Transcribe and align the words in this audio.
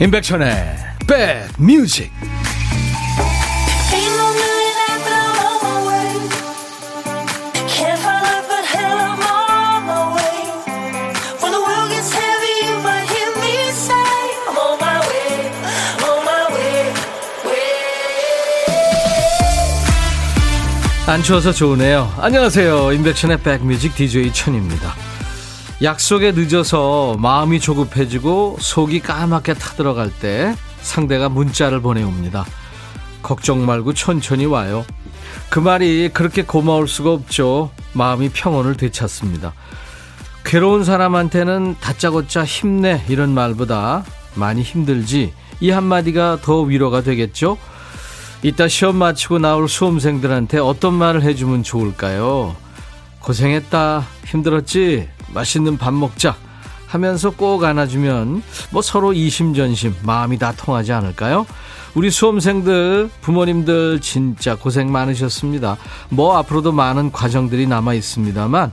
임백천의 0.00 0.76
백뮤직 1.06 2.10
안 21.06 21.22
추워서 21.24 21.52
좋으네요. 21.52 22.10
안녕하세요. 22.18 22.92
임백천의 22.92 23.42
백뮤직 23.42 23.94
DJ 23.96 24.32
천입니다. 24.32 25.09
약속에 25.82 26.32
늦어서 26.32 27.16
마음이 27.18 27.58
조급해지고 27.58 28.58
속이 28.60 29.00
까맣게 29.00 29.54
타들어갈 29.54 30.10
때 30.10 30.54
상대가 30.82 31.30
문자를 31.30 31.80
보내옵니다. 31.80 32.44
걱정 33.22 33.64
말고 33.64 33.94
천천히 33.94 34.44
와요. 34.44 34.84
그 35.48 35.58
말이 35.58 36.10
그렇게 36.12 36.42
고마울 36.42 36.86
수가 36.86 37.12
없죠. 37.12 37.70
마음이 37.94 38.28
평온을 38.30 38.76
되찾습니다. 38.76 39.54
괴로운 40.44 40.84
사람한테는 40.84 41.76
다짜고짜 41.80 42.44
힘내 42.44 43.02
이런 43.08 43.32
말보다 43.32 44.04
많이 44.34 44.62
힘들지 44.62 45.32
이 45.60 45.70
한마디가 45.70 46.38
더 46.42 46.60
위로가 46.60 47.02
되겠죠. 47.02 47.56
이따 48.42 48.68
시험 48.68 48.96
마치고 48.96 49.38
나올 49.38 49.68
수험생들한테 49.68 50.58
어떤 50.58 50.94
말을 50.94 51.22
해주면 51.22 51.62
좋을까요? 51.62 52.56
고생했다. 53.20 54.06
힘들었지? 54.26 55.08
맛있는 55.34 55.78
밥 55.78 55.92
먹자 55.94 56.36
하면서 56.86 57.30
꼭 57.30 57.62
안아주면 57.62 58.42
뭐 58.70 58.82
서로 58.82 59.12
이심전심 59.12 59.94
마음이 60.02 60.38
다 60.38 60.52
통하지 60.56 60.92
않을까요? 60.92 61.46
우리 61.94 62.10
수험생들 62.10 63.10
부모님들 63.20 64.00
진짜 64.00 64.56
고생 64.56 64.90
많으셨습니다. 64.92 65.76
뭐 66.08 66.36
앞으로도 66.36 66.72
많은 66.72 67.12
과정들이 67.12 67.66
남아 67.66 67.94
있습니다만 67.94 68.72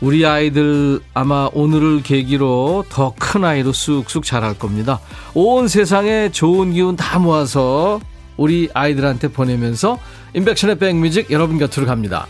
우리 0.00 0.26
아이들 0.26 1.00
아마 1.14 1.48
오늘을 1.52 2.02
계기로 2.02 2.84
더 2.88 3.14
큰 3.18 3.44
아이로 3.44 3.72
쑥쑥 3.72 4.24
자랄 4.24 4.54
겁니다. 4.54 5.00
온 5.34 5.68
세상에 5.68 6.30
좋은 6.30 6.72
기운 6.72 6.96
다 6.96 7.18
모아서 7.18 8.00
우리 8.36 8.68
아이들한테 8.74 9.28
보내면서 9.28 9.98
인백션의 10.34 10.78
백뮤직 10.78 11.30
여러분 11.30 11.58
곁으로 11.58 11.86
갑니다. 11.86 12.26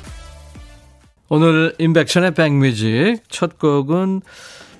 오늘 1.28 1.74
인백션의 1.78 2.34
백뮤직 2.34 3.22
첫 3.28 3.58
곡은 3.58 4.22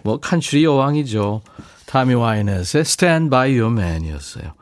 뭐 0.03 0.21
칸츄리 0.21 0.65
여왕이죠. 0.65 1.43
타미 1.87 2.15
와이넷의 2.15 2.83
Stand 2.83 3.31
By 3.31 3.59
Your 3.59 3.73
Man이었어요. 3.73 4.53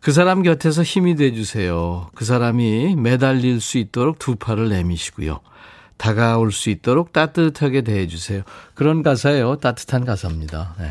그 0.00 0.12
사람 0.12 0.42
곁에서 0.42 0.82
힘이 0.82 1.16
돼주세요. 1.16 2.10
그 2.14 2.26
사람이 2.26 2.96
매달릴 2.96 3.62
수 3.62 3.78
있도록 3.78 4.18
두 4.18 4.36
팔을 4.36 4.68
내미시고요. 4.68 5.40
다가올 5.96 6.52
수 6.52 6.68
있도록 6.68 7.14
따뜻하게 7.14 7.80
대해주세요. 7.82 8.42
그런 8.74 9.02
가사예요. 9.02 9.56
따뜻한 9.56 10.04
가사입니다. 10.04 10.74
네. 10.78 10.90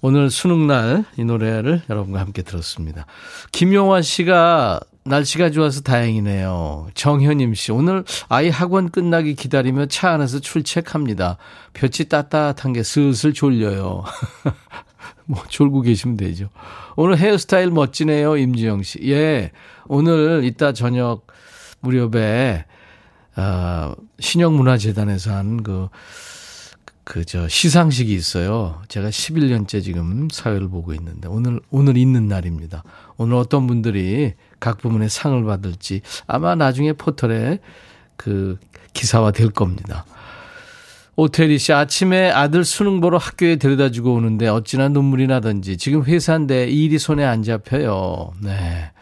오늘 0.00 0.30
수능날 0.30 1.04
이 1.16 1.24
노래를 1.24 1.82
여러분과 1.88 2.18
함께 2.18 2.42
들었습니다. 2.42 3.06
김용환 3.52 4.02
씨가 4.02 4.80
날씨가 5.04 5.50
좋아서 5.50 5.80
다행이네요. 5.80 6.88
정현임 6.94 7.54
씨, 7.54 7.72
오늘 7.72 8.04
아이 8.28 8.50
학원 8.50 8.90
끝나기 8.90 9.34
기다리며 9.34 9.86
차 9.86 10.10
안에서 10.10 10.40
출첵합니다. 10.40 11.38
볕이 11.72 12.08
따뜻한 12.08 12.72
게 12.72 12.82
슬슬 12.82 13.32
졸려요. 13.32 14.04
뭐, 15.24 15.42
졸고 15.48 15.82
계시면 15.82 16.16
되죠. 16.16 16.48
오늘 16.96 17.16
헤어스타일 17.16 17.70
멋지네요, 17.70 18.36
임지영 18.36 18.82
씨. 18.82 18.98
예, 19.04 19.52
오늘 19.86 20.42
이따 20.44 20.72
저녁 20.72 21.26
무렵에, 21.80 22.66
아, 23.36 23.94
신영문화재단에서 24.18 25.32
한 25.32 25.62
그, 25.62 25.88
그, 27.04 27.24
저, 27.24 27.48
시상식이 27.48 28.12
있어요. 28.12 28.82
제가 28.88 29.08
11년째 29.08 29.82
지금 29.82 30.28
사회를 30.30 30.68
보고 30.68 30.92
있는데, 30.94 31.28
오늘, 31.28 31.60
오늘 31.70 31.96
있는 31.96 32.26
날입니다. 32.26 32.82
오늘 33.16 33.36
어떤 33.36 33.66
분들이 33.66 34.34
각 34.60 34.78
부문의 34.78 35.08
상을 35.08 35.42
받을지 35.44 36.02
아마 36.26 36.54
나중에 36.54 36.92
포털에 36.92 37.58
그 38.16 38.58
기사화 38.92 39.32
될 39.32 39.50
겁니다. 39.50 40.04
오태리 41.16 41.58
씨, 41.58 41.72
아침에 41.72 42.30
아들 42.30 42.64
수능 42.64 43.00
보러 43.00 43.18
학교에 43.18 43.56
데려다 43.56 43.90
주고 43.90 44.14
오는데 44.14 44.48
어찌나 44.48 44.88
눈물이 44.88 45.26
나던지 45.26 45.76
지금 45.76 46.04
회사인데 46.04 46.68
일이 46.68 46.98
손에 46.98 47.24
안 47.24 47.42
잡혀요. 47.42 48.32
네. 48.42 48.92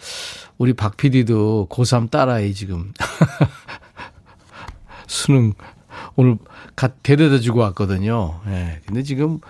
우리 0.56 0.72
박 0.72 0.96
PD도 0.96 1.68
고3 1.70 2.10
딸아이 2.10 2.54
지금. 2.54 2.92
수능 5.06 5.52
오늘 6.16 6.38
갓 6.74 7.02
데려다 7.02 7.38
주고 7.38 7.60
왔거든요. 7.60 8.40
네. 8.46 8.80
근데 8.86 9.02
지금 9.02 9.40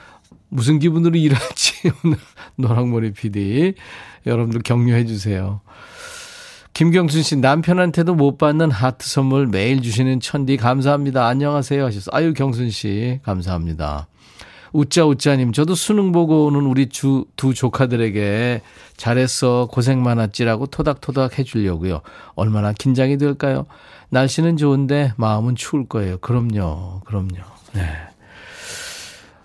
무슨 0.50 0.78
기분으로 0.78 1.16
일할지 1.16 1.90
오늘 2.04 2.18
노랑머리 2.56 3.12
PD 3.12 3.74
여러분들 4.26 4.62
격려해 4.62 5.06
주세요. 5.06 5.60
김경순 6.78 7.24
씨 7.24 7.34
남편한테도 7.34 8.14
못 8.14 8.38
받는 8.38 8.70
하트 8.70 9.04
선물 9.08 9.48
매일 9.48 9.82
주시는 9.82 10.20
천디 10.20 10.58
감사합니다. 10.58 11.26
안녕하세요 11.26 11.84
하셨어. 11.84 12.08
아유 12.14 12.32
경순 12.32 12.70
씨 12.70 13.18
감사합니다. 13.24 14.06
우짜 14.72 15.04
우짜님 15.04 15.50
저도 15.50 15.74
수능 15.74 16.12
보고 16.12 16.46
오는 16.46 16.60
우리 16.60 16.88
주, 16.88 17.24
두 17.34 17.52
조카들에게 17.52 18.62
잘했어 18.96 19.66
고생 19.72 20.04
많았지라고 20.04 20.66
토닥토닥 20.66 21.40
해주려고요. 21.40 22.00
얼마나 22.36 22.72
긴장이 22.72 23.18
될까요? 23.18 23.66
날씨는 24.10 24.56
좋은데 24.56 25.14
마음은 25.16 25.56
추울 25.56 25.88
거예요. 25.88 26.18
그럼요, 26.18 27.00
그럼요. 27.06 27.38
네. 27.72 28.07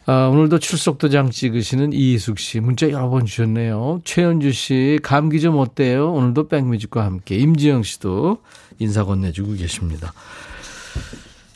아, 0.06 0.28
오늘도 0.28 0.60
출석도장 0.60 1.32
찍으시는 1.32 1.94
이희숙 1.94 2.38
씨 2.38 2.60
문자 2.60 2.90
여러 2.90 3.10
번 3.10 3.26
주셨네요. 3.26 4.02
최현주 4.04 4.52
씨 4.52 5.00
감기 5.02 5.40
좀 5.40 5.58
어때요? 5.58 6.12
오늘도 6.12 6.50
백뮤직과 6.50 7.06
함께 7.06 7.38
임지영 7.38 7.84
씨도 7.84 8.40
인사 8.80 9.06
건네주고 9.06 9.54
계십니다. 9.54 10.12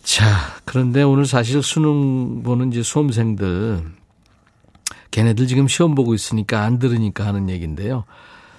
자, 0.02 0.26
그런데 0.64 1.04
오늘 1.04 1.26
사실 1.26 1.62
수능 1.62 2.42
보는 2.44 2.72
이제 2.72 2.84
수험생들 2.84 3.84
걔네들 5.12 5.48
지금 5.48 5.68
시험 5.68 5.94
보고 5.94 6.14
있으니까 6.14 6.62
안 6.62 6.80
들으니까 6.80 7.26
하는 7.26 7.50
얘기인데요. 7.50 8.06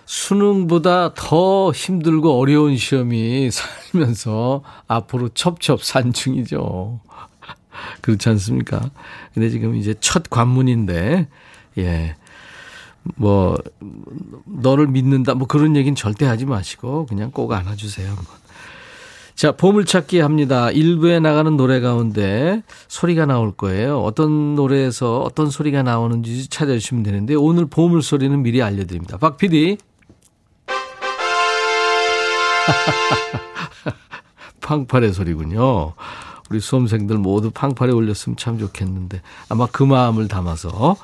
수능보다 0.04 1.14
더 1.14 1.72
힘들고 1.72 2.38
어려운 2.38 2.76
시험이 2.76 3.48
살면서 3.92 4.62
앞으로 4.86 5.30
첩첩산중이죠. 5.30 7.00
그렇지 8.02 8.28
않습니까? 8.30 8.90
근데 9.34 9.50
지금 9.50 9.74
이제 9.76 9.94
첫 10.00 10.28
관문인데, 10.30 11.28
예. 11.78 12.16
뭐, 13.16 13.56
너를 14.44 14.86
믿는다, 14.86 15.34
뭐 15.34 15.46
그런 15.46 15.76
얘기는 15.76 15.94
절대 15.94 16.26
하지 16.26 16.44
마시고, 16.44 17.06
그냥 17.06 17.30
꼭 17.30 17.52
안아주세요. 17.52 18.08
한번. 18.08 18.26
자, 19.34 19.52
보물찾기 19.52 20.18
합니다. 20.18 20.70
일부에 20.70 21.20
나가는 21.20 21.56
노래 21.56 21.78
가운데 21.80 22.62
소리가 22.88 23.24
나올 23.24 23.52
거예요. 23.52 24.00
어떤 24.02 24.56
노래에서 24.56 25.20
어떤 25.20 25.48
소리가 25.48 25.84
나오는지 25.84 26.48
찾아주시면 26.48 27.04
되는데, 27.04 27.34
오늘 27.34 27.66
보물 27.66 28.02
소리는 28.02 28.42
미리 28.42 28.62
알려드립니다. 28.62 29.16
박 29.16 29.36
PD. 29.36 29.78
팡팔의 34.60 35.12
소리군요. 35.12 35.94
우리 36.50 36.60
수험생들 36.60 37.16
모두 37.18 37.50
팡팔에 37.50 37.92
올렸으면 37.92 38.36
참 38.36 38.58
좋겠는데 38.58 39.22
아마 39.48 39.66
그 39.66 39.82
마음을 39.82 40.28
담아서 40.28 40.96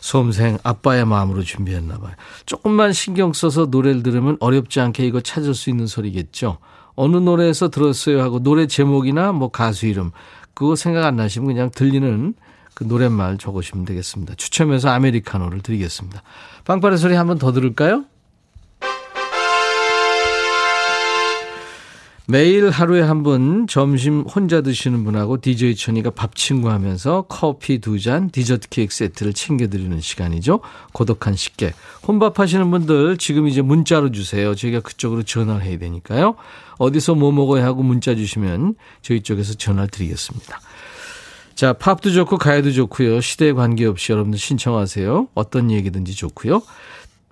수험생 0.00 0.58
아빠의 0.62 1.04
마음으로 1.04 1.42
준비했나 1.42 1.98
봐요. 1.98 2.14
조금만 2.46 2.92
신경 2.92 3.32
써서 3.32 3.66
노래를 3.66 4.02
들으면 4.02 4.36
어렵지 4.40 4.80
않게 4.80 5.04
이거 5.06 5.20
찾을 5.20 5.54
수 5.54 5.70
있는 5.70 5.86
소리겠죠. 5.86 6.58
어느 6.94 7.16
노래에서 7.16 7.68
들었어요 7.68 8.22
하고 8.22 8.42
노래 8.42 8.66
제목이나 8.66 9.32
뭐 9.32 9.50
가수 9.50 9.86
이름 9.86 10.10
그거 10.54 10.76
생각 10.76 11.04
안 11.04 11.16
나시면 11.16 11.46
그냥 11.46 11.70
들리는 11.70 12.34
그 12.74 12.84
노랫말 12.84 13.38
적으시면 13.38 13.84
되겠습니다. 13.84 14.34
추첨해서 14.36 14.88
아메리카노를 14.90 15.60
드리겠습니다. 15.62 16.22
빵빠레 16.64 16.96
소리 16.96 17.14
한번 17.14 17.38
더 17.38 17.52
들을까요? 17.52 18.04
매일 22.30 22.68
하루에 22.68 23.00
한 23.00 23.22
번 23.22 23.66
점심 23.66 24.20
혼자 24.20 24.60
드시는 24.60 25.02
분하고 25.02 25.40
DJ 25.40 25.74
천이가 25.76 26.10
밥 26.10 26.36
친구 26.36 26.68
하면서 26.70 27.24
커피 27.26 27.78
두 27.78 27.98
잔, 27.98 28.28
디저트 28.30 28.68
케이크 28.68 28.94
세트를 28.94 29.32
챙겨드리는 29.32 29.98
시간이죠. 29.98 30.60
고독한 30.92 31.34
식객. 31.34 31.74
혼밥 32.06 32.38
하시는 32.38 32.70
분들 32.70 33.16
지금 33.16 33.48
이제 33.48 33.62
문자로 33.62 34.12
주세요. 34.12 34.54
저희가 34.54 34.80
그쪽으로 34.80 35.22
전화를 35.22 35.62
해야 35.62 35.78
되니까요. 35.78 36.34
어디서 36.76 37.14
뭐 37.14 37.32
먹어야 37.32 37.64
하고 37.64 37.82
문자 37.82 38.14
주시면 38.14 38.74
저희 39.00 39.22
쪽에서 39.22 39.54
전화를 39.54 39.88
드리겠습니다. 39.88 40.60
자, 41.54 41.72
팝도 41.72 42.12
좋고 42.12 42.36
가요도 42.36 42.72
좋고요. 42.72 43.20
시대에 43.22 43.52
관계없이 43.52 44.12
여러분들 44.12 44.38
신청하세요. 44.38 45.28
어떤 45.34 45.70
얘기든지 45.70 46.14
좋고요. 46.14 46.60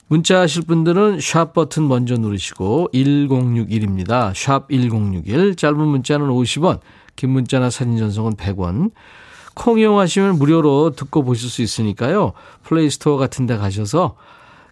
문자 0.09 0.41
하실 0.41 0.63
분들은 0.63 1.19
샵 1.21 1.53
버튼 1.53 1.89
먼저 1.89 2.17
누르시고 2.17 2.91
1061입니다. 2.95 4.33
샵 4.37 4.69
1061. 4.71 5.57
짧은 5.57 5.77
문자는 5.77 6.29
50원, 6.29 6.79
긴 7.17 7.31
문자나 7.31 7.71
사진 7.71 7.99
전송은 7.99 8.35
100원. 8.35 8.93
콩 9.55 9.79
이용하시면 9.81 10.39
무료로 10.39 10.91
듣고 10.91 11.25
보실 11.25 11.49
수 11.51 11.63
있으니까요. 11.63 12.35
플레이스토어 12.63 13.17
같은 13.17 13.47
데 13.47 13.57
가셔서 13.57 14.15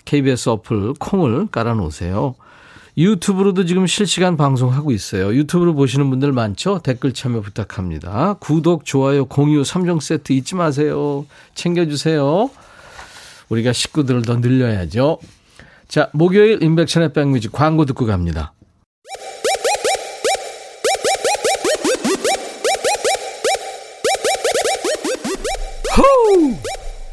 KBS 0.05 0.51
어플 0.51 0.95
콩을 1.01 1.49
깔아 1.51 1.75
놓으세요. 1.75 2.37
유튜브로도 2.97 3.65
지금 3.65 3.89
실시간 3.89 4.37
방송하고 4.37 4.93
있어요. 4.93 5.35
유튜브로 5.35 5.75
보시는 5.75 6.11
분들 6.11 6.31
많죠? 6.31 6.79
댓글 6.85 7.13
참여 7.13 7.41
부탁합니다. 7.41 8.35
구독, 8.35 8.85
좋아요, 8.85 9.25
공유 9.25 9.63
3종 9.63 10.01
세트 10.01 10.33
잊지 10.33 10.55
마세요. 10.55 11.27
챙겨주세요. 11.55 12.51
우리가 13.49 13.73
식구들을 13.73 14.23
더 14.23 14.37
늘려야죠. 14.37 15.19
자, 15.89 16.11
목요일 16.13 16.63
인백천의 16.63 17.13
백뮤직 17.13 17.53
광고 17.53 17.85
듣고 17.85 18.07
갑니다. 18.07 18.55
호우! 25.97 26.57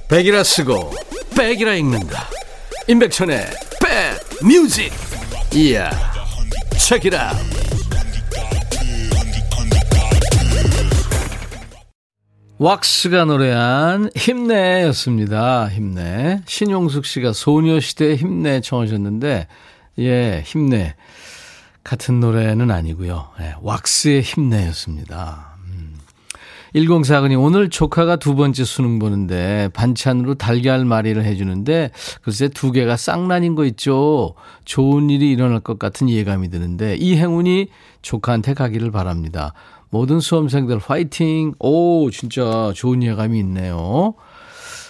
백이라 0.07 0.43
쓰고 0.43 0.91
백이라 1.37 1.75
읽는다. 1.75 2.27
임백천의 2.87 3.45
백 3.81 4.45
뮤직. 4.45 4.91
이야. 5.53 5.91
책이라. 6.79 7.33
왁스가 12.61 13.25
노래한 13.25 14.11
힘내였습니다. 14.15 15.67
힘내. 15.67 16.43
신용숙 16.45 17.07
씨가 17.07 17.33
소녀시대 17.33 18.13
힘내 18.13 18.61
청하셨는데, 18.61 19.47
예, 19.97 20.43
힘내. 20.45 20.93
같은 21.83 22.19
노래는 22.19 22.69
아니고요. 22.69 23.29
예, 23.39 23.55
왁스의 23.63 24.21
힘내였습니다. 24.21 25.55
음. 25.69 25.97
1049님, 26.75 27.43
오늘 27.43 27.71
조카가 27.71 28.17
두 28.17 28.35
번째 28.35 28.63
수능 28.63 28.99
보는데 28.99 29.69
반찬으로 29.73 30.35
달걀말이를 30.35 31.25
해주는데 31.25 31.89
글쎄 32.21 32.47
두 32.47 32.71
개가 32.71 32.95
쌍란인 32.95 33.55
거 33.55 33.65
있죠. 33.65 34.35
좋은 34.65 35.09
일이 35.09 35.31
일어날 35.31 35.61
것 35.61 35.79
같은 35.79 36.11
예감이 36.11 36.51
드는데 36.51 36.95
이 36.97 37.15
행운이 37.15 37.69
조카한테 38.03 38.53
가기를 38.53 38.91
바랍니다. 38.91 39.53
모든 39.91 40.19
수험생들 40.21 40.79
화이팅! 40.79 41.53
오, 41.59 42.09
진짜 42.11 42.71
좋은 42.73 43.03
예감이 43.03 43.38
있네요. 43.39 44.15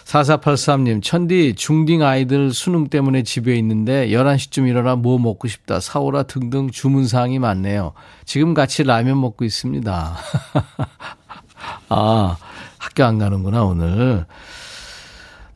4483님, 0.05 1.01
천디, 1.01 1.55
중딩 1.55 2.03
아이들 2.03 2.53
수능 2.53 2.87
때문에 2.87 3.23
집에 3.23 3.55
있는데 3.55 4.09
11시쯤 4.09 4.67
일어나 4.67 4.95
뭐 4.95 5.17
먹고 5.17 5.47
싶다, 5.47 5.79
사오라 5.79 6.23
등등 6.23 6.69
주문사항이 6.69 7.39
많네요. 7.39 7.93
지금 8.25 8.53
같이 8.53 8.83
라면 8.83 9.19
먹고 9.19 9.43
있습니다. 9.43 10.17
아, 11.89 12.37
학교 12.77 13.03
안 13.03 13.17
가는구나, 13.17 13.63
오늘. 13.63 14.25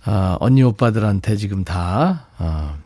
아, 0.05 0.37
언니 0.39 0.63
오빠들한테 0.63 1.35
지금 1.35 1.63
다, 1.63 2.27
아, 2.37 2.77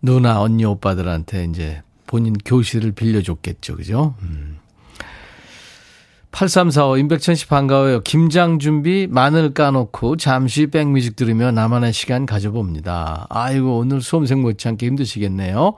누나, 0.00 0.40
언니 0.40 0.64
오빠들한테 0.64 1.44
이제 1.44 1.82
본인 2.06 2.34
교실을 2.34 2.92
빌려줬겠죠, 2.92 3.76
그죠? 3.76 4.14
음. 4.22 4.53
8345 6.34 6.98
임백천 6.98 7.36
씨 7.36 7.46
반가워요. 7.46 8.00
김장 8.00 8.58
준비 8.58 9.06
마늘 9.08 9.54
까놓고 9.54 10.16
잠시 10.16 10.66
백뮤직 10.66 11.14
들으며 11.14 11.52
나만의 11.52 11.92
시간 11.92 12.26
가져봅니다. 12.26 13.28
아이고 13.30 13.78
오늘 13.78 14.00
수험생 14.00 14.42
못지않게 14.42 14.84
힘드시겠네요. 14.84 15.74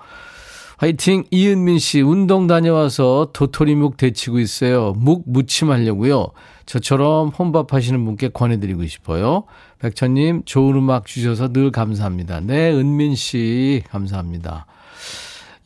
화이팅 0.79 1.25
이은민 1.31 1.79
씨 1.79 2.01
운동 2.01 2.47
다녀와서 2.47 3.31
도토리묵 3.35 3.99
데치고 3.99 4.39
있어요. 4.39 4.95
묵 4.97 5.25
무침하려고요. 5.27 6.29
저처럼 6.65 7.29
혼밥 7.29 7.75
하시는 7.75 8.03
분께 8.07 8.29
권해드리고 8.29 8.87
싶어요. 8.87 9.45
백천님 9.79 10.43
좋은 10.47 10.75
음악 10.77 11.05
주셔서 11.05 11.53
늘 11.53 11.71
감사합니다. 11.71 12.41
네 12.41 12.73
은민 12.73 13.15
씨 13.15 13.83
감사합니다. 13.91 14.67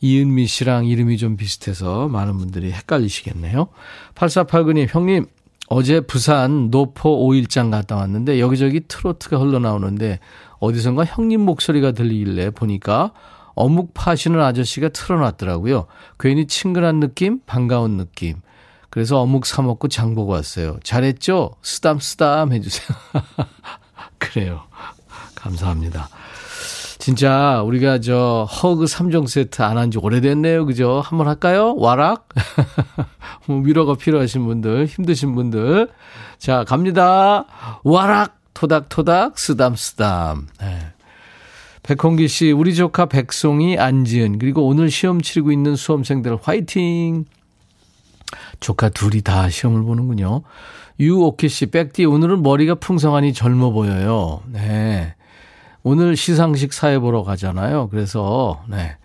이은미 0.01 0.47
씨랑 0.47 0.87
이름이 0.87 1.17
좀 1.17 1.37
비슷해서 1.37 2.07
많은 2.07 2.37
분들이 2.37 2.71
헷갈리시겠네요. 2.71 3.67
8489님, 4.15 4.87
형님, 4.89 5.25
어제 5.67 6.01
부산 6.01 6.69
노포 6.69 7.27
5일장 7.29 7.71
갔다 7.71 7.95
왔는데 7.95 8.39
여기저기 8.39 8.81
트로트가 8.87 9.37
흘러나오는데 9.37 10.19
어디선가 10.59 11.05
형님 11.05 11.41
목소리가 11.41 11.93
들리길래 11.93 12.49
보니까 12.49 13.13
어묵 13.55 13.93
파시는 13.93 14.41
아저씨가 14.41 14.89
틀어놨더라고요. 14.89 15.85
괜히 16.19 16.47
친근한 16.47 16.99
느낌, 16.99 17.39
반가운 17.45 17.97
느낌. 17.97 18.41
그래서 18.89 19.21
어묵 19.21 19.45
사먹고 19.45 19.87
장 19.87 20.15
보고 20.15 20.33
왔어요. 20.33 20.77
잘했죠? 20.83 21.51
쓰담쓰담 21.61 22.51
해주세요. 22.51 22.97
그래요. 24.19 24.63
감사합니다. 25.35 26.09
진짜 27.01 27.63
우리가 27.63 27.99
저 27.99 28.47
허그 28.61 28.85
3종 28.85 29.27
세트 29.27 29.63
안 29.63 29.75
한 29.77 29.89
지 29.89 29.97
오래됐네요. 29.97 30.67
그죠? 30.67 31.01
한번 31.03 31.27
할까요? 31.27 31.73
와락? 31.77 32.29
뭐 33.47 33.59
위로가 33.61 33.95
필요하신 33.95 34.45
분들, 34.45 34.85
힘드신 34.85 35.33
분들. 35.33 35.89
자, 36.37 36.63
갑니다. 36.63 37.45
와락! 37.83 38.39
토닥토닥, 38.53 39.39
쓰담쓰담. 39.39 40.47
네. 40.59 40.79
백홍기 41.81 42.27
씨, 42.27 42.51
우리 42.51 42.75
조카 42.75 43.07
백송이, 43.07 43.79
안지은, 43.79 44.37
그리고 44.37 44.67
오늘 44.67 44.91
시험 44.91 45.21
치르고 45.21 45.51
있는 45.51 45.75
수험생들 45.75 46.37
화이팅! 46.39 47.25
조카 48.59 48.89
둘이 48.89 49.21
다 49.23 49.49
시험을 49.49 49.81
보는군요. 49.81 50.43
유오키 50.99 51.49
씨, 51.49 51.65
백디, 51.65 52.05
오늘은 52.05 52.43
머리가 52.43 52.75
풍성하니 52.75 53.33
젊어 53.33 53.71
보여요. 53.71 54.43
네. 54.45 55.15
오늘 55.83 56.15
시상식 56.15 56.73
사회 56.73 56.99
보러 56.99 57.23
가잖아요. 57.23 57.89
그래서, 57.89 58.63
네. 58.67 58.97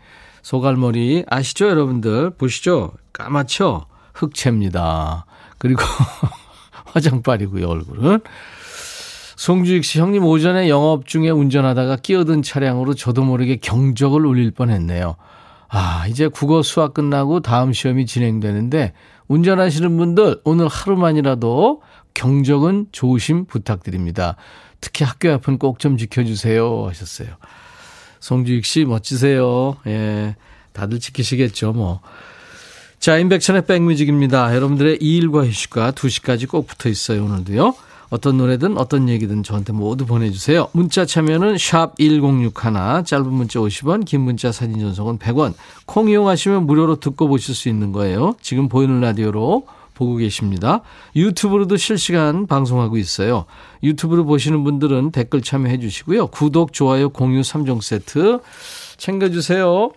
소갈머리 0.42 1.24
아시죠, 1.28 1.68
여러분들? 1.68 2.30
보시죠? 2.30 2.92
까맣죠? 3.12 3.86
흑채입니다. 4.14 5.26
그리고 5.58 5.82
화장빨이고요, 6.86 7.66
얼굴은. 7.66 8.20
송주익 9.36 9.84
씨, 9.84 10.00
형님 10.00 10.24
오전에 10.24 10.68
영업 10.68 11.06
중에 11.06 11.30
운전하다가 11.30 11.96
끼어든 11.96 12.42
차량으로 12.42 12.94
저도 12.94 13.22
모르게 13.22 13.56
경적을 13.56 14.24
울릴 14.24 14.50
뻔 14.50 14.70
했네요. 14.70 15.16
아, 15.68 16.06
이제 16.08 16.28
국어 16.28 16.62
수학 16.62 16.94
끝나고 16.94 17.40
다음 17.40 17.72
시험이 17.72 18.06
진행되는데 18.06 18.92
운전하시는 19.28 19.96
분들 19.96 20.40
오늘 20.44 20.68
하루만이라도 20.68 21.82
경적은 22.14 22.86
조심 22.92 23.44
부탁드립니다. 23.44 24.36
특히 24.80 25.04
학교 25.04 25.32
앞은 25.32 25.58
꼭 25.58 25.78
좀 25.78 25.96
지켜주세요 25.96 26.86
하셨어요. 26.88 27.28
송주익 28.20 28.64
씨 28.64 28.84
멋지세요. 28.84 29.76
예. 29.86 30.36
다들 30.72 31.00
지키시겠죠, 31.00 31.72
뭐. 31.72 32.00
자, 32.98 33.18
인백천의 33.18 33.66
백뮤직입니다. 33.66 34.54
여러분들의 34.54 34.98
이 35.00 35.16
일과 35.16 35.46
휴식과 35.46 35.92
2시까지 35.92 36.48
꼭 36.48 36.66
붙어 36.66 36.88
있어요, 36.88 37.24
오늘도요. 37.24 37.74
어떤 38.08 38.36
노래든 38.36 38.78
어떤 38.78 39.08
얘기든 39.08 39.42
저한테 39.42 39.72
모두 39.72 40.06
보내주세요. 40.06 40.68
문자 40.72 41.04
참여는 41.04 41.58
샵 41.58 41.96
1061, 41.98 43.04
짧은 43.04 43.32
문자 43.32 43.58
50원, 43.58 44.04
긴 44.04 44.20
문자 44.20 44.52
사진 44.52 44.78
전송은 44.78 45.18
100원. 45.18 45.54
콩 45.86 46.08
이용하시면 46.08 46.66
무료로 46.66 46.96
듣고 47.00 47.28
보실 47.28 47.54
수 47.54 47.68
있는 47.68 47.92
거예요. 47.92 48.36
지금 48.40 48.68
보이는 48.68 49.00
라디오로 49.00 49.66
보고 49.96 50.16
계십니다. 50.16 50.82
유튜브로도 51.16 51.76
실시간 51.76 52.46
방송하고 52.46 52.98
있어요. 52.98 53.46
유튜브로 53.82 54.24
보시는 54.24 54.62
분들은 54.62 55.10
댓글 55.10 55.40
참여해 55.40 55.78
주시고요. 55.80 56.28
구독, 56.28 56.72
좋아요, 56.72 57.08
공유 57.08 57.40
3종 57.40 57.82
세트 57.82 58.40
챙겨주세요. 58.98 59.90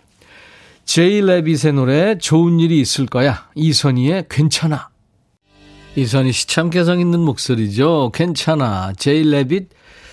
제이 0.84 1.20
레빗의 1.20 1.74
노래 1.74 2.18
좋은 2.18 2.58
일이 2.58 2.80
있을 2.80 3.06
거야. 3.06 3.48
이선희의 3.54 4.26
괜찮아. 4.28 4.88
이선희 5.96 6.32
씨 6.32 6.46
참 6.48 6.70
개성 6.70 6.98
있는 7.00 7.20
목소리죠. 7.20 8.10
괜찮아. 8.14 8.92
제이 8.96 9.22
레빗 9.28 9.68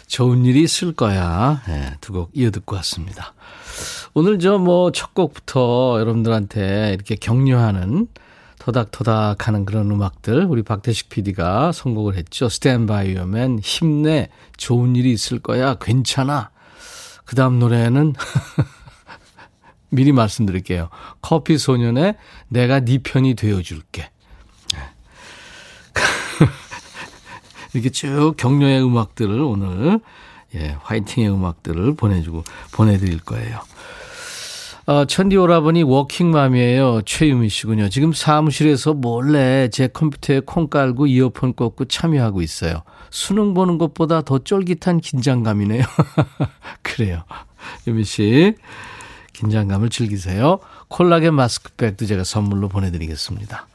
좋은 0.08 0.46
일이 0.46 0.63
있을 0.63 0.94
거야. 0.94 1.62
네, 1.67 1.94
두곡 2.01 2.32
이어 2.34 2.51
듣고 2.51 2.75
왔습니다. 2.77 3.34
오늘 4.13 4.39
저 4.39 4.58
뭐 4.58 4.91
첫 4.91 5.13
곡부터 5.13 5.98
여러분들한테 6.00 6.91
이렇게 6.94 7.15
격려하는 7.15 8.08
토닥토닥 8.67 9.47
하는 9.47 9.63
그런 9.63 9.89
음악들 9.89 10.43
우리 10.43 10.62
박태식 10.62 11.07
PD가 11.07 11.71
선곡을 11.71 12.15
했죠. 12.15 12.50
스탠바이 12.50 13.15
유맨 13.15 13.59
힘내 13.59 14.27
좋은 14.57 14.97
일이 14.97 15.13
있을 15.13 15.39
거야 15.39 15.75
괜찮아. 15.75 16.50
그 17.24 17.38
다음 17.38 17.59
노래는 17.59 18.13
미리 19.89 20.12
말씀드릴게요. 20.12 20.89
커피 21.21 21.57
소년의 21.57 22.17
내가 22.50 22.81
네 22.81 22.97
편이 22.97 23.36
되어 23.36 23.62
줄게. 23.62 24.09
이렇게 27.74 27.89
쭉 27.89 28.33
격려의 28.36 28.83
음악들을 28.83 29.39
오늘, 29.39 30.01
예, 30.55 30.75
화이팅의 30.81 31.31
음악들을 31.31 31.95
보내주고, 31.95 32.43
보내드릴 32.74 33.19
거예요. 33.19 33.62
어, 34.88 35.03
천디 35.03 35.36
오라버니 35.36 35.84
워킹맘이에요. 35.84 37.01
최유미 37.06 37.50
씨군요. 37.50 37.89
지금 37.89 38.13
사무실에서 38.13 38.94
몰래 38.94 39.67
제 39.70 39.88
컴퓨터에 39.88 40.39
콩 40.46 40.70
깔고 40.70 41.08
이어폰 41.08 41.56
꽂고 41.56 41.86
참여하고 41.86 42.41
있어요. 42.41 42.84
수능 43.10 43.53
보는 43.53 43.79
것보다 43.79 44.22
더 44.22 44.39
쫄깃한 44.39 45.01
긴장감이네요. 45.01 45.84
그래요. 46.84 47.24
유미 47.86 48.06
씨, 48.06 48.53
긴장감을 49.34 49.89
즐기세요. 49.89 50.60
콜라겐 50.88 51.34
마스크팩도 51.34 52.06
제가 52.06 52.24
선물로 52.24 52.70
보내드리겠습니다. 52.70 53.67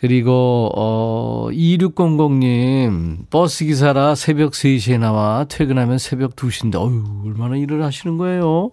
그리고 0.00 0.70
어 0.76 1.48
2600님 1.50 3.30
버스 3.30 3.64
기사라 3.64 4.14
새벽 4.16 4.52
3시에 4.52 4.98
나와 4.98 5.46
퇴근하면 5.48 5.96
새벽 5.96 6.36
2시인데 6.36 6.74
어유 6.74 7.22
얼마나 7.24 7.56
일을 7.56 7.82
하시는 7.82 8.18
거예요? 8.18 8.70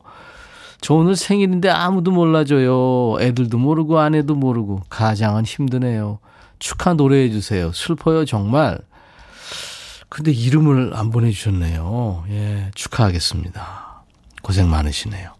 저 0.81 0.95
오늘 0.95 1.15
생일인데 1.15 1.69
아무도 1.69 2.11
몰라줘요. 2.11 3.17
애들도 3.21 3.57
모르고 3.57 3.99
아내도 3.99 4.33
모르고 4.33 4.81
가장은 4.89 5.45
힘드네요. 5.45 6.17
축하 6.57 6.93
노래해 6.93 7.29
주세요. 7.29 7.71
슬퍼요 7.71 8.25
정말. 8.25 8.79
근데 10.09 10.31
이름을 10.31 10.91
안 10.93 11.11
보내주셨네요. 11.11 12.25
예, 12.31 12.71
축하하겠습니다. 12.75 14.03
고생 14.41 14.69
많으시네요. 14.69 15.31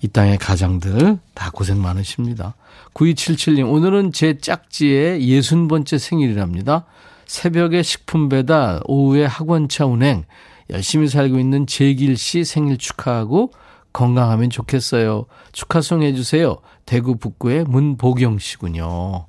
이 0.00 0.08
땅의 0.08 0.38
가장들 0.38 1.18
다 1.34 1.50
고생 1.52 1.82
많으십니다. 1.82 2.54
9277님, 2.94 3.70
오늘은 3.70 4.12
제 4.12 4.38
짝지의 4.38 5.20
60번째 5.20 5.98
생일이랍니다. 5.98 6.84
새벽에 7.26 7.82
식품 7.82 8.28
배달, 8.28 8.80
오후에 8.86 9.26
학원차 9.26 9.86
운행, 9.86 10.24
열심히 10.70 11.08
살고 11.08 11.38
있는 11.38 11.66
재길 11.66 12.16
씨 12.16 12.44
생일 12.44 12.78
축하하고 12.78 13.52
건강하면 13.98 14.48
좋겠어요. 14.48 15.26
축하송 15.50 16.04
해주세요. 16.04 16.58
대구 16.86 17.16
북구의 17.16 17.64
문보경 17.64 18.38
씨군요. 18.38 19.26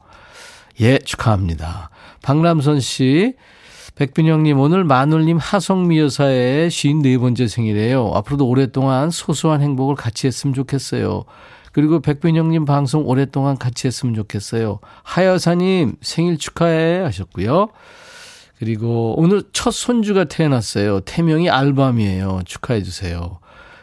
예, 0.80 1.00
축하합니다. 1.00 1.90
박남선 2.22 2.80
씨, 2.80 3.34
백빈영님, 3.96 4.60
오늘 4.60 4.84
마눌님 4.84 5.38
하성미 5.38 5.98
여사의 5.98 6.70
54번째 6.70 7.48
생일이에요. 7.48 8.12
앞으로도 8.14 8.48
오랫동안 8.48 9.10
소소한 9.10 9.62
행복을 9.62 9.96
같이 9.96 10.28
했으면 10.28 10.54
좋겠어요. 10.54 11.24
그리고 11.72 12.00
백빈영님 12.00 12.66
방송 12.66 13.08
오랫동안 13.08 13.58
같이 13.58 13.88
했으면 13.88 14.14
좋겠어요. 14.14 14.80
하여사님 15.02 15.96
생일 16.02 16.38
축하해 16.38 17.00
하셨고요. 17.00 17.70
그리고 18.60 19.16
오늘 19.18 19.42
첫 19.52 19.72
손주가 19.72 20.26
태어났어요. 20.26 21.00
태명이 21.02 21.50
알밤이에요. 21.50 22.42
축하해 22.46 22.84
주세요. 22.84 23.40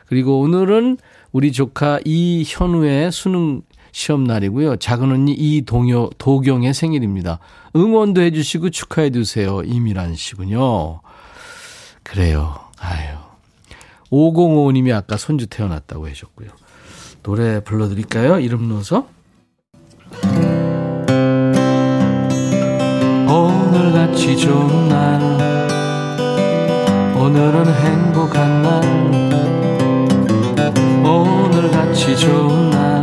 그리고 0.06 0.40
오늘은 0.40 0.98
우리 1.32 1.52
조카 1.52 2.00
이현우의 2.04 3.12
수능 3.12 3.62
시험 3.92 4.25
날이고요. 4.25 4.76
작은 4.76 5.10
언니 5.10 5.32
이동요, 5.32 6.10
도경의 6.18 6.75
생일입니다. 6.75 7.38
응원도 7.75 8.20
해주시고 8.20 8.70
축하해 8.70 9.10
주세요. 9.10 9.62
이미란 9.64 10.16
씨군요. 10.16 11.00
그래요. 12.02 12.58
아유. 12.78 13.16
5055님이 14.10 14.94
아까 14.94 15.16
손주 15.16 15.46
태어났다고 15.46 16.08
하셨고요. 16.08 16.48
노래 17.22 17.60
불러드릴까요? 17.60 18.38
이름 18.38 18.68
넣어서. 18.68 19.08
오늘같이 23.28 24.36
좋은 24.36 24.88
날 24.88 25.20
오늘은 27.16 27.66
행복한 27.66 28.62
날 28.62 29.35
같이 31.96 32.14
좋은 32.14 32.68
날 32.68 33.00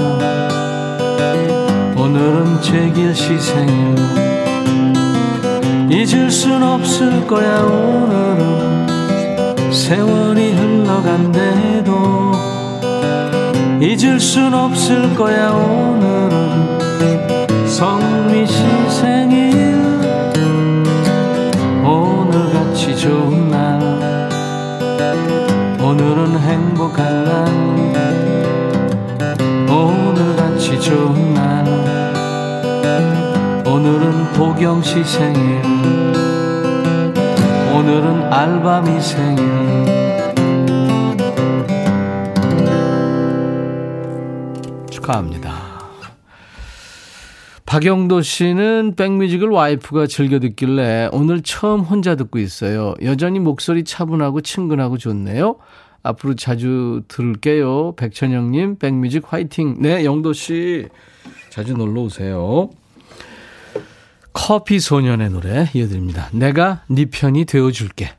오늘은 1.97 2.61
제길 2.61 3.15
시 3.15 3.39
생일 3.39 3.95
잊을 5.89 6.29
순 6.29 6.61
없을 6.61 7.25
거야 7.25 7.63
오늘은. 7.63 8.87
세월이 9.71 10.53
흘러간대도 10.53 12.33
잊을 13.81 14.19
순 14.19 14.53
없을 14.53 15.15
거야 15.15 15.49
오늘은. 15.49 16.77
성미 17.67 18.45
시 18.45 18.63
생일 18.89 19.73
오늘같이 21.83 22.95
좋은 22.95 23.49
날. 23.49 24.29
오늘은 25.81 26.37
행복한 26.37 27.23
날 27.25 27.82
좋은 30.93 31.33
날 31.33 31.65
오늘은 33.65 34.33
도경씨 34.33 35.03
생일 35.03 35.63
오늘은 37.75 38.31
알밤이 38.31 39.01
생일 39.01 39.43
축하합니다. 44.91 45.73
박영도 47.65 48.21
씨는 48.21 48.93
백뮤직을 48.95 49.49
와이프가 49.49 50.05
즐겨 50.05 50.37
듣길래 50.37 51.09
오늘 51.11 51.41
처음 51.41 51.79
혼자 51.79 52.13
듣고 52.15 52.37
있어요. 52.37 52.93
여전히 53.01 53.39
목소리 53.39 53.83
차분하고 53.83 54.41
친근하고 54.41 54.99
좋네요. 54.99 55.55
앞으로 56.03 56.35
자주 56.35 57.01
들을게요. 57.07 57.95
백천영님, 57.95 58.77
백뮤직 58.77 59.23
화이팅. 59.25 59.77
네, 59.79 60.05
영도 60.05 60.33
씨. 60.33 60.87
자주 61.49 61.73
놀러 61.73 62.01
오세요. 62.01 62.69
커피 64.33 64.79
소년의 64.79 65.29
노래 65.29 65.69
이어드립니다. 65.73 66.29
내가 66.33 66.83
네 66.89 67.05
편이 67.05 67.45
되어줄게. 67.45 68.11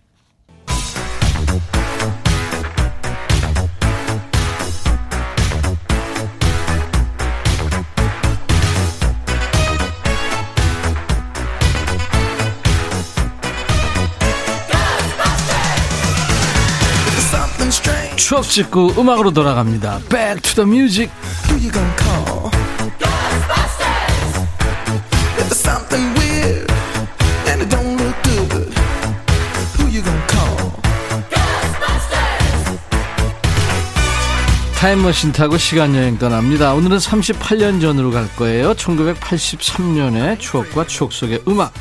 추억 18.25 18.45
찍고 18.45 18.95
음악으로 18.97 19.33
돌아갑니다. 19.33 20.01
Back 20.09 20.41
to 20.41 20.65
the 20.65 20.67
music. 20.67 21.13
타임머신 34.79 35.33
타고 35.33 35.59
시간여행 35.59 36.17
떠납니다. 36.17 36.73
오늘은 36.73 36.97
38년 36.97 37.83
전으로 37.83 38.11
갈 38.11 38.27
거예요. 38.37 38.73
1983년의 38.73 40.41
추억과 40.41 40.87
추억 40.87 41.13
속의 41.13 41.43
음악. 41.47 41.75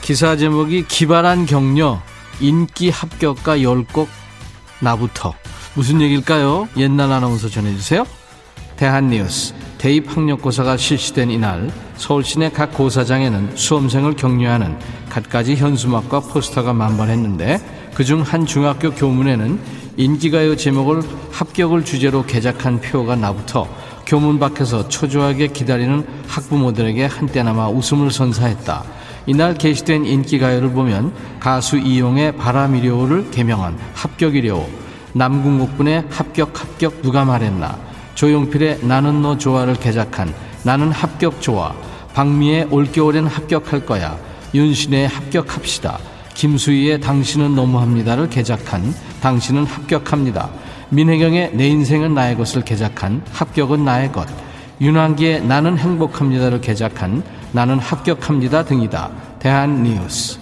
기사 0.00 0.36
제목이 0.36 0.88
기발한 0.88 1.46
격려, 1.46 2.02
인기 2.40 2.90
합격가 2.90 3.58
10곡 3.58 4.08
나부터. 4.80 5.32
무슨 5.74 6.00
얘기일까요? 6.00 6.68
옛날 6.76 7.12
아나운서 7.12 7.48
전해주세요. 7.48 8.04
대한뉴스 8.76 9.54
대입 9.78 10.14
학력고사가 10.14 10.76
실시된 10.76 11.30
이날 11.30 11.70
서울 11.96 12.24
시내 12.24 12.50
각 12.50 12.74
고사장에는 12.74 13.56
수험생을 13.56 14.16
격려하는 14.16 14.76
갖가지 15.08 15.54
현수막과 15.54 16.20
포스터가 16.20 16.72
만발했는데 16.72 17.90
그중 17.94 18.22
한 18.22 18.46
중학교 18.46 18.90
교문에는 18.90 19.60
인기가요 19.96 20.56
제목을 20.56 21.02
합격을 21.30 21.84
주제로 21.84 22.24
개작한 22.24 22.80
표가 22.80 23.16
나부터 23.16 23.68
교문 24.06 24.40
밖에서 24.40 24.88
초조하게 24.88 25.48
기다리는 25.48 26.04
학부모들에게 26.26 27.04
한때나마 27.04 27.68
웃음을 27.68 28.10
선사했다. 28.10 28.82
이날 29.26 29.54
게시된 29.54 30.04
인기가요를 30.04 30.72
보면 30.72 31.12
가수 31.38 31.78
이용의 31.78 32.36
바람이려오를 32.36 33.30
개명한 33.30 33.78
합격이려오 33.94 34.89
남궁옥군의 35.14 36.04
합격 36.10 36.60
합격 36.60 37.02
누가 37.02 37.24
말했나? 37.24 37.78
조용필의 38.14 38.80
나는 38.82 39.22
너 39.22 39.38
좋아를 39.38 39.74
개작한 39.74 40.32
나는 40.62 40.92
합격 40.92 41.40
좋아 41.40 41.74
박미의 42.14 42.68
올겨울엔 42.70 43.26
합격할 43.26 43.86
거야. 43.86 44.18
윤신의 44.52 45.08
합격합시다. 45.08 45.98
김수희의 46.34 47.00
당신은 47.00 47.54
너무합니다를 47.54 48.28
개작한 48.28 48.94
당신은 49.20 49.64
합격합니다. 49.64 50.50
민혜경의 50.90 51.52
내 51.54 51.68
인생은 51.68 52.14
나의 52.14 52.36
것을 52.36 52.62
개작한 52.62 53.22
합격은 53.32 53.84
나의 53.84 54.10
것. 54.12 54.26
윤환기의 54.80 55.44
나는 55.46 55.78
행복합니다를 55.78 56.60
개작한 56.60 57.22
나는 57.52 57.78
합격합니다 57.78 58.64
등이다. 58.64 59.10
대한뉴스 59.38 60.38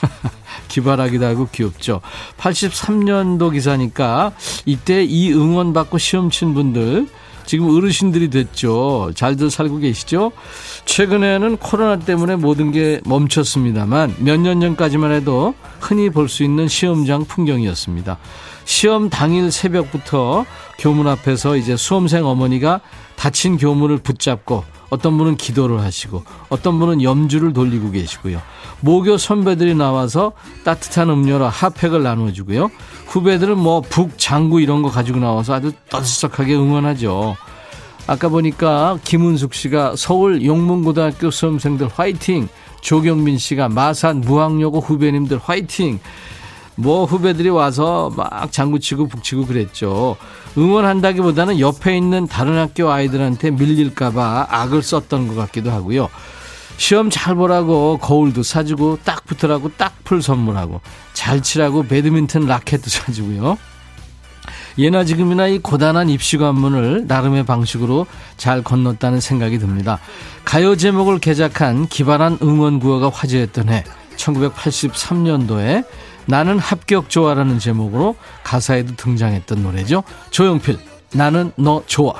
기발하기도 0.70 1.26
하고 1.26 1.48
귀엽죠. 1.52 2.00
83년도 2.38 3.52
기사니까 3.52 4.32
이때 4.64 5.04
이 5.04 5.32
응원 5.32 5.72
받고 5.74 5.98
시험 5.98 6.30
친 6.30 6.54
분들 6.54 7.06
지금 7.44 7.68
어르신들이 7.76 8.30
됐죠. 8.30 9.10
잘들 9.16 9.50
살고 9.50 9.78
계시죠? 9.78 10.30
최근에는 10.84 11.56
코로나 11.56 11.98
때문에 11.98 12.36
모든 12.36 12.70
게 12.70 13.00
멈췄습니다만 13.04 14.14
몇 14.20 14.38
년 14.40 14.60
전까지만 14.60 15.10
해도 15.12 15.54
흔히 15.80 16.10
볼 16.10 16.28
수 16.28 16.44
있는 16.44 16.68
시험장 16.68 17.24
풍경이었습니다. 17.24 18.18
시험 18.66 19.10
당일 19.10 19.50
새벽부터 19.50 20.46
교문 20.78 21.08
앞에서 21.08 21.56
이제 21.56 21.76
수험생 21.76 22.24
어머니가 22.24 22.80
다친 23.16 23.56
교문을 23.56 23.98
붙잡고 23.98 24.64
어떤 24.90 25.16
분은 25.16 25.36
기도를 25.36 25.80
하시고 25.80 26.24
어떤 26.48 26.78
분은 26.78 27.02
염주를 27.02 27.52
돌리고 27.52 27.92
계시고요. 27.92 28.40
모교 28.80 29.18
선배들이 29.18 29.74
나와서 29.74 30.32
따뜻한 30.64 31.10
음료로 31.10 31.48
핫팩을 31.48 32.02
나눠주고요. 32.02 32.70
후배들은 33.06 33.58
뭐 33.58 33.80
북, 33.80 34.18
장구 34.18 34.60
이런 34.60 34.82
거 34.82 34.90
가지고 34.90 35.20
나와서 35.20 35.54
아주 35.54 35.72
떠들썩하게 35.88 36.54
응원하죠. 36.54 37.36
아까 38.06 38.28
보니까 38.28 38.98
김은숙 39.04 39.54
씨가 39.54 39.94
서울 39.96 40.44
용문고등학교 40.44 41.30
수험생들 41.30 41.88
화이팅! 41.88 42.48
조경민 42.80 43.38
씨가 43.38 43.68
마산 43.68 44.20
무학여고 44.20 44.80
후배님들 44.80 45.38
화이팅! 45.38 46.00
뭐 46.80 47.04
후배들이 47.04 47.50
와서 47.50 48.10
막 48.16 48.50
장구치고 48.50 49.08
북치고 49.08 49.46
그랬죠. 49.46 50.16
응원한다기보다는 50.56 51.60
옆에 51.60 51.96
있는 51.96 52.26
다른 52.26 52.58
학교 52.58 52.90
아이들한테 52.90 53.50
밀릴까봐 53.50 54.46
악을 54.50 54.82
썼던 54.82 55.28
것 55.28 55.34
같기도 55.36 55.70
하고요. 55.70 56.08
시험 56.78 57.10
잘 57.10 57.34
보라고 57.34 57.98
거울도 57.98 58.42
사주고 58.42 59.00
딱 59.04 59.26
붙으라고 59.26 59.72
딱풀 59.76 60.22
선물하고 60.22 60.80
잘 61.12 61.42
치라고 61.42 61.82
배드민턴 61.82 62.46
라켓도 62.46 62.88
사주고요. 62.88 63.58
예나 64.78 65.04
지금이나 65.04 65.46
이 65.48 65.58
고단한 65.58 66.08
입시 66.08 66.38
관문을 66.38 67.06
나름의 67.06 67.44
방식으로 67.44 68.06
잘 68.38 68.62
건넜다는 68.62 69.20
생각이 69.20 69.58
듭니다. 69.58 69.98
가요 70.44 70.74
제목을 70.74 71.18
개작한 71.18 71.86
기발한 71.86 72.38
응원 72.42 72.80
구호가 72.80 73.10
화제였던 73.10 73.68
해 73.68 73.84
1983년도에 74.16 75.84
나는 76.30 76.60
합격 76.60 77.10
좋아라는 77.10 77.58
제목으로 77.58 78.14
가사에도 78.44 78.94
등장했던 78.94 79.64
노래죠. 79.64 80.04
조용필 80.30 80.78
나는 81.12 81.50
너 81.56 81.82
좋아. 81.86 82.14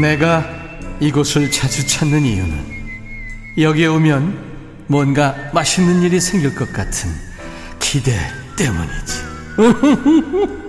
내가 0.00 0.44
이곳을 0.98 1.52
자주 1.52 1.86
찾는 1.86 2.24
이유는 2.24 2.78
여기에 3.56 3.86
오면 3.86 4.48
뭔가 4.88 5.36
맛있는 5.54 6.02
일이 6.02 6.18
생길 6.20 6.56
것 6.56 6.72
같은 6.72 7.27
기대 7.90 8.12
때문이지. 8.54 9.14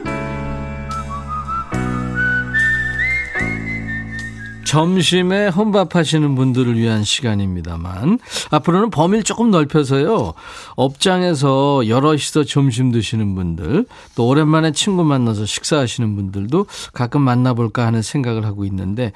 점심에 4.63 5.49
혼밥하시는 5.49 6.35
분들을 6.35 6.77
위한 6.77 7.03
시간입니다만 7.03 8.19
앞으로는 8.51 8.89
범위를 8.89 9.23
조금 9.23 9.51
넓혀서요. 9.51 10.33
업장에서 10.77 11.89
여럿이서 11.89 12.45
점심 12.45 12.93
드시는 12.93 13.35
분들 13.35 13.85
또 14.15 14.27
오랜만에 14.27 14.71
친구 14.71 15.03
만나서 15.03 15.45
식사하시는 15.45 16.15
분들도 16.15 16.67
가끔 16.93 17.21
만나볼까 17.23 17.85
하는 17.85 18.01
생각을 18.01 18.45
하고 18.45 18.63
있는데 18.63 19.11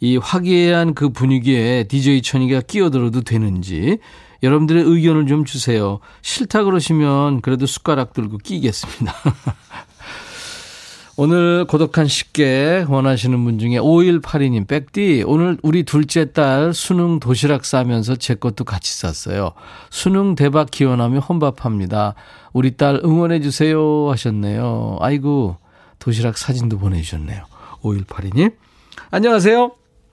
이 0.00 0.16
화기애애한 0.16 0.94
그 0.94 1.10
분위기에 1.10 1.84
DJ 1.84 2.22
천이가 2.22 2.62
끼어들어도 2.62 3.20
되는지 3.20 3.98
여러분들의 4.44 4.84
의견을 4.84 5.26
좀 5.26 5.44
주세요. 5.44 5.98
싫다 6.22 6.64
그러시면 6.64 7.40
그래도 7.40 7.66
숟가락 7.66 8.12
들고 8.12 8.38
끼겠습니다. 8.38 9.12
오늘 11.16 11.64
고독한 11.64 12.08
식객 12.08 12.90
원하시는 12.90 13.44
분 13.44 13.60
중에 13.60 13.78
5182님, 13.78 14.66
백디, 14.66 15.22
오늘 15.26 15.56
우리 15.62 15.84
둘째 15.84 16.32
딸 16.32 16.74
수능 16.74 17.20
도시락 17.20 17.64
싸면서 17.64 18.16
제 18.16 18.34
것도 18.34 18.64
같이 18.64 18.92
쌌어요. 18.92 19.52
수능 19.90 20.34
대박 20.34 20.72
기원하며 20.72 21.20
혼밥합니다. 21.20 22.14
우리 22.52 22.76
딸 22.76 23.00
응원해주세요 23.04 24.10
하셨네요. 24.10 24.98
아이고, 25.00 25.56
도시락 26.00 26.36
사진도 26.36 26.78
보내주셨네요. 26.78 27.44
5182님. 27.82 28.52
안녕하세요. 29.12 29.70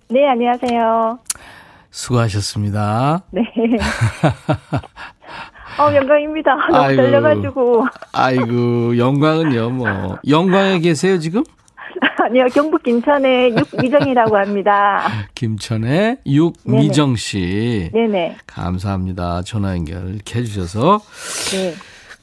네, 0.09 0.27
안녕하세요. 0.27 1.19
수고하셨습니다. 1.91 3.23
네. 3.31 3.41
어, 5.79 5.95
영광입니다. 5.95 6.55
너무 6.71 6.77
아이고, 6.77 7.01
떨려가지고. 7.01 7.85
아이고, 8.13 8.97
영광은요, 8.97 9.69
뭐. 9.69 10.17
영광에 10.27 10.79
계세요, 10.79 11.19
지금? 11.19 11.43
아니요, 12.23 12.45
경북 12.53 12.83
김천의 12.83 13.55
육미정이라고 13.57 14.37
합니다. 14.37 15.01
김천의 15.35 16.17
육미정 16.25 17.15
씨. 17.15 17.89
네네. 17.93 18.37
감사합니다. 18.47 19.41
전화 19.43 19.71
연결 19.71 20.13
이렇게 20.15 20.39
해주셔서. 20.39 21.01
네. 21.51 21.73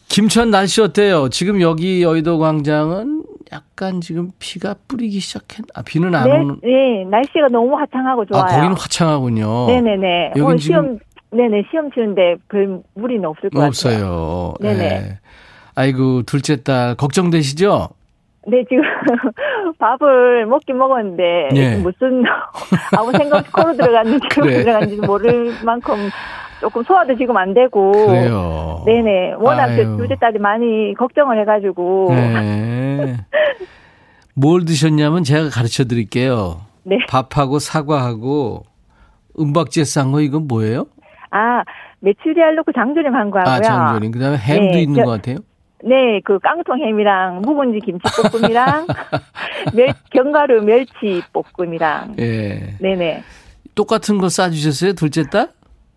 김천 0.08 0.50
날씨 0.50 0.80
어때요? 0.80 1.28
지금 1.28 1.60
여기 1.60 2.02
여의도 2.02 2.38
광장은 2.38 3.17
약간 3.52 4.00
지금 4.00 4.30
비가 4.38 4.74
뿌리기 4.88 5.20
시작했, 5.20 5.64
아, 5.74 5.82
비는 5.82 6.14
안 6.14 6.24
네, 6.30 6.38
오는. 6.38 6.60
네, 6.62 7.04
날씨가 7.10 7.48
너무 7.50 7.76
화창하고 7.76 8.26
좋아요. 8.26 8.42
아, 8.42 8.46
거기는 8.46 8.76
화창하군요. 8.76 9.66
네네네. 9.68 10.32
여기 10.36 10.52
어, 10.52 10.56
시험, 10.58 10.98
네네, 11.30 11.64
시험 11.70 11.90
치는데 11.92 12.36
별 12.48 12.82
무리는 12.94 13.24
없을 13.24 13.50
것 13.50 13.64
없어요. 13.64 13.94
같아요. 13.94 14.08
없어요. 14.10 14.54
네네. 14.60 14.88
네. 14.88 15.18
아이고, 15.74 16.22
둘째 16.22 16.62
딸, 16.62 16.94
걱정되시죠? 16.96 17.88
네, 18.48 18.64
지금 18.68 18.82
밥을 19.78 20.46
먹긴 20.46 20.78
먹었는데, 20.78 21.48
네. 21.52 21.76
무슨, 21.76 22.24
아무 22.96 23.12
생각 23.12 23.38
없이 23.40 23.52
코로 23.52 23.76
들어갔는지, 23.76 24.26
그래. 24.30 24.62
들어갔는지 24.64 25.02
모를 25.02 25.54
만큼 25.62 26.10
조금 26.60 26.82
소화도 26.82 27.16
지금 27.16 27.36
안 27.36 27.54
되고. 27.54 27.92
그래요. 27.92 28.82
네네. 28.86 29.34
워낙 29.38 29.76
그 29.76 29.96
둘째 29.96 30.16
딸이 30.16 30.38
많이 30.38 30.94
걱정을 30.94 31.40
해가지고. 31.40 32.08
네. 32.10 33.16
뭘 34.34 34.64
드셨냐면 34.64 35.24
제가 35.24 35.48
가르쳐 35.50 35.84
드릴게요. 35.84 36.60
네. 36.84 36.98
밥하고 37.08 37.58
사과하고 37.58 38.64
은박지에 39.38 39.84
싼 39.84 40.12
거 40.12 40.20
이건 40.20 40.48
뭐예요? 40.48 40.86
아, 41.30 41.62
메추리알 42.00 42.54
넣고 42.56 42.72
장조림 42.72 43.14
한 43.14 43.30
거하고요. 43.30 43.54
아, 43.54 43.60
장조림. 43.60 44.12
그 44.12 44.18
다음에 44.18 44.36
햄도 44.36 44.72
네, 44.74 44.82
있는 44.82 44.94
저, 44.96 45.04
것 45.04 45.10
같아요? 45.10 45.38
네, 45.84 46.20
그 46.24 46.38
깡통 46.40 46.78
햄이랑 46.80 47.42
묵은지 47.42 47.80
김치볶음이랑 47.80 48.86
멸, 49.74 49.92
견과류 50.10 50.62
멸치 50.62 51.22
볶음이랑. 51.32 52.14
예. 52.18 52.74
네네. 52.80 53.22
똑같은 53.74 54.18
거 54.18 54.28
싸주셨어요, 54.28 54.94
둘째 54.94 55.24
딸? 55.28 55.48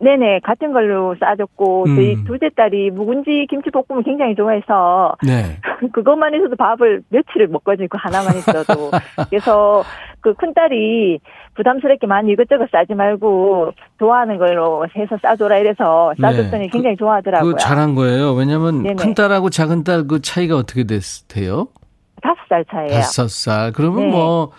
네네, 0.03 0.39
같은 0.43 0.73
걸로 0.73 1.15
싸줬고, 1.19 1.83
음. 1.85 1.95
저희 1.95 2.23
둘째 2.25 2.49
딸이 2.55 2.89
묵은지 2.91 3.47
김치볶음을 3.49 4.03
굉장히 4.03 4.35
좋아해서, 4.35 5.15
네. 5.25 5.57
그것만 5.93 6.33
해서도 6.33 6.55
밥을 6.55 7.03
며칠을 7.09 7.47
먹거든요, 7.47 7.87
그 7.89 7.97
하나만 7.99 8.35
있어도. 8.37 8.91
그래서 9.29 9.83
그 10.21 10.33
큰 10.33 10.53
딸이 10.53 11.19
부담스럽게 11.55 12.07
많이 12.07 12.31
이것저것 12.31 12.67
싸지 12.71 12.95
말고, 12.95 13.71
좋아하는 13.99 14.37
걸로 14.37 14.85
해서 14.95 15.17
싸줘라 15.21 15.57
이래서 15.59 16.13
싸줬더니 16.19 16.65
네. 16.65 16.69
굉장히 16.71 16.97
좋아하더라고요. 16.97 17.51
그 17.53 17.57
잘한 17.59 17.95
거예요. 17.95 18.33
왜냐면 18.33 18.95
큰딸하고 18.95 19.49
작은 19.49 19.83
딸 19.83 20.07
그 20.07 20.21
차이가 20.21 20.55
어떻게 20.55 20.83
됐대요? 20.85 21.67
다섯 22.23 22.37
살 22.49 22.65
차이에요. 22.65 22.89
다섯 23.01 23.29
살. 23.29 23.71
그러면 23.71 24.05
네. 24.05 24.11
뭐, 24.11 24.51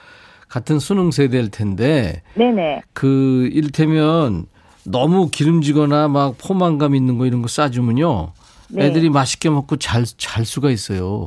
같은 0.48 0.78
수능 0.78 1.10
세대일 1.10 1.50
텐데. 1.50 2.22
네네. 2.34 2.82
그, 2.92 3.48
이를테면, 3.52 4.46
너무 4.84 5.28
기름지거나 5.30 6.08
막 6.08 6.36
포만감 6.38 6.94
있는 6.94 7.18
거 7.18 7.26
이런 7.26 7.42
거 7.42 7.48
싸주면요. 7.48 8.32
네. 8.70 8.86
애들이 8.86 9.10
맛있게 9.10 9.50
먹고 9.50 9.76
잘, 9.76 10.04
잘 10.04 10.44
수가 10.44 10.70
있어요. 10.70 11.24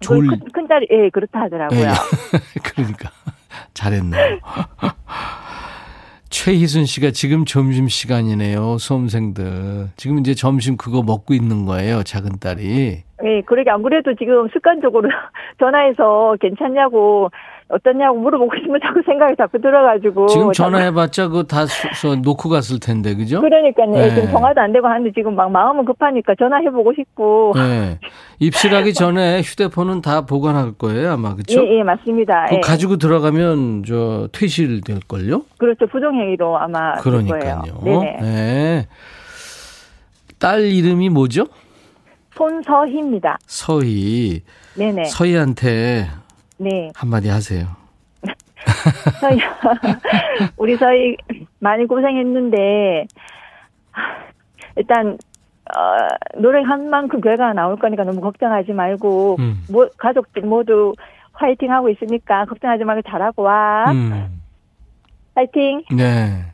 졸... 0.00 0.26
큰, 0.26 0.40
큰 0.52 0.66
딸이, 0.66 0.86
예, 0.90 1.10
그렇다 1.10 1.40
하더라고요. 1.40 1.80
예. 1.80 1.86
그러니까. 2.62 3.10
잘했네요. 3.74 4.38
최희순 6.30 6.86
씨가 6.86 7.10
지금 7.10 7.44
점심 7.44 7.88
시간이네요. 7.88 8.78
수험생들. 8.78 9.88
지금 9.96 10.20
이제 10.20 10.32
점심 10.34 10.76
그거 10.76 11.02
먹고 11.02 11.34
있는 11.34 11.66
거예요. 11.66 12.04
작은 12.04 12.38
딸이. 12.40 13.02
예, 13.24 13.42
그러게 13.42 13.68
안 13.70 13.82
그래도 13.82 14.14
지금 14.14 14.48
습관적으로 14.52 15.10
전화해서 15.58 16.36
괜찮냐고 16.40 17.30
어떠냐고 17.70 18.18
물어보고 18.18 18.50
싶으면 18.56 18.80
자꾸 18.82 19.00
생각이 19.06 19.36
자꾸 19.36 19.60
들어가지고. 19.60 20.26
지금 20.26 20.52
전화해봤자 20.52 21.28
그거 21.28 21.42
다 21.44 21.66
수, 21.66 22.16
놓고 22.16 22.48
갔을 22.48 22.80
텐데, 22.80 23.14
그죠? 23.14 23.40
그러니까요. 23.40 23.90
네. 23.90 24.14
지금 24.14 24.30
통화도 24.30 24.60
안 24.60 24.72
되고 24.72 24.86
하는데 24.86 25.10
지금 25.12 25.36
막 25.36 25.50
마음은 25.50 25.84
급하니까 25.84 26.34
전화해보고 26.38 26.92
싶고. 26.94 27.52
네. 27.56 27.98
입실하기 28.40 28.94
전에 28.94 29.40
휴대폰은 29.42 30.02
다 30.02 30.26
보관할 30.26 30.72
거예요, 30.72 31.12
아마, 31.12 31.34
그죠? 31.34 31.62
예, 31.64 31.78
예, 31.78 31.82
맞습니다. 31.82 32.46
그 32.48 32.56
예. 32.56 32.60
가지고 32.60 32.96
들어가면 32.96 33.84
저 33.86 34.28
퇴실 34.32 34.80
될걸요? 34.80 35.42
그렇죠. 35.58 35.86
부정행위로 35.86 36.58
아마. 36.58 36.94
그러니까요. 36.96 37.62
네네. 37.84 38.16
네. 38.20 38.86
딸 40.38 40.62
이름이 40.62 41.10
뭐죠? 41.10 41.46
손서희입니다. 42.34 43.38
서희. 43.46 44.42
네네. 44.74 45.04
서희한테 45.04 46.06
네. 46.60 46.90
한마디 46.94 47.28
하세요. 47.30 47.66
서희, 49.20 49.38
우리 50.58 50.76
서희 50.76 51.16
많이 51.58 51.86
고생했는데, 51.86 53.06
일단, 54.76 55.16
어, 55.74 56.38
노력한 56.38 56.90
만큼 56.90 57.22
결과가 57.22 57.54
나올 57.54 57.78
거니까 57.78 58.04
너무 58.04 58.20
걱정하지 58.20 58.72
말고, 58.72 59.36
음. 59.38 59.64
뭐, 59.70 59.88
가족들 59.96 60.42
모두 60.42 60.92
화이팅 61.32 61.72
하고 61.72 61.88
있으니까 61.88 62.44
걱정하지 62.44 62.84
말고 62.84 63.02
잘하고 63.08 63.42
와. 63.42 63.90
음. 63.92 64.42
화이팅! 65.34 65.82
네. 65.96 66.44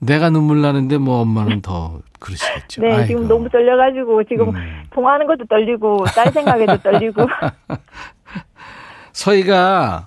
내가 0.00 0.30
눈물 0.30 0.60
나는데 0.60 0.98
뭐 0.98 1.20
엄마는 1.22 1.62
더 1.62 2.00
그러시겠죠. 2.20 2.82
네, 2.82 2.92
아이고. 2.92 3.06
지금 3.06 3.28
너무 3.28 3.48
떨려가지고 3.48 4.24
지금 4.24 4.50
음. 4.50 4.82
통화하는 4.90 5.26
것도 5.26 5.46
떨리고 5.46 6.04
딸 6.14 6.30
생각에도 6.32 6.76
떨리고. 6.78 7.26
서희가 9.18 10.06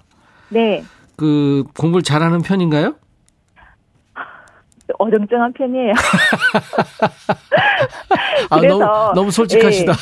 네. 0.50 0.84
그 1.18 1.64
공부를 1.78 2.02
잘하는 2.04 2.42
편인가요? 2.42 2.96
어정쩡한 5.00 5.54
편이에요. 5.54 5.94
아, 8.50 8.60
그래서 8.60 8.78
너무, 8.78 9.14
너무 9.16 9.32
솔직하시다. 9.32 9.94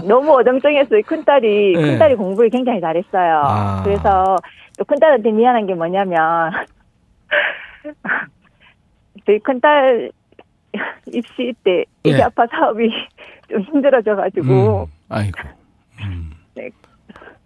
네, 0.00 0.06
너무 0.08 0.32
어정쩡했어요. 0.38 1.00
큰 1.06 1.24
딸이 1.24 1.72
네. 1.76 1.80
큰 1.82 1.98
딸이 1.98 2.14
공부를 2.16 2.50
굉장히 2.50 2.80
잘했어요. 2.80 3.40
아. 3.44 3.82
그래서 3.84 4.36
또 4.78 4.84
큰 4.84 4.98
딸한테 4.98 5.30
미안한 5.30 5.66
게 5.66 5.74
뭐냐면 5.74 6.50
저희 9.26 9.38
큰딸 9.40 10.12
입시 11.06 11.54
때 11.64 11.84
애기 12.04 12.16
네. 12.16 12.22
아빠 12.22 12.46
사업이 12.48 12.90
좀 13.50 13.62
힘들어져가지고. 13.62 14.82
음, 14.84 14.86
아이고. 15.08 15.40
음. 16.02 16.30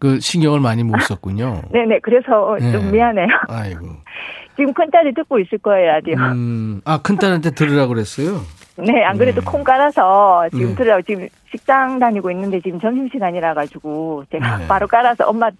네. 0.00 0.08
그 0.08 0.20
신경을 0.20 0.60
많이 0.60 0.82
못 0.82 0.98
썼군요. 1.00 1.62
네네. 1.72 2.00
그래서 2.02 2.56
네. 2.58 2.72
좀 2.72 2.90
미안해요. 2.90 3.28
아이고. 3.48 3.86
지금 4.56 4.74
큰딸이 4.74 5.14
듣고 5.14 5.38
있을 5.38 5.58
거예요, 5.58 5.86
라디오. 5.86 6.16
음, 6.16 6.82
아, 6.84 7.00
큰딸한테 7.00 7.52
들으라고 7.52 7.94
그랬어요? 7.94 8.40
네, 8.76 9.04
안 9.04 9.16
그래도 9.16 9.40
음. 9.40 9.44
콩 9.44 9.64
깔아서 9.64 10.48
지금 10.50 10.70
네. 10.70 10.74
들으라고 10.74 11.02
지금 11.02 11.28
식당 11.50 11.98
다니고 11.98 12.30
있는데 12.30 12.60
지금 12.60 12.80
점심시간이라 12.80 13.54
가지고 13.54 14.24
제가 14.30 14.58
네. 14.58 14.66
바로 14.66 14.86
깔아서 14.86 15.24
엄마 15.28 15.50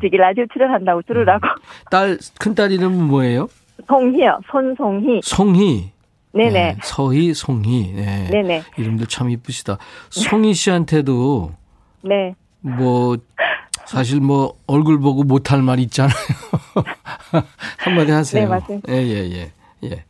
저기 0.00 0.16
라디오 0.16 0.44
출연한다고 0.52 1.02
들으라고. 1.02 1.46
딸, 1.90 2.18
큰딸 2.38 2.72
이름은 2.72 3.04
뭐예요? 3.04 3.48
송희요. 3.88 4.40
손송희. 4.50 5.20
송희. 5.22 5.92
네네. 6.32 6.50
네, 6.52 6.76
서희, 6.82 7.34
송희. 7.34 7.92
네. 7.94 8.28
네네. 8.30 8.62
이름도 8.76 9.06
참 9.06 9.30
이쁘시다. 9.30 9.78
송희 10.10 10.54
씨한테도. 10.54 11.52
네. 12.02 12.34
뭐, 12.60 13.16
사실 13.86 14.20
뭐, 14.20 14.56
얼굴 14.66 14.98
보고 15.00 15.22
못할 15.22 15.62
말 15.62 15.78
있잖아요. 15.80 16.16
한마디 17.78 18.12
하세요. 18.12 18.44
네, 18.44 18.48
맞습니다. 18.48 18.92
예, 18.92 18.96
예, 18.96 19.30
예. 19.30 19.52
예. 19.84 20.04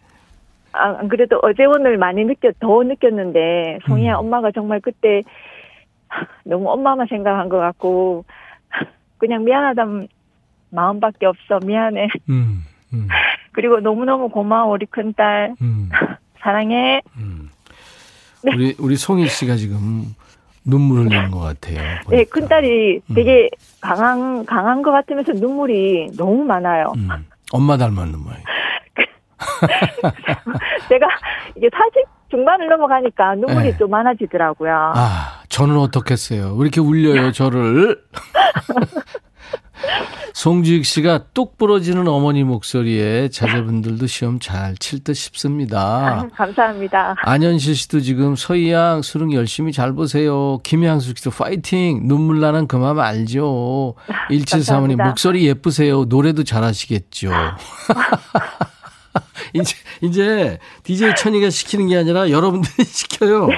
아, 0.73 0.99
안 0.99 1.09
그래도 1.09 1.39
어제 1.43 1.65
오늘 1.65 1.97
많이 1.99 2.25
느꼈, 2.25 2.53
더 2.61 2.83
느꼈는데, 2.83 3.81
송희야, 3.87 4.15
음. 4.15 4.27
엄마가 4.27 4.51
정말 4.53 4.81
그때 4.81 5.23
너무 6.45 6.71
엄마만 6.71 7.07
생각한 7.09 7.49
것 7.49 7.59
같고, 7.59 8.25
그냥 9.19 9.45
미안하다는 9.45 10.09
마음밖에 10.71 11.27
없어. 11.27 11.59
미안해. 11.65 12.09
음, 12.29 12.65
음. 12.93 13.09
그리고 13.53 13.81
너무너무 13.81 14.29
고마워, 14.29 14.73
우리 14.73 14.87
큰딸. 14.87 15.55
음. 15.61 15.91
사랑해. 16.41 17.03
음. 17.17 17.51
네. 18.45 18.55
우리, 18.55 18.77
우리 18.79 18.97
송희 18.97 19.27
씨가 19.27 19.57
지금 19.57 20.15
눈물을 20.67 21.07
흘리는 21.07 21.31
것 21.31 21.39
같아요. 21.41 21.77
보니까. 22.05 22.11
네, 22.11 22.25
큰 22.25 22.49
딸이 22.49 23.01
음. 23.09 23.15
되게 23.15 23.49
강한, 23.81 24.45
강한 24.45 24.83
것 24.83 24.91
같으면서 24.91 25.33
눈물이 25.33 26.11
너무 26.17 26.45
많아요. 26.45 26.93
음. 26.97 27.09
엄마 27.53 27.77
닮았는 27.77 28.19
모양. 28.19 28.37
제가 30.89 31.07
이게 31.57 31.69
40 31.73 32.05
중반을 32.31 32.69
넘어가니까 32.69 33.37
눈물이 33.37 33.73
네. 33.73 33.77
좀 33.77 33.91
많아지더라고요. 33.91 34.93
아, 34.95 35.43
저는 35.49 35.79
어떻겠어요? 35.79 36.55
왜 36.55 36.63
이렇게 36.63 36.81
울려요, 36.81 37.31
저를? 37.33 38.03
송주익 40.35 40.85
씨가 40.85 41.25
뚝 41.35 41.57
부러지는 41.57 42.07
어머니 42.09 42.45
목소리에 42.45 43.29
자제분들도 43.29 44.07
시험 44.07 44.39
잘 44.39 44.75
칠 44.79 45.03
듯 45.03 45.15
싶습니다. 45.15 45.81
아, 45.81 46.29
감사합니다. 46.35 47.15
안현실 47.23 47.75
씨도 47.77 48.01
지금 48.01 48.37
서희양 48.37 49.03
수능 49.03 49.33
열심히 49.33 49.73
잘 49.73 49.93
보세요. 49.93 50.59
김향숙 50.63 51.19
씨도 51.19 51.31
파이팅. 51.31 52.07
눈물 52.07 52.41
나는 52.41 52.67
그 52.67 52.77
마음 52.77 52.99
알죠. 53.01 53.95
1735님 54.31 55.03
목소리 55.03 55.47
예쁘세요. 55.47 56.05
노래도 56.05 56.45
잘하시겠죠. 56.45 57.31
이제 59.55 59.75
이제 60.03 60.59
DJ 60.83 61.15
천이가 61.17 61.51
시키는 61.51 61.89
게 61.89 61.97
아니라 61.99 62.31
여러분들이 62.31 62.85
시켜요. 62.85 63.49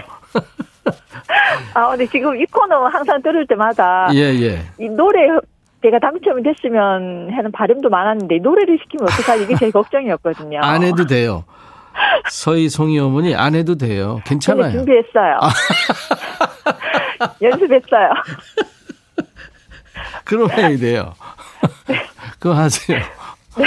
아, 1.75 1.91
근데 1.91 2.07
지금 2.07 2.41
이 2.41 2.45
코너 2.47 2.87
항상 2.87 3.21
들을 3.23 3.47
때마다 3.47 4.09
예, 4.15 4.19
예. 4.41 4.63
이 4.81 4.89
노래 4.89 5.21
제가 5.83 5.99
당첨이 6.01 6.43
됐으면 6.43 7.31
하는 7.33 7.53
바람도 7.53 7.89
많았는데 7.89 8.39
노래를 8.39 8.79
시키면 8.83 9.05
어떡하지 9.05 9.45
이게 9.45 9.55
제일 9.57 9.73
걱정이었거든요. 9.73 10.61
안 10.61 10.83
해도 10.83 11.07
돼요. 11.07 11.45
서희 12.31 12.69
송이 12.69 12.99
어머니 12.99 13.35
안 13.35 13.55
해도 13.55 13.77
돼요. 13.77 14.21
괜찮아요. 14.25 14.73
준비했어요. 14.73 15.39
아. 15.41 15.49
연습했어요. 17.43 18.11
그럼 20.25 20.51
해야 20.51 20.77
돼요. 20.77 21.15
그거 22.39 22.55
하세요. 22.55 22.99
네. 23.57 23.65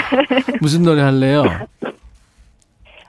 무슨 0.62 0.84
노래 0.84 1.02
할래요? 1.02 1.44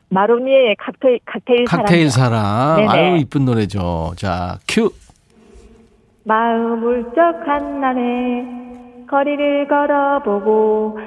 마로니의 0.08 0.76
칵테일, 0.78 1.20
칵테일, 1.24 1.64
칵테일 1.64 2.10
사랑. 2.10 2.86
사랑. 2.86 2.90
아유, 2.90 3.16
이쁜 3.16 3.44
노래죠. 3.44 4.12
자, 4.16 4.58
큐. 4.68 4.90
마음 6.24 6.82
울적한 6.84 7.80
날에 7.80 8.61
거리를 9.12 9.68
걸어보고 9.68 10.98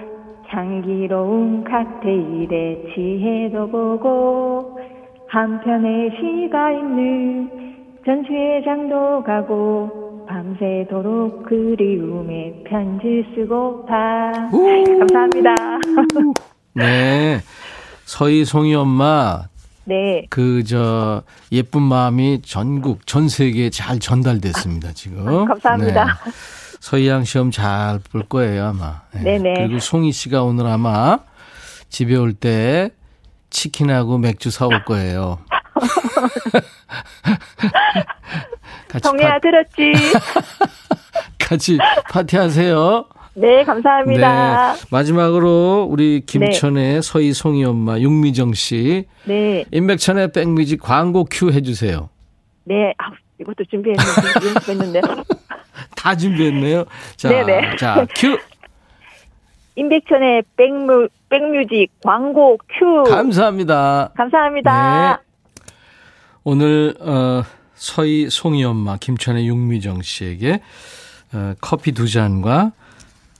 향기로운 0.45 1.63
칵테일에 1.63 2.93
취해도 2.93 3.67
보고 3.67 4.79
한편에 5.27 6.11
시가 6.11 6.71
있는 6.71 7.49
전시회장도 8.05 9.23
가고 9.23 10.23
밤새도록 10.29 11.47
그리움에 11.47 12.63
편지 12.67 13.25
쓰고파 13.33 14.31
감사합니다. 14.99 15.55
네. 16.77 17.39
서희 18.05 18.45
송이 18.45 18.75
엄마 18.75 19.45
네. 19.85 20.27
그, 20.29 20.63
저, 20.63 21.23
예쁜 21.51 21.81
마음이 21.81 22.41
전국, 22.43 23.05
전 23.07 23.29
세계에 23.29 23.69
잘 23.69 23.99
전달됐습니다, 23.99 24.93
지금. 24.93 25.27
아, 25.27 25.45
감사합니다. 25.45 26.05
네. 26.05 26.11
서희양 26.85 27.23
시험 27.23 27.49
잘 27.49 27.99
볼 28.11 28.21
거예요, 28.29 28.67
아마. 28.67 29.01
네. 29.11 29.39
네네. 29.39 29.53
그리고 29.55 29.79
송희 29.79 30.11
씨가 30.11 30.43
오늘 30.43 30.67
아마 30.67 31.17
집에 31.89 32.15
올 32.15 32.33
때 32.33 32.91
치킨하고 33.49 34.19
맥주 34.19 34.51
사올 34.51 34.85
거예요. 34.85 35.39
정혜야 39.01 39.31
파... 39.31 39.39
들었지? 39.39 39.93
같이 41.39 41.79
파티하세요. 42.11 43.05
네, 43.33 43.63
감사합니다. 43.63 44.73
네, 44.73 44.79
마지막으로 44.91 45.87
우리 45.89 46.21
김천의 46.23 46.93
네. 46.95 47.01
서희 47.01 47.33
송이 47.33 47.65
엄마 47.65 47.97
윤미정 47.97 48.53
씨. 48.53 49.05
네. 49.23 49.65
임백천의 49.71 50.33
백뮤직 50.33 50.81
광고 50.81 51.25
큐 51.31 51.51
해주세요. 51.51 52.09
네, 52.65 52.93
아, 52.99 53.09
이것도 53.41 53.63
준비했는데, 53.71 54.47
연습했는데. 54.47 55.01
다 55.95 56.15
준비했네요. 56.15 56.85
자, 57.15 57.29
네네. 57.29 57.75
자, 57.77 58.05
큐. 58.15 58.38
임백천의 59.75 60.43
백뮤, 60.55 61.09
백뮤직 61.29 61.89
광고 62.03 62.57
큐. 62.57 63.03
감사합니다. 63.03 64.11
감사합니다. 64.15 65.19
네. 65.19 65.73
오늘, 66.43 66.95
어, 66.99 67.43
서희 67.75 68.29
송이 68.29 68.63
엄마 68.63 68.97
김천의 68.97 69.47
육미정 69.47 70.01
씨에게 70.01 70.61
어, 71.33 71.53
커피 71.59 71.91
두 71.91 72.09
잔과 72.09 72.71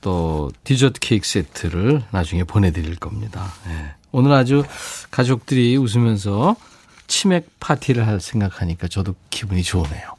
또 0.02 0.50
디저트 0.64 1.00
케이크 1.00 1.26
세트를 1.26 2.02
나중에 2.10 2.44
보내드릴 2.44 2.96
겁니다. 2.96 3.46
예. 3.68 3.94
오늘 4.12 4.32
아주 4.32 4.62
가족들이 5.10 5.76
웃으면서 5.76 6.54
치맥 7.06 7.48
파티를 7.60 8.06
할 8.06 8.20
생각하니까 8.20 8.88
저도 8.88 9.14
기분이 9.30 9.62
좋으네요. 9.62 10.15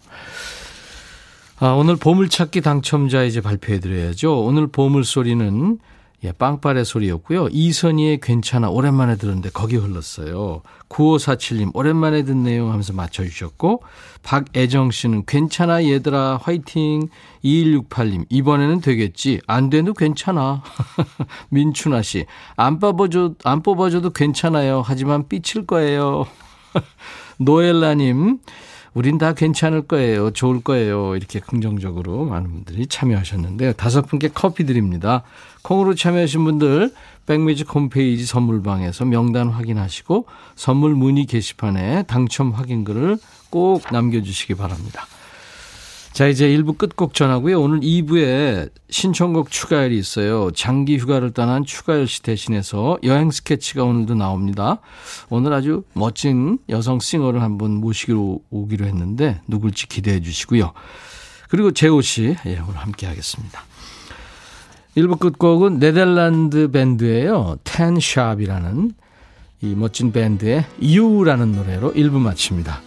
아, 1.59 1.69
오늘 1.69 1.95
보물찾기 1.95 2.61
당첨자 2.61 3.23
이제 3.23 3.41
발표해드려야죠. 3.41 4.43
오늘 4.43 4.67
보물소리는 4.67 5.79
예, 6.23 6.31
빵빠레 6.31 6.83
소리였고요. 6.83 7.47
이선희의 7.51 8.19
괜찮아 8.21 8.69
오랜만에 8.69 9.17
들었는데 9.17 9.49
거기 9.53 9.75
흘렀어요. 9.75 10.61
9547님 10.89 11.75
오랜만에 11.75 12.23
듣네요 12.23 12.69
하면서 12.69 12.93
맞춰주셨고 12.93 13.81
박애정 14.23 14.91
씨는 14.91 15.25
괜찮아 15.25 15.83
얘들아 15.83 16.39
화이팅 16.41 17.09
2168님 17.43 18.25
이번에는 18.29 18.81
되겠지 18.81 19.41
안 19.47 19.69
돼도 19.69 19.93
괜찮아 19.93 20.63
민춘아 21.49 22.01
씨안 22.01 22.79
뽑아줘 22.79 23.33
안 23.43 23.63
뽑아줘도 23.63 24.11
괜찮아요 24.11 24.81
하지만 24.85 25.27
삐칠 25.27 25.65
거예요 25.65 26.25
노엘라님 27.37 28.39
우린 28.97 29.19
다 29.19 29.33
괜찮을 29.33 29.83
거예요. 29.83 30.31
좋을 30.31 30.61
거예요. 30.63 31.15
이렇게 31.15 31.39
긍정적으로 31.39 32.25
많은 32.25 32.49
분들이 32.49 32.87
참여하셨는데요. 32.87 33.73
다섯 33.73 34.01
분께 34.01 34.27
커피 34.27 34.65
드립니다. 34.65 35.21
콩으로 35.61 35.93
참여하신 35.93 36.43
분들 36.43 36.91
백뮤직 37.27 37.75
홈페이지 37.75 38.25
선물방에서 38.25 39.05
명단 39.05 39.49
확인하시고 39.49 40.25
선물 40.55 40.95
문의 40.95 41.27
게시판에 41.27 42.03
당첨 42.07 42.49
확인글을 42.49 43.19
꼭 43.51 43.83
남겨주시기 43.91 44.55
바랍니다. 44.55 45.05
자, 46.17 46.25
이제 46.27 46.49
1부 46.49 46.79
끝곡 46.79 47.13
전하고요. 47.13 47.61
오늘 47.61 47.79
2부에 47.81 48.71
신청곡 48.89 49.51
추가열이 49.51 49.95
있어요. 49.99 50.49
장기 50.49 50.97
휴가를 50.97 51.29
떠난 51.29 51.63
추가열 51.63 52.07
씨 52.07 52.23
대신해서 52.23 52.97
여행 53.03 53.29
스케치가 53.29 53.83
오늘도 53.83 54.15
나옵니다. 54.15 54.79
오늘 55.29 55.53
아주 55.53 55.83
멋진 55.93 56.57
여성 56.69 56.99
싱어를 56.99 57.43
한번 57.43 57.73
모시기로 57.75 58.41
오기로 58.49 58.87
했는데 58.87 59.41
누굴지 59.47 59.89
기대해 59.89 60.19
주시고요. 60.19 60.71
그리고 61.49 61.69
재호 61.69 62.01
씨, 62.01 62.35
예, 62.47 62.59
오늘 62.67 62.77
함께 62.77 63.05
하겠습니다. 63.05 63.61
1부 64.95 65.19
끝곡은 65.19 65.77
네덜란드 65.77 66.71
밴드예요. 66.71 67.57
텐샵이라는 67.63 68.91
이 69.61 69.75
멋진 69.75 70.11
밴드의 70.11 70.65
유라는 70.81 71.51
노래로 71.51 71.93
1부 71.93 72.17
마칩니다. 72.17 72.86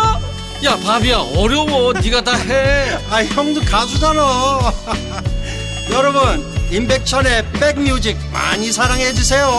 야, 0.63 0.77
바비야, 0.77 1.17
어려워. 1.35 1.91
네가 1.93 2.23
다 2.23 2.35
해. 2.35 2.91
아, 3.09 3.23
형도 3.23 3.61
가수잖아. 3.61 4.21
여러분, 5.91 6.45
임백천의 6.71 7.51
백뮤직 7.53 8.15
많이 8.31 8.71
사랑해 8.71 9.11
주세요. 9.11 9.49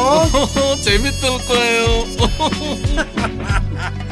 재밌을 0.80 1.28
거예요. 1.46 2.06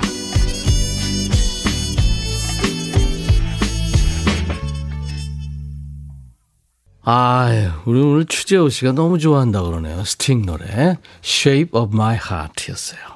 아, 7.02 7.82
우리 7.86 8.00
오늘 8.00 8.26
추재호 8.26 8.68
씨가 8.68 8.92
너무 8.92 9.18
좋아한다 9.18 9.62
그러네요. 9.62 10.04
스팅 10.04 10.44
노래 10.44 10.96
Shape 11.24 11.70
of 11.72 11.94
My 11.94 12.16
Heart였어요. 12.16 13.09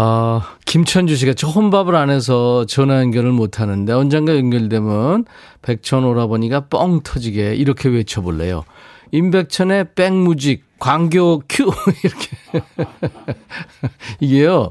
어, 0.00 0.42
김천주 0.64 1.16
씨가 1.16 1.32
저 1.34 1.48
혼밥을 1.48 1.96
안 1.96 2.08
해서 2.08 2.64
전화 2.66 3.00
연결을 3.00 3.32
못 3.32 3.58
하는데 3.58 3.92
언젠가 3.92 4.36
연결되면 4.36 5.24
백천 5.60 6.04
오라버니가 6.04 6.68
뻥 6.68 7.00
터지게 7.02 7.56
이렇게 7.56 7.88
외쳐볼래요. 7.88 8.62
임백천의 9.10 9.94
백뮤직 9.96 10.62
광고 10.78 11.42
큐 11.48 11.72
이렇게 12.04 12.28
이게요 14.20 14.70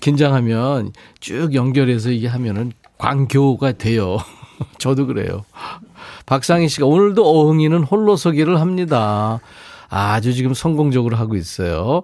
긴장하면 0.00 0.92
쭉 1.20 1.54
연결해서 1.54 2.10
이게 2.10 2.28
하면은 2.28 2.72
광교가 2.98 3.72
돼요. 3.72 4.18
저도 4.76 5.06
그래요. 5.06 5.46
박상희 6.26 6.68
씨가 6.68 6.84
오늘도 6.84 7.26
어흥이는 7.26 7.82
홀로 7.84 8.14
서기를 8.14 8.60
합니다. 8.60 9.40
아주 9.96 10.34
지금 10.34 10.54
성공적으로 10.54 11.16
하고 11.16 11.36
있어요. 11.36 12.02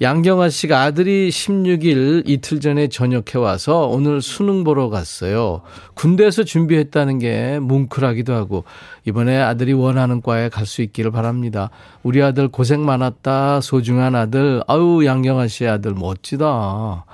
양경아 0.00 0.48
씨가 0.48 0.82
아들이 0.82 1.28
16일 1.28 2.22
이틀 2.26 2.60
전에 2.60 2.88
전역해 2.88 3.38
와서 3.38 3.86
오늘 3.86 4.22
수능 4.22 4.64
보러 4.64 4.88
갔어요. 4.88 5.62
군대에서 5.94 6.44
준비했다는 6.44 7.18
게 7.18 7.58
뭉클하기도 7.58 8.34
하고 8.34 8.64
이번에 9.04 9.38
아들이 9.38 9.72
원하는 9.72 10.20
과에 10.22 10.48
갈 10.48 10.66
수 10.66 10.82
있기를 10.82 11.12
바랍니다. 11.12 11.70
우리 12.02 12.20
아들 12.22 12.48
고생 12.48 12.84
많았다. 12.84 13.60
소중한 13.60 14.16
아들. 14.16 14.62
아유, 14.66 15.02
양경아 15.06 15.46
씨의 15.46 15.70
아들 15.70 15.94
멋지다. 15.94 17.04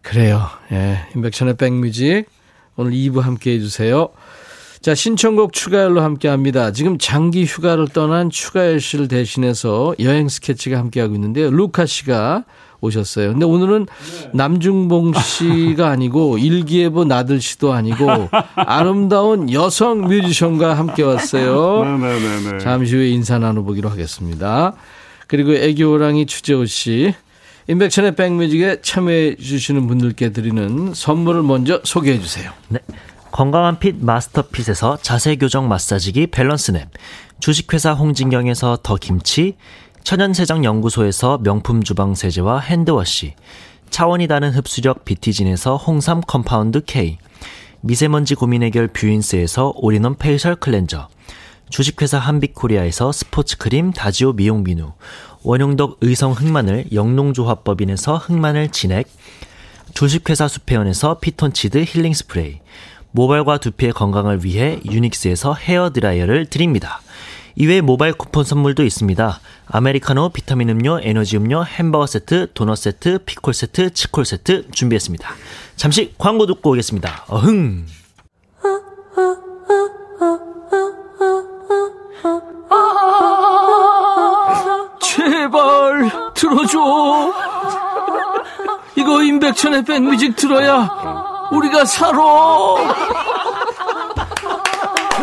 그래요. 0.00 0.40
예. 0.72 1.00
인백천의 1.14 1.58
백뮤직. 1.58 2.24
오늘 2.76 2.92
2부 2.92 3.20
함께 3.20 3.52
해주세요. 3.52 4.08
자, 4.80 4.94
신청곡 4.94 5.52
추가열로 5.52 6.00
함께 6.02 6.28
합니다. 6.28 6.70
지금 6.72 6.98
장기 6.98 7.44
휴가를 7.44 7.88
떠난 7.88 8.30
추가열 8.30 8.80
씨를 8.80 9.08
대신해서 9.08 9.94
여행 9.98 10.28
스케치가 10.28 10.78
함께하고 10.78 11.14
있는데요. 11.14 11.50
루카 11.50 11.86
씨가 11.86 12.44
오셨어요. 12.80 13.32
근데 13.32 13.44
오늘은 13.44 13.86
남중봉 14.34 15.14
씨가 15.14 15.88
아니고 15.90 16.38
일기예보 16.38 17.04
나들 17.06 17.40
씨도 17.40 17.72
아니고 17.72 18.06
아름다운 18.54 19.52
여성 19.52 20.02
뮤지션과 20.02 20.74
함께 20.74 21.02
왔어요. 21.02 21.84
네네네. 21.84 22.18
네, 22.44 22.52
네. 22.52 22.58
잠시 22.58 22.94
후에 22.94 23.08
인사 23.10 23.38
나눠보기로 23.40 23.88
하겠습니다. 23.88 24.74
그리고 25.26 25.54
애교호랑이 25.54 26.26
추재호 26.26 26.66
씨. 26.66 27.14
임백천의 27.66 28.14
백뮤직에 28.16 28.78
참여해 28.80 29.36
주시는 29.36 29.88
분들께 29.88 30.30
드리는 30.30 30.94
선물을 30.94 31.42
먼저 31.42 31.80
소개해 31.84 32.18
주세요. 32.18 32.50
네. 32.68 32.78
건강한 33.30 33.78
핏 33.78 33.96
마스터핏에서 34.00 34.98
자세 35.02 35.36
교정 35.36 35.68
마사지기 35.68 36.28
밸런스냅, 36.28 36.88
주식회사 37.40 37.92
홍진경에서 37.92 38.78
더 38.82 38.96
김치, 38.96 39.56
천연세정 40.02 40.64
연구소에서 40.64 41.38
명품 41.38 41.82
주방 41.82 42.14
세제와 42.14 42.60
핸드워시, 42.60 43.34
차원이 43.90 44.26
다른 44.26 44.52
흡수력 44.52 45.04
비티진에서 45.04 45.76
홍삼 45.76 46.20
compound 46.20 46.84
K, 46.84 47.18
미세먼지 47.80 48.34
고민 48.34 48.62
해결 48.62 48.88
뷰인스에서 48.88 49.74
all-in-one 49.76 50.16
facial 50.16 50.56
cleanser, 50.56 51.08
주식회사 51.70 52.18
한빛코리아에서 52.18 53.12
스포츠크림 53.12 53.92
다지오 53.92 54.32
미용 54.32 54.64
비누, 54.64 54.92
원용덕 55.42 55.98
의성 56.00 56.32
흑마늘 56.32 56.86
영농조합법인에서 56.92 58.16
흑마늘 58.16 58.70
진액, 58.70 59.06
주식회사 59.94 60.48
수페온에서 60.48 61.18
피톤치드 61.18 61.84
힐링 61.86 62.14
스프레이, 62.14 62.60
모발과 63.12 63.58
두피의 63.58 63.92
건강을 63.92 64.44
위해 64.44 64.80
유닉스에서 64.84 65.54
헤어 65.54 65.90
드라이어를 65.90 66.46
드립니다. 66.46 67.00
이외에 67.56 67.80
모바일 67.80 68.12
쿠폰 68.12 68.44
선물도 68.44 68.84
있습니다. 68.84 69.40
아메리카노, 69.66 70.28
비타민 70.28 70.68
음료, 70.68 71.00
에너지 71.02 71.36
음료, 71.36 71.64
햄버거 71.64 72.06
세트, 72.06 72.52
도넛 72.54 72.78
세트, 72.78 73.18
피콜 73.26 73.52
세트, 73.52 73.92
치콜 73.94 74.24
세트 74.24 74.70
준비했습니다. 74.70 75.28
잠시 75.76 76.14
광고 76.18 76.46
듣고 76.46 76.70
오겠습니다. 76.70 77.24
어흥! 77.28 77.86
제발 85.00 86.10
들어줘. 86.34 87.34
이거 88.96 89.22
임백천의 89.22 89.84
백뮤직 89.84 90.36
들어야 90.36 91.27
우리가 91.50 91.84
살아. 91.84 92.18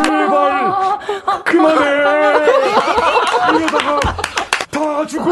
제발 0.03 0.99
그만해. 1.43 1.85
이러다가 3.55 3.99
다 4.71 5.05
죽어. 5.07 5.31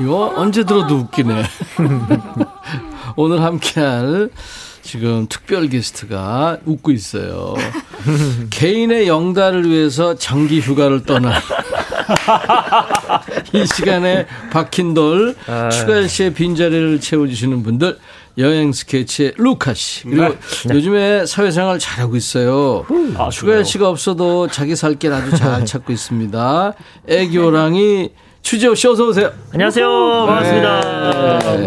이거 0.00 0.32
언제 0.36 0.62
들어도 0.64 0.96
웃기네. 0.96 1.42
오늘 3.16 3.42
함께할 3.42 4.30
지금 4.86 5.26
특별 5.28 5.68
게스트가 5.68 6.58
웃고 6.64 6.92
있어요. 6.92 7.54
개인의 8.50 9.08
영달을 9.08 9.68
위해서 9.68 10.14
장기 10.14 10.60
휴가를 10.60 11.02
떠나. 11.04 11.32
이 13.52 13.66
시간에 13.66 14.26
박힌 14.52 14.94
돌, 14.94 15.34
아. 15.48 15.68
추가열 15.70 16.08
씨의 16.08 16.34
빈자리를 16.34 17.00
채워주시는 17.00 17.64
분들, 17.64 17.98
여행 18.38 18.72
스케치의 18.72 19.32
루카 19.38 19.74
씨. 19.74 20.04
그리고 20.04 20.36
네. 20.68 20.74
요즘에 20.74 21.26
사회생활 21.26 21.78
잘하고 21.80 22.14
있어요. 22.16 22.84
아, 23.16 23.28
추가열 23.30 23.64
씨가 23.64 23.88
없어도 23.88 24.46
자기 24.48 24.76
살 24.76 24.94
길 24.96 25.12
아주 25.12 25.36
잘 25.36 25.64
찾고 25.66 25.92
있습니다. 25.92 26.74
애교랑이 27.08 28.10
추지호 28.42 28.74
씨 28.76 28.86
어서 28.86 29.08
오세요. 29.08 29.32
안녕하세요. 29.52 29.88
반갑습니다. 30.26 31.38
네. 31.56 31.66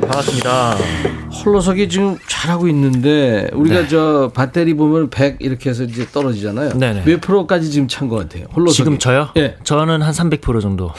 반갑습니다. 0.00 0.76
홀로서기 1.44 1.88
지금 1.88 2.16
잘하고 2.28 2.68
있는데 2.68 3.48
우리가 3.52 3.82
네. 3.82 3.88
저 3.88 4.30
배터리 4.34 4.74
보면 4.74 5.10
100 5.10 5.36
이렇게 5.40 5.70
해서 5.70 5.82
이제 5.84 6.06
떨어지잖아요. 6.10 6.70
네네. 6.78 7.02
몇 7.04 7.20
프로까지 7.20 7.70
지금 7.70 7.88
찬 7.88 8.08
것 8.08 8.16
같아요. 8.16 8.46
홀로서기. 8.54 8.76
지금 8.76 8.98
저요? 8.98 9.28
예. 9.36 9.56
저는 9.64 10.02
한 10.02 10.12
300% 10.12 10.60
정도. 10.60 10.92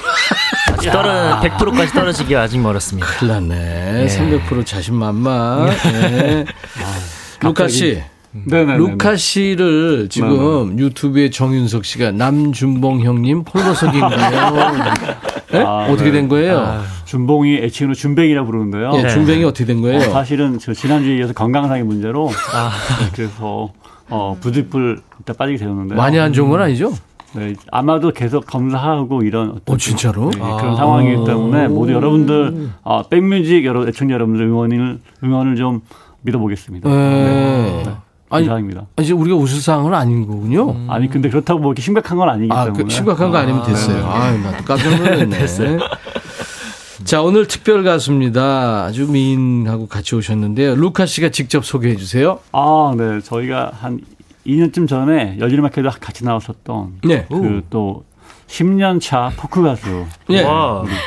떨어 0.92 1.40
100%까지 1.42 1.94
떨어지기 1.94 2.36
아직 2.36 2.60
멀었습니다. 2.60 3.08
큰일 3.08 3.32
났네. 3.34 4.04
예. 4.04 4.08
300% 4.08 4.66
자신만만. 4.66 5.68
예. 5.70 6.46
아, 6.84 7.46
루카 7.48 7.68
씨. 7.68 8.02
네네. 8.32 8.78
루카 8.78 9.16
씨를 9.16 10.08
지금 10.10 10.30
네네. 10.76 10.84
유튜브에 10.84 11.30
정윤석 11.30 11.86
씨가 11.86 12.12
남준봉 12.12 13.02
형님 13.02 13.44
홀로서기인가요? 13.54 14.84
네? 15.54 15.64
아, 15.64 15.88
어떻게 15.90 16.12
된 16.12 16.28
거예요? 16.28 16.58
아, 16.58 16.84
준봉이 17.06 17.58
애칭으로 17.58 17.94
준뱅이라 17.94 18.44
부르는데요. 18.44 18.92
예, 18.96 19.08
준뱅이 19.08 19.44
어떻게 19.44 19.66
된 19.66 19.82
거예요? 19.82 20.00
어, 20.00 20.02
사실은 20.02 20.58
저 20.58 20.74
지난주에 20.74 21.18
이어서 21.18 21.34
건강상의 21.34 21.84
문제로 21.84 22.30
아. 22.54 22.72
그래서 23.14 23.72
어, 24.10 24.36
부직불 24.42 25.02
일단 25.20 25.36
빠지게 25.36 25.60
되었는데 25.60 25.96
많이 25.96 26.20
안 26.20 26.34
좋은 26.34 26.50
건 26.50 26.62
아니죠? 26.62 26.92
네, 27.36 27.54
아마도 27.72 28.12
계속 28.12 28.46
검사하고 28.46 29.24
이런 29.24 29.60
어 29.66 29.78
진짜로 29.78 30.30
네, 30.32 30.40
그런 30.40 30.74
아. 30.74 30.76
상황이기 30.76 31.24
때문에 31.26 31.68
모두 31.68 31.94
여러분들 31.94 32.70
어, 32.84 33.04
백뮤직 33.08 33.66
여러 33.66 33.88
애청자 33.88 34.16
여러분들 34.16 34.46
응원을 34.46 35.00
응원을 35.24 35.56
좀 35.56 35.82
믿어보겠습니다. 36.22 36.90
네. 36.90 37.84
네. 37.86 37.92
아니, 38.36 38.46
이상입니다. 38.46 38.86
아니, 38.96 39.06
이제 39.06 39.14
우리가 39.14 39.36
웃을 39.36 39.62
상황은 39.62 39.94
아닌 39.94 40.26
거군요. 40.28 40.72
음. 40.72 40.88
아니 40.90 41.10
근데 41.10 41.30
그렇다고 41.30 41.60
뭐 41.60 41.72
이렇게 41.72 41.82
심각한 41.82 42.18
건 42.18 42.30
아니기 42.30 42.52
아, 42.52 42.66
그 42.66 42.72
때문에. 42.74 42.84
그 42.84 42.90
심각한 42.90 43.32
거 43.32 43.38
아니면 43.38 43.64
됐어요. 43.64 44.06
아, 44.06 44.32
네. 44.32 44.38
나도 44.40 44.64
깜짝 44.66 44.96
놀랐네. 44.98 45.30
됐어요. 45.38 45.80
자, 47.04 47.22
오늘 47.22 47.48
특별 47.48 47.84
가수입니다. 47.84 48.86
아주 48.86 49.08
미인하고 49.08 49.88
같이 49.88 50.16
오셨는데요. 50.16 50.76
루카 50.76 51.06
씨가 51.06 51.30
직접 51.30 51.66
소개해 51.66 51.96
주세요. 51.98 52.40
아, 52.54 52.94
네. 52.98 53.20
저희가 53.20 53.72
한 53.80 54.00
2년쯤 54.48 54.88
전에 54.88 55.38
여지르마켓도 55.40 55.90
같이 56.00 56.24
나왔었던 56.26 57.00
네. 57.06 57.26
그또 57.30 58.04
10년 58.48 59.02
차 59.02 59.32
포크 59.38 59.62
가수. 59.64 60.06
예. 60.32 60.46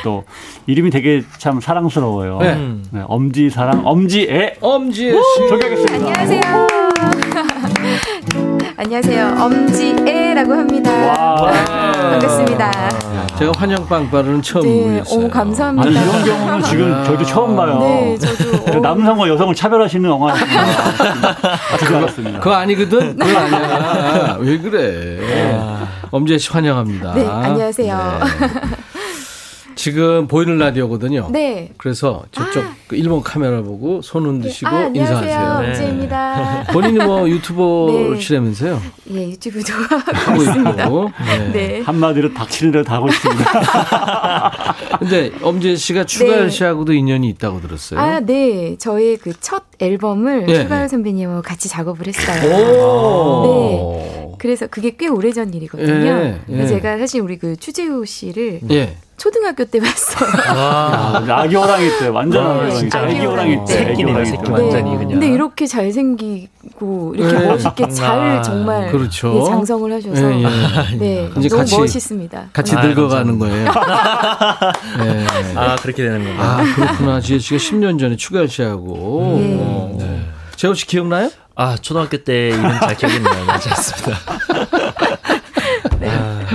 또 0.03 0.23
이름이 0.65 0.89
되게 0.89 1.23
참 1.37 1.61
사랑스러워요. 1.61 2.39
네. 2.39 2.55
네. 2.91 3.03
엄지 3.07 3.49
사랑 3.49 3.85
엄지애 3.85 4.55
엄지애 4.59 5.13
씨 5.13 5.47
소개하겠습니다. 5.47 5.95
안녕하세요. 6.21 6.86
안녕하세요. 8.79 9.37
엄지애라고 9.43 10.53
합니다. 10.53 10.91
와. 10.91 11.51
반갑습니다. 12.11 12.71
제가 13.39 13.51
환영빵빠르는 13.57 14.41
처음 14.43 14.63
네. 14.65 15.01
오, 15.11 15.27
감사합니다. 15.27 15.87
아니, 15.87 15.95
이런 15.99 16.23
경우는 16.23 16.61
지금 16.63 16.93
아. 16.93 17.03
저도 17.03 17.25
처음 17.25 17.55
봐요. 17.55 17.79
네, 17.79 18.15
저도. 18.19 18.79
남성과 18.79 19.27
여성을 19.29 19.55
차별하시는 19.55 20.07
영화. 20.07 20.31
그거, 21.79 22.05
그거 22.39 22.53
아니거든? 22.53 23.17
그거 23.17 23.39
아니야. 23.39 24.37
왜 24.41 24.59
그래. 24.59 25.55
아. 25.59 25.87
엄지애 26.11 26.37
씨 26.37 26.51
환영합니다. 26.51 27.13
네, 27.15 27.25
안녕하세요. 27.27 28.19
네. 28.39 28.86
지금 29.77 30.27
보이는 30.27 30.57
라디오거든요. 30.57 31.29
네. 31.31 31.71
그래서 31.77 32.23
저쪽 32.31 32.63
아. 32.65 32.75
그 32.87 32.95
일본 32.95 33.21
카메라 33.23 33.61
보고 33.61 34.01
손 34.01 34.25
흔드시고 34.25 34.69
네. 34.69 34.75
아, 34.75 34.87
인사하세요. 34.93 35.59
네. 35.61 35.67
임지입니다. 35.67 36.63
본인이 36.73 37.03
뭐 37.05 37.29
유튜버시라면서요? 37.29 38.81
네. 39.05 39.15
예, 39.21 39.29
유튜브도 39.29 39.73
하고 39.73 40.41
있습니다. 40.41 40.89
네. 40.89 41.51
네. 41.53 41.81
한마디로 41.81 42.33
닥치는 42.33 42.71
대로 42.73 42.83
다 42.83 42.95
하고 42.95 43.07
있습니다. 43.07 43.45
근데 44.99 45.31
엄지혜 45.41 45.75
씨가 45.75 46.03
추가열 46.05 46.45
네. 46.45 46.49
씨하고도 46.49 46.93
인연이 46.93 47.29
있다고 47.29 47.61
들었어요. 47.61 47.99
아, 47.99 48.19
네. 48.19 48.75
저의 48.77 49.17
그 49.17 49.31
첫 49.39 49.63
앨범을 49.79 50.45
네. 50.47 50.63
추가열 50.63 50.89
선배님하고 50.89 51.41
같이 51.43 51.69
작업을 51.69 52.07
했어요. 52.07 52.51
오. 52.51 53.43
네. 53.45 54.26
그래서 54.37 54.67
그게 54.67 54.95
꽤 54.97 55.07
오래전 55.07 55.53
일이거든요. 55.53 56.05
예, 56.05 56.41
예. 56.49 56.67
제가 56.67 56.97
사실 56.97 57.21
우리 57.21 57.37
그 57.37 57.55
추재우 57.55 58.05
씨를 58.05 58.61
예. 58.71 58.97
초등학교 59.17 59.65
때 59.65 59.79
봤어요. 59.79 60.29
아, 60.55 61.25
아기 61.27 61.55
호랑이 61.55 61.89
때 61.99 62.07
완전 62.07 62.45
아, 62.45 62.53
호랑이 62.53 62.89
때. 62.89 62.97
아기 62.97 63.19
호랑이 63.25 63.57
때. 63.65 63.73
새끼네요, 63.85 64.25
새끼 64.25 64.51
완전히 64.51 64.91
그냥. 64.95 65.09
근데 65.09 65.27
이렇게 65.29 65.65
잘 65.65 65.91
생기고 65.91 67.15
이렇게 67.17 67.39
네. 67.39 67.47
멋있게 67.47 67.87
잘 67.89 68.19
아, 68.19 68.41
정말 68.43 68.91
그렇죠. 68.91 69.33
네, 69.33 69.43
장성을 69.45 69.91
하셔서 69.91 70.21
네, 70.29 70.43
예. 70.43 70.97
네 70.97 71.29
너무 71.33 71.49
같이, 71.49 71.77
멋있습니다. 71.77 72.49
같이 72.53 72.75
아, 72.75 72.85
늙어가는 72.85 73.39
거예요. 73.39 73.65
네. 75.03 75.25
아 75.55 75.75
그렇게 75.77 76.03
되는 76.03 76.23
거예요. 76.23 76.39
아 76.39 76.63
그렇구나. 76.75 77.19
지혜 77.19 77.39
씨가 77.39 77.57
10년 77.57 77.99
전에 77.99 78.15
추가열 78.15 78.47
씨하고. 78.47 79.39
네. 79.41 79.57
어. 79.59 79.95
네. 79.99 80.25
재호 80.55 80.75
씨 80.75 80.85
기억나요? 80.85 81.31
아 81.59 81.75
초등학교 81.75 82.17
때 82.23 82.49
이름 82.49 82.61
잘 82.79 82.95
기억이 82.95 83.19
나요. 83.19 83.45
맞지 83.45 83.69
않습니다. 83.69 84.19
네. 85.99 86.07
아. 86.07 86.45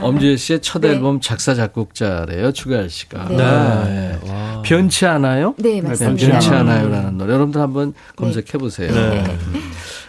엄지혜 0.00 0.36
씨의 0.36 0.60
첫 0.62 0.80
네. 0.80 0.90
앨범 0.90 1.20
작사 1.20 1.54
작곡자래요. 1.54 2.52
추가열 2.52 2.88
씨가. 2.88 3.24
네. 3.30 3.36
네. 3.36 4.18
변치 4.64 5.06
않아요? 5.06 5.54
네, 5.58 5.80
맞습니다. 5.80 6.28
변치 6.28 6.50
않아요라는 6.50 7.18
노래. 7.18 7.32
여러분들 7.34 7.60
한번 7.60 7.94
검색해 8.14 8.58
보세요. 8.58 8.92
네. 8.92 9.38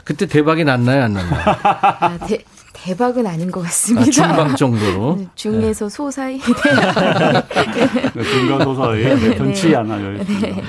그때 0.04 0.28
대박이 0.28 0.64
났나요, 0.64 1.04
안 1.04 1.14
났나요? 1.14 1.44
아, 1.64 2.18
대, 2.28 2.44
대박은 2.88 3.26
아닌 3.26 3.50
것 3.50 3.62
같습니다. 3.62 4.06
아, 4.08 4.12
중방 4.12 4.56
정도로. 4.58 5.16
네, 5.18 5.28
중에서 5.36 5.88
소 5.88 6.12
사이. 6.12 6.38
네, 6.38 8.24
중간 8.24 8.62
소 8.62 8.76
사이. 8.76 9.02
네, 9.04 9.36
변치 9.36 9.70
네. 9.70 9.76
않아요. 9.78 10.18
네. 10.18 10.62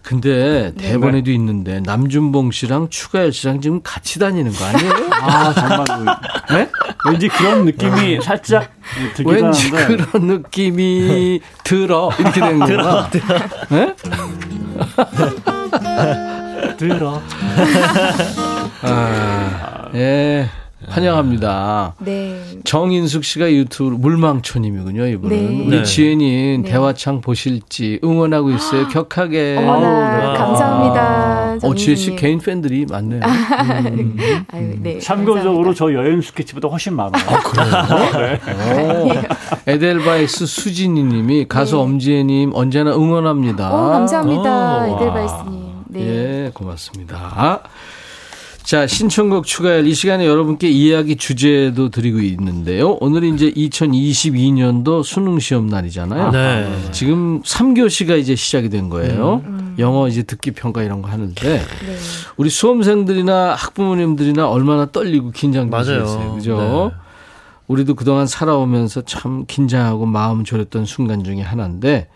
근데 0.00 0.72
대본에도 0.78 1.32
있는데 1.32 1.80
남준봉 1.80 2.52
씨랑 2.52 2.88
추가열 2.90 3.32
씨랑 3.32 3.60
지금 3.60 3.80
같이 3.82 4.20
다니는 4.20 4.52
거 4.52 4.64
아니에요? 4.64 4.92
아 5.20 5.52
정말 5.52 6.18
네? 6.50 6.68
왠지 7.10 7.26
그런 7.28 7.64
느낌이 7.64 8.18
아. 8.18 8.22
살짝 8.22 8.70
들긴 9.14 9.34
왠지 9.34 9.70
하는데. 9.70 9.96
그런 10.04 10.26
느낌이 10.28 11.40
들어 11.64 12.10
이렇게 12.18 12.40
된 12.40 12.58
거야. 12.60 12.68
들어. 12.68 13.10
들어. 13.10 13.38
네? 13.70 13.94
들어. 16.76 17.20
아, 18.82 19.88
예. 19.94 20.48
환영합니다. 20.90 21.94
네. 22.00 22.40
정인숙 22.64 23.24
씨가 23.24 23.50
유튜브 23.52 23.90
물망초님이군요, 23.96 25.06
이분은. 25.06 25.36
네. 25.36 25.64
우리 25.66 25.76
네. 25.78 25.82
지혜님 25.82 26.62
네. 26.62 26.70
대화창 26.70 27.20
보실지 27.20 28.00
응원하고 28.02 28.50
있어요, 28.50 28.88
격하게. 28.88 29.56
어머나, 29.58 30.34
감사합니다. 30.34 31.58
어, 31.62 31.74
지혜 31.74 31.94
씨 31.94 32.16
개인 32.16 32.38
팬들이 32.38 32.86
많네요. 32.88 33.20
음. 33.22 34.16
아유, 34.52 34.76
네, 34.80 34.98
참고적으로 34.98 35.74
저 35.74 35.92
여행 35.92 36.20
스케치보다 36.20 36.68
훨씬 36.68 36.94
많아요. 36.94 37.22
아, 37.28 37.40
그래요? 37.40 39.04
네. 39.12 39.22
에델바이스 39.66 40.46
수진이 40.46 41.02
님이 41.04 41.46
가수 41.48 41.76
네. 41.76 41.82
엄지혜님 41.82 42.52
언제나 42.54 42.94
응원합니다. 42.94 43.70
오, 43.72 43.90
감사합니다. 43.90 44.84
오, 44.84 44.96
에델바이스님. 44.96 45.60
네. 45.88 46.00
예, 46.00 46.50
고맙습니다. 46.54 47.60
자, 48.70 48.86
신청곡 48.86 49.46
추가할 49.46 49.84
이 49.88 49.94
시간에 49.94 50.28
여러분께 50.28 50.68
이야기 50.68 51.16
주제도 51.16 51.90
드리고 51.90 52.20
있는데요. 52.20 52.90
오늘은 53.00 53.34
이제 53.34 53.50
2022년도 53.50 55.02
수능 55.02 55.40
시험 55.40 55.66
날이잖아요. 55.66 56.30
네. 56.30 56.90
지금 56.92 57.42
3교시가 57.42 58.16
이제 58.16 58.36
시작이 58.36 58.68
된 58.68 58.88
거예요. 58.88 59.42
음. 59.44 59.74
영어 59.80 60.06
이제 60.06 60.22
듣기 60.22 60.52
평가 60.52 60.84
이런 60.84 61.02
거 61.02 61.08
하는데 61.08 61.34
네. 61.34 61.66
우리 62.36 62.48
수험생들이나 62.48 63.56
학부모님들이나 63.56 64.48
얼마나 64.48 64.86
떨리고 64.86 65.32
긴장되셨어요. 65.32 66.34
그죠? 66.36 66.92
네. 66.94 67.00
우리도 67.66 67.96
그동안 67.96 68.28
살아오면서 68.28 69.02
참 69.02 69.46
긴장하고 69.48 70.06
마음 70.06 70.44
졸였던 70.44 70.84
순간 70.84 71.24
중에 71.24 71.40
하나인데 71.40 72.06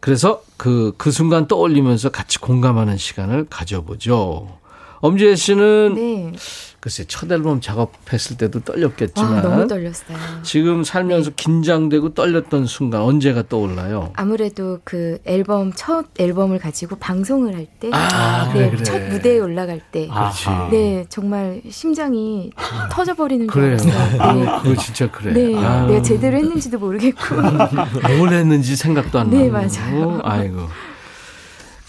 그래서 0.00 0.42
그, 0.58 0.92
그 0.98 1.10
순간 1.10 1.48
떠올리면서 1.48 2.10
같이 2.10 2.38
공감하는 2.38 2.98
시간을 2.98 3.46
가져보죠. 3.48 4.58
엄지혜 5.00 5.34
씨는 5.36 5.94
네. 5.94 6.32
글쎄 6.80 7.04
첫 7.08 7.30
앨범 7.32 7.60
작업했을 7.60 8.36
때도 8.36 8.60
떨렸겠지만 8.60 9.38
아, 9.38 9.42
너무 9.42 9.66
떨렸어요. 9.66 10.16
지금 10.44 10.84
살면서 10.84 11.30
네. 11.30 11.34
긴장되고 11.36 12.14
떨렸던 12.14 12.66
순간 12.66 13.00
언제가 13.00 13.42
떠올라요? 13.48 14.12
아무래도 14.14 14.78
그 14.84 15.18
앨범 15.24 15.72
첫 15.74 16.06
앨범을 16.16 16.60
가지고 16.60 16.94
방송을 16.96 17.56
할 17.56 17.66
때, 17.80 17.90
아, 17.92 18.52
네, 18.52 18.70
그래, 18.70 18.70
그래. 18.70 18.82
첫 18.84 19.02
무대에 19.08 19.38
올라갈 19.40 19.80
때, 19.90 20.06
아, 20.12 20.32
네 20.70 21.04
정말 21.08 21.60
심장이 21.70 22.52
터져버리는 22.92 23.48
줄 23.50 23.64
알았어요. 23.64 23.92
네. 23.92 24.46
아, 24.48 24.62
그거 24.62 24.80
진짜 24.80 25.10
그래. 25.10 25.32
네, 25.32 25.56
아유. 25.58 25.88
내가 25.88 26.02
제대로 26.02 26.36
했는지도 26.36 26.78
모르겠고 26.78 27.34
뭘 28.16 28.32
했는지 28.32 28.76
생각도 28.76 29.18
안 29.18 29.30
네, 29.30 29.48
나고. 29.48 29.66
네 29.66 29.68
맞아요. 29.80 30.20
아이고. 30.22 30.68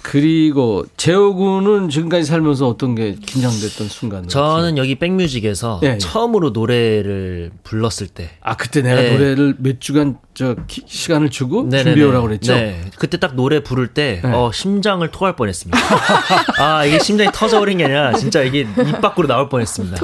그리고 0.09 0.85
재호 0.95 1.35
군은 1.35 1.89
지금까지 1.89 2.23
살면서 2.23 2.65
어떤 2.65 2.95
게 2.95 3.15
긴장됐던 3.15 3.89
순간? 3.89 4.25
저는 4.25 4.77
여기 4.77 4.95
백뮤직에서 4.95 5.79
네, 5.83 5.97
처음으로 5.97 6.51
노래를 6.51 7.51
불렀을 7.65 8.07
때. 8.07 8.29
아 8.39 8.55
그때 8.55 8.81
내가 8.81 9.01
네. 9.01 9.11
노래를 9.11 9.55
몇 9.57 9.81
주간 9.81 10.17
저 10.33 10.55
기, 10.65 10.83
시간을 10.85 11.29
주고 11.29 11.63
네네네. 11.63 11.83
준비해 11.83 12.07
오라고 12.07 12.27
그랬죠. 12.27 12.53
네. 12.53 12.79
그때 12.97 13.17
딱 13.17 13.35
노래 13.35 13.61
부를 13.61 13.87
때 13.89 14.21
네. 14.23 14.31
어, 14.31 14.49
심장을 14.53 15.05
토할 15.11 15.35
뻔했습니다. 15.35 15.77
아 16.57 16.85
이게 16.85 16.99
심장이 16.99 17.29
터져버린 17.33 17.79
게 17.79 17.83
아니라 17.83 18.13
진짜 18.13 18.43
이게 18.43 18.61
입 18.61 19.01
밖으로 19.01 19.27
나올 19.27 19.49
뻔했습니다. 19.49 19.97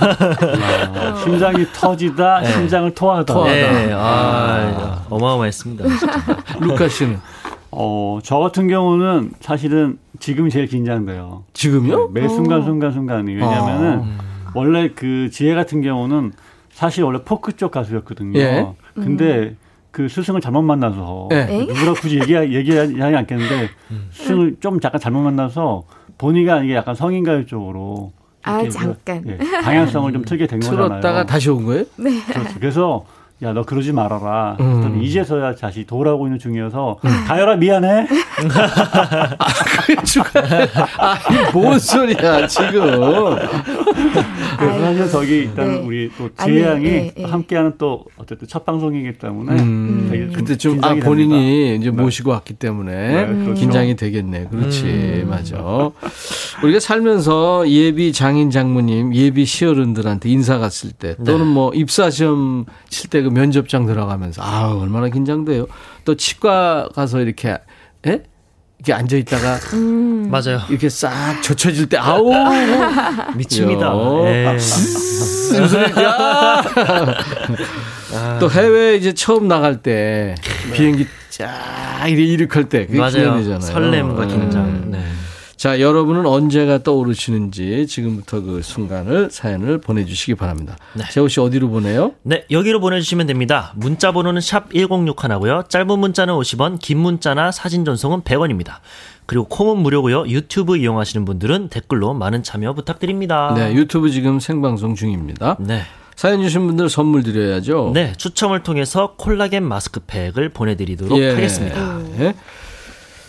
아, 0.00 1.20
심장이 1.22 1.66
터지다, 1.74 2.40
네. 2.40 2.52
심장을 2.52 2.94
토하다. 2.94 3.34
토하다. 3.34 3.52
네. 3.52 3.92
아, 3.92 3.98
아, 3.98 5.06
어마어마했습니다. 5.10 5.84
루카 6.60 6.88
씨는. 6.88 7.20
어, 7.74 8.18
저 8.22 8.38
같은 8.38 8.68
경우는 8.68 9.32
사실은 9.40 9.98
지금이 10.18 10.50
제일 10.50 10.66
긴장돼요. 10.66 11.44
지금요? 11.54 12.10
네, 12.12 12.20
매 12.20 12.28
순간 12.28 12.62
순간 12.64 12.92
순간이. 12.92 13.32
왜냐면은 13.34 13.98
어. 14.00 14.04
원래 14.54 14.90
그 14.94 15.30
지혜 15.32 15.54
같은 15.54 15.80
경우는 15.80 16.32
사실 16.70 17.02
원래 17.02 17.20
포크 17.24 17.56
쪽 17.56 17.70
가수였거든요. 17.70 18.38
예? 18.38 18.66
근데 18.94 19.24
음. 19.38 19.56
그 19.90 20.08
스승을 20.08 20.40
잘못 20.42 20.62
만나서 20.62 21.28
예. 21.32 21.44
누구라 21.66 21.94
굳이 21.94 22.18
얘기 22.20 22.34
얘기하지 22.34 23.00
않겠는데 23.16 23.68
음. 23.90 24.08
스승을 24.12 24.56
좀 24.60 24.78
잠깐 24.80 25.00
잘못 25.00 25.20
만나서 25.20 25.84
본의가 26.18 26.62
이게 26.64 26.74
약간 26.74 26.94
성인가요 26.94 27.46
쪽으로 27.46 28.12
아 28.42 28.66
잠깐 28.68 29.22
예, 29.26 29.38
방향성을 29.62 30.12
좀 30.12 30.24
틀게 30.24 30.46
된 30.46 30.60
거잖아요. 30.60 30.88
틀었다가 30.88 31.24
다시 31.26 31.48
온 31.50 31.64
거예요? 31.64 31.84
네. 31.96 32.20
그렇죠. 32.26 32.54
그래서 32.60 33.04
야, 33.42 33.52
너 33.52 33.64
그러지 33.64 33.92
말아라. 33.92 34.56
음. 34.60 35.00
이제서야 35.02 35.56
다시 35.56 35.84
돌아오고 35.84 36.26
있는 36.26 36.38
중이어서, 36.38 36.98
음. 37.04 37.10
가열아, 37.26 37.56
미안해. 37.56 38.06
아, 39.38 39.48
그 39.84 39.94
아, 40.98 41.18
뭔 41.52 41.76
소리야, 41.78 42.46
지금. 42.46 42.82
그래서 44.58 44.80
사실 44.80 45.10
저기 45.10 45.30
일단 45.40 45.68
네. 45.68 45.78
우리 45.78 46.10
또 46.16 46.28
재양이 46.36 46.84
네, 46.84 47.14
네. 47.16 47.24
함께하는 47.24 47.72
또 47.78 48.04
어쨌든 48.16 48.46
첫 48.46 48.64
방송이기 48.64 49.18
때문에 49.18 49.60
음. 49.60 50.08
되게 50.10 50.26
그때 50.28 50.56
좀, 50.56 50.78
아, 50.84 50.94
본인이 50.94 51.30
됩니다. 51.30 51.80
이제 51.80 51.90
네. 51.90 52.02
모시고 52.02 52.30
왔기 52.30 52.54
때문에 52.54 52.92
네, 52.92 53.26
그렇죠. 53.26 53.54
긴장이 53.54 53.96
되겠네. 53.96 54.48
그렇지. 54.50 54.84
음. 54.84 55.26
맞아. 55.28 55.90
우리가 56.62 56.78
살면서 56.78 57.68
예비 57.68 58.12
장인 58.12 58.50
장모님, 58.50 59.14
예비 59.14 59.44
시어른들한테 59.44 60.28
인사 60.28 60.58
갔을 60.58 60.92
때 60.92 61.16
또는 61.24 61.46
뭐 61.46 61.72
입사 61.74 62.08
시험 62.10 62.66
칠때 62.88 63.22
그 63.22 63.31
면접장 63.34 63.86
들어가면서 63.86 64.42
아 64.42 64.72
얼마나 64.74 65.08
긴장돼요. 65.08 65.66
또 66.04 66.14
치과 66.16 66.88
가서 66.94 67.20
이렇게 67.20 67.58
예? 68.06 68.22
이렇게 68.78 68.92
앉아 68.92 69.16
있다가 69.16 69.56
음. 69.74 70.28
맞아요. 70.30 70.60
이렇게 70.68 70.88
싹 70.88 71.40
젖혀질 71.42 71.88
때 71.88 71.96
아우 71.98 72.32
미칩니다. 73.36 73.92
예. 74.26 74.56
아. 78.14 78.38
또 78.40 78.50
해외 78.50 78.96
이제 78.96 79.12
처음 79.14 79.48
나갈 79.48 79.82
때 79.82 80.34
비행기 80.72 81.06
쫙 81.30 82.06
이렇게 82.08 82.24
이륙할 82.24 82.68
때 82.68 82.86
그게 82.86 82.98
맞아요. 82.98 83.60
설렘과 83.60 84.26
긴장. 84.26 84.64
음. 84.64 84.84
네. 84.90 85.04
자, 85.62 85.78
여러분은 85.78 86.26
언제가 86.26 86.82
떠오르시는지 86.82 87.86
지금부터 87.86 88.40
그 88.40 88.62
순간을 88.62 89.30
사연을 89.30 89.80
보내주시기 89.80 90.34
바랍니다. 90.34 90.76
네. 90.94 91.04
재호 91.12 91.28
씨 91.28 91.38
어디로 91.38 91.68
보내요? 91.68 92.14
네, 92.24 92.44
여기로 92.50 92.80
보내주시면 92.80 93.28
됩니다. 93.28 93.72
문자 93.76 94.10
번호는 94.10 94.40
샵 94.40 94.70
1061하고요. 94.70 95.68
짧은 95.68 96.00
문자는 96.00 96.34
50원, 96.34 96.80
긴 96.80 96.98
문자나 96.98 97.52
사진 97.52 97.84
전송은 97.84 98.22
100원입니다. 98.22 98.78
그리고 99.26 99.44
콩은 99.44 99.78
무료고요. 99.78 100.26
유튜브 100.26 100.76
이용하시는 100.76 101.24
분들은 101.24 101.68
댓글로 101.68 102.12
많은 102.12 102.42
참여 102.42 102.72
부탁드립니다. 102.72 103.54
네, 103.56 103.72
유튜브 103.74 104.10
지금 104.10 104.40
생방송 104.40 104.96
중입니다. 104.96 105.58
네. 105.60 105.82
사연 106.16 106.42
주신 106.42 106.66
분들 106.66 106.88
선물 106.88 107.22
드려야죠. 107.22 107.92
네, 107.94 108.14
추첨을 108.16 108.64
통해서 108.64 109.14
콜라겐 109.16 109.62
마스크팩을 109.62 110.48
보내드리도록 110.48 111.16
예. 111.20 111.30
하겠습니다. 111.30 112.00
예. 112.18 112.34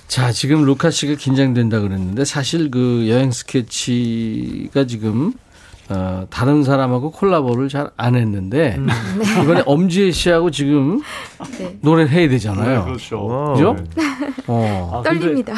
자, 0.07 0.31
지금 0.31 0.63
루카 0.63 0.91
씨가 0.91 1.15
긴장된다 1.15 1.79
그랬는데 1.79 2.25
사실 2.25 2.69
그 2.69 3.07
여행 3.09 3.31
스케치가 3.31 4.85
지금 4.85 5.33
어, 5.89 6.25
다른 6.29 6.63
사람하고 6.63 7.11
콜라보를 7.11 7.69
잘 7.69 7.91
안 7.97 8.15
했는데 8.15 8.75
음. 8.77 8.87
네. 8.87 9.43
이번에 9.43 9.63
엄지혜 9.65 10.11
씨하고 10.11 10.49
지금 10.51 11.01
네. 11.57 11.77
노래를 11.81 12.09
해야 12.09 12.27
되잖아요. 12.29 12.79
네, 12.79 12.85
그렇죠. 12.85 13.53
그죠? 13.53 13.75
네. 13.95 14.03
어. 14.47 14.91
아, 14.93 15.01
떨립니다. 15.03 15.53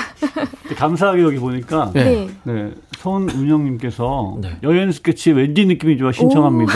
감사하게 0.76 1.21
여기 1.21 1.38
보니까 1.38 1.91
네. 1.93 2.28
네. 2.43 2.71
손운영님께서 2.97 4.38
네. 4.41 4.57
여행 4.63 4.91
스케치 4.91 5.32
왠지 5.32 5.65
느낌이 5.65 5.97
좋아 5.97 6.11
신청합니다. 6.11 6.73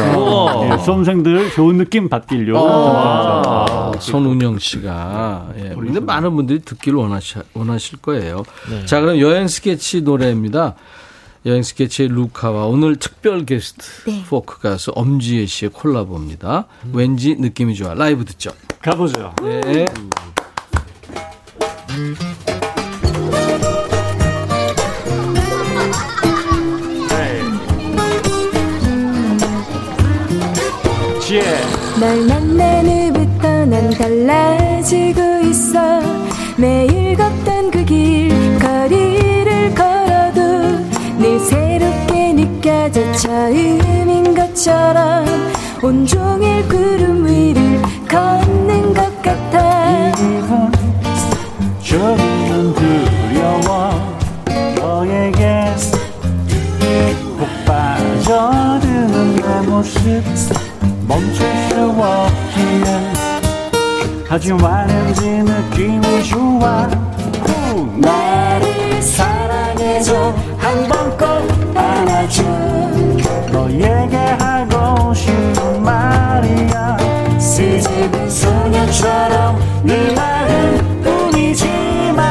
네, 0.61 0.77
수험생들 0.83 1.51
좋은 1.51 1.77
느낌 1.77 2.07
받길요. 2.09 2.55
아, 2.57 3.91
손운영 3.99 4.59
씨가 4.59 5.49
예. 5.57 5.75
근데 5.75 5.99
많은 5.99 6.35
분들이 6.35 6.59
듣기를 6.59 6.99
원하시, 6.99 7.39
원하실 7.53 7.99
거예요. 7.99 8.43
자, 8.85 9.01
그럼 9.01 9.19
여행 9.19 9.47
스케치 9.47 10.01
노래입니다. 10.01 10.75
여행 11.45 11.63
스케치의 11.63 12.09
루카와 12.09 12.65
오늘 12.65 12.97
특별 12.97 13.45
게스트 13.45 13.85
네. 14.05 14.23
포크 14.27 14.59
가수 14.59 14.91
엄지혜 14.95 15.45
씨의 15.45 15.71
콜라보입니다. 15.71 16.65
음. 16.85 16.91
왠지 16.93 17.35
느낌이 17.35 17.75
좋아. 17.75 17.93
라이브 17.93 18.25
듣죠. 18.25 18.51
가보죠. 18.81 19.33
네. 19.41 19.85
널 31.99 32.25
만난 32.27 32.85
후부터 32.85 33.65
난 33.65 33.89
달라 33.91 34.58
처음인 43.19 44.33
것처럼 44.33 45.25
온종일 45.83 46.65
구름 46.69 47.27
위를 47.27 47.81
걷는 48.09 48.93
것 48.93 49.21
같아. 49.21 50.07
이건 50.19 50.71
조금은 51.83 52.73
두려워 52.75 53.91
너에게 54.77 55.65
꼭 57.37 57.47
빠져드는 57.65 59.35
내 59.35 59.67
모습. 59.67 60.23
멈출 61.05 61.45
수 61.69 61.75
없기에 61.89 63.13
하지만 64.29 64.87
왠지 64.87 65.43
느낌이 65.43 66.23
좋아 66.23 66.87
소녀처럼 78.89 79.59
네 79.83 80.13
마음 80.13 81.01
뿐이지만 81.01 82.25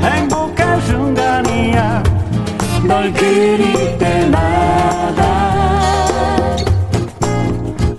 행복한 0.00 0.80
순간이야. 0.82 2.02
널 2.86 3.12
그릴 3.12 3.98
때마다 3.98 5.24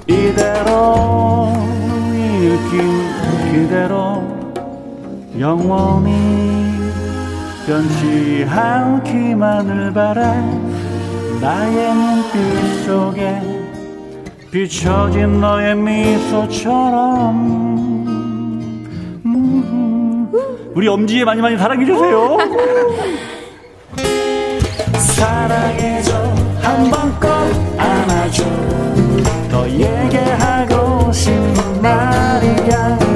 이대로 0.07 1.51
이 2.13 2.17
느낌 2.47 2.71
그대로 3.51 4.23
영원히 5.39 6.13
변치 7.65 8.45
않기만을 8.49 9.93
바라 9.93 10.33
나의 11.41 11.93
눈빛 11.93 12.85
속에 12.85 13.46
비춰진 14.51 15.41
너의 15.41 15.75
미소처럼. 15.75 17.35
음. 19.25 20.31
우리 20.73 20.87
엄지에 20.87 21.25
많이 21.25 21.41
많이 21.41 21.57
사랑해주세요. 21.57 22.37
사랑해줘. 25.15 26.15
한번 26.61 27.19
꼭 27.19 27.27
안아줘. 27.77 28.45
너에게 29.51 30.17
하고 30.17 31.11
싶은 31.11 31.81
말이야 31.81 33.06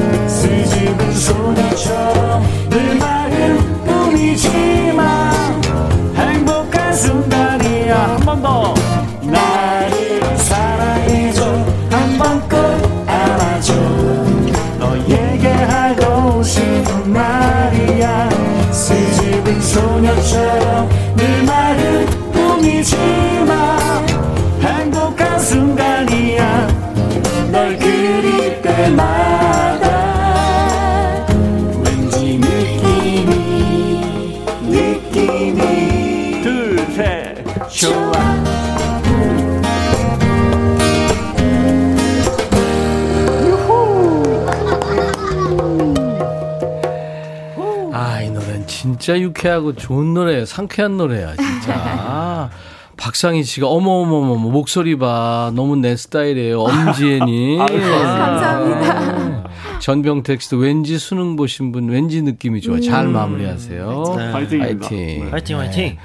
진짜 49.12 49.20
유쾌하고 49.20 49.74
좋은 49.76 50.14
노래예요. 50.14 50.45
상쾌한 50.45 50.95
노래야, 50.97 51.36
진짜. 51.36 52.49
박상희 52.97 53.43
씨가 53.43 53.68
어머어머어머 53.68 54.36
목소리 54.51 54.95
봐 54.95 55.51
너무 55.55 55.76
내 55.76 55.95
스타일이에요 55.95 56.62
엄지혜님 56.62 57.57
감사합니다. 57.66 59.49
전병택 59.80 60.39
씨도 60.39 60.57
왠지 60.57 60.99
수능 60.99 61.36
보신 61.36 61.72
분 61.72 61.89
왠지 61.89 62.22
느낌이 62.22 62.62
좋아 62.62 62.80
잘 62.80 63.07
음. 63.07 63.14
마무리하세요 63.14 64.03
네. 64.18 64.32
파이팅 64.32 64.59
파이팅입니다. 64.59 64.89
네. 64.89 65.30
파이팅, 65.32 65.57
파이팅. 65.57 65.84
네. 65.84 65.97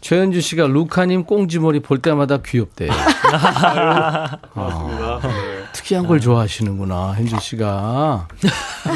최현주 0.00 0.40
씨가 0.42 0.68
루카님 0.68 1.24
꽁지머리 1.24 1.80
볼 1.80 1.98
때마다 1.98 2.38
귀엽대요 2.44 2.90
고맙습니다. 4.54 5.20
네. 5.24 5.53
특이한 5.84 6.06
걸 6.06 6.18
좋아하시는구나 6.18 7.12
현주 7.12 7.38
씨가 7.38 8.26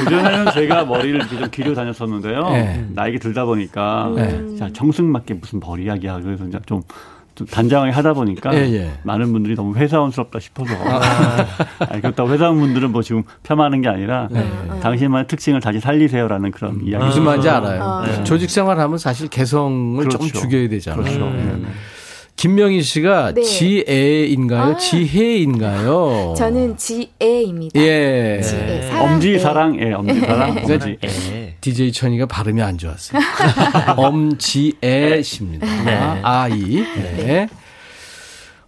예전에는 0.07 0.53
제가 0.53 0.86
머리를 0.86 1.16
이렇게 1.20 1.36
좀 1.36 1.51
기르고 1.51 1.74
다녔었는데요. 1.74 2.49
네. 2.51 2.86
나이가 2.95 3.18
들다 3.18 3.45
보니까 3.45 4.11
네. 4.16 4.57
자, 4.59 4.70
정승맞게 4.72 5.34
무슨 5.34 5.61
머리 5.61 5.84
이야기야. 5.84 6.20
그래서 6.20 6.45
이제 6.47 6.59
좀, 6.64 6.80
좀 7.34 7.47
단장하게 7.47 7.93
하다 7.93 8.14
보니까 8.14 8.55
예, 8.55 8.61
예. 8.72 8.91
많은 9.03 9.32
분들이 9.32 9.55
너무 9.55 9.76
회사원스럽다 9.76 10.41
싶어서 10.41 10.72
아니, 11.91 12.01
그렇다고 12.01 12.30
회사원분들은 12.30 12.91
뭐 12.91 13.03
지금 13.03 13.22
폄하하는 13.43 13.82
게 13.82 13.89
아니라 13.89 14.28
당신만의 14.80 15.26
특징을 15.26 15.61
다시 15.61 15.80
살리세요라는 15.80 16.51
그런 16.53 16.80
이야기. 16.84 17.05
무슨 17.05 17.22
말인지 17.22 17.51
알아요 17.51 17.82
아. 17.82 18.07
네. 18.07 18.24
조직 18.24 18.49
생활하면 18.49 18.97
사실 18.97 19.28
개성을 19.28 19.99
그렇죠. 19.99 20.16
조금 20.18 20.28
죽여야 20.28 20.68
되잖아요 20.70 21.03
그렇죠. 21.03 21.26
네. 21.30 21.66
네. 22.39 22.43
김명희 22.43 22.82
씨가 22.82 23.32
네. 23.34 23.43
지혜인가요? 23.43 24.74
아. 24.74 24.76
지혜인가요? 24.76 26.34
저는 26.39 26.76
지혜입니다. 26.76 27.80
예. 27.80 28.41
지혜. 28.41 28.82
사랑, 28.82 29.05
엄지 29.05 29.34
애. 29.34 29.39
사랑, 29.39 29.80
예, 29.80 29.93
엄지 29.93 30.20
사랑, 30.20 30.55
네. 30.55 30.74
엄지. 30.74 30.99
예. 31.05 31.55
DJ 31.61 31.91
천이가 31.93 32.26
발음이 32.26 32.62
안 32.62 32.78
좋았어요. 32.78 33.20
엄지애 33.97 35.20
씨입니다. 35.22 35.66
아이. 36.22 36.84
네. 37.16 37.49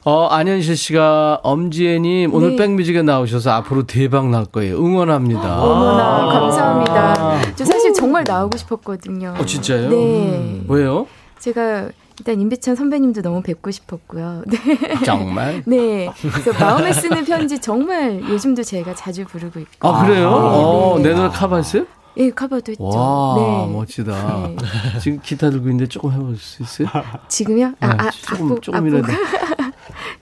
어, 0.02 0.26
안현실 0.26 0.76
씨가 0.76 1.40
엄지애님 1.44 2.34
오늘 2.34 2.50
네. 2.50 2.56
백뮤직에 2.56 3.02
나오셔서 3.02 3.52
앞으로 3.52 3.84
대박 3.86 4.30
날 4.30 4.46
거예요. 4.46 4.78
응원합니다. 4.78 5.40
어머나 5.62 6.02
아. 6.02 6.26
감사합니다. 6.26 7.54
저 7.54 7.64
사실 7.64 7.92
정말 7.92 8.24
나오고 8.26 8.56
싶었거든요. 8.56 9.34
어, 9.38 9.44
진짜요? 9.44 9.90
네. 9.90 10.62
왜요? 10.68 11.06
제가 11.38 11.90
일단 12.20 12.38
임백천 12.38 12.76
선배님도 12.76 13.22
너무 13.22 13.42
뵙고 13.42 13.70
싶었고요. 13.70 14.42
네. 14.46 14.58
정말? 15.04 15.62
네. 15.66 16.10
그래서 16.20 16.52
마음에 16.52 16.92
쓰는 16.92 17.24
편지 17.24 17.58
정말 17.58 18.20
요즘도 18.20 18.62
제가 18.62 18.94
자주 18.94 19.24
부르고 19.24 19.58
있고. 19.60 19.88
아, 19.88 20.04
그래요? 20.04 20.28
어, 20.28 20.98
네. 20.98 21.08
내 21.08 21.14
노래 21.14 21.30
카바했어요? 21.30 21.86
예, 22.18 22.30
커버도 22.30 22.72
했죠. 22.72 22.84
와, 22.84 23.36
네. 23.66 23.72
멋지다. 23.72 24.48
네. 24.48 24.98
지금 25.00 25.20
기타 25.22 25.48
들고 25.48 25.64
있는데 25.70 25.86
조금 25.86 26.12
해볼 26.12 26.36
수 26.36 26.62
있어요? 26.62 26.88
지금요? 27.28 27.72
아, 27.80 27.88
네, 27.88 27.94
아, 27.98 28.10
조금, 28.10 28.46
악보, 28.46 28.60
조금이라도. 28.60 29.12
악보가 29.12 29.72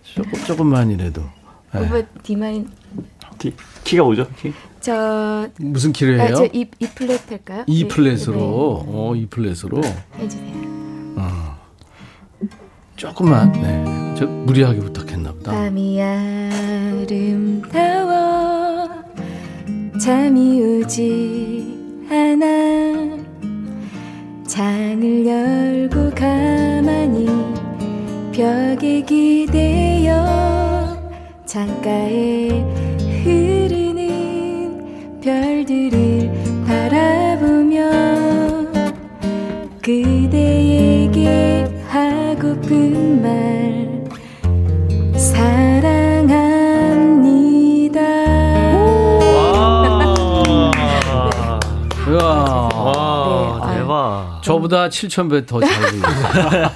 조금, 0.04 0.44
조금만이라도. 0.44 1.22
네. 1.74 1.80
오빠 1.80 2.02
D 2.22 2.30
minor 2.30 2.70
키, 3.38 3.52
키가 3.82 4.04
오죠? 4.04 4.28
키? 4.40 4.52
저 4.80 5.48
무슨 5.58 5.92
키를 5.92 6.20
아, 6.20 6.24
해요? 6.24 6.36
저이 6.36 6.66
E 6.78 6.86
플랫 6.94 7.28
할까요? 7.30 7.64
E 7.66 7.82
네, 7.82 7.88
플랫으로. 7.88 8.38
어, 8.86 9.12
E 9.16 9.26
플랫으로. 9.26 9.80
네. 9.80 10.04
해주세요. 10.20 10.87
조금만. 12.98 13.52
네. 13.52 14.14
저 14.16 14.26
무리하게 14.26 14.80
부탁했나 14.80 15.32
보다. 15.32 15.52
밤이 15.52 16.02
아름다워 16.02 17.78
잠이 20.00 20.60
오지 20.60 22.08
않아 22.10 23.18
창을 24.46 25.24
열고 25.26 26.10
가만히 26.10 27.26
벽에 28.32 29.02
기대어 29.02 30.16
창가에 31.46 32.48
흐르는 33.22 35.20
별들을 35.20 36.32
바라보며 36.66 37.78
그대에게 39.82 41.57
하고픈 42.68 43.22
말 43.22 44.04
사랑합니다. 45.18 46.38
우와. 52.06 52.68
와, 52.74 53.66
네, 53.70 53.78
대박. 53.78 54.40
저보다 54.42 54.88
7,000배 54.88 55.46
더잘 55.46 55.70
부르세요. 55.80 56.70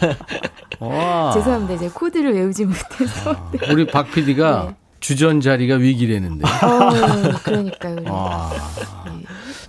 와. 0.80 1.30
죄송합니다. 1.32 1.78
제가 1.78 1.95
코드를 1.95 2.34
외우지 2.34 2.64
못해서. 2.64 3.36
네. 3.53 3.70
우리 3.70 3.86
박 3.86 4.11
PD가 4.11 4.66
네. 4.68 4.76
주전 5.01 5.40
자리가 5.40 5.76
위기라는데. 5.76 6.47
어, 6.47 7.38
그러니까요. 7.45 7.97
와. 8.12 8.51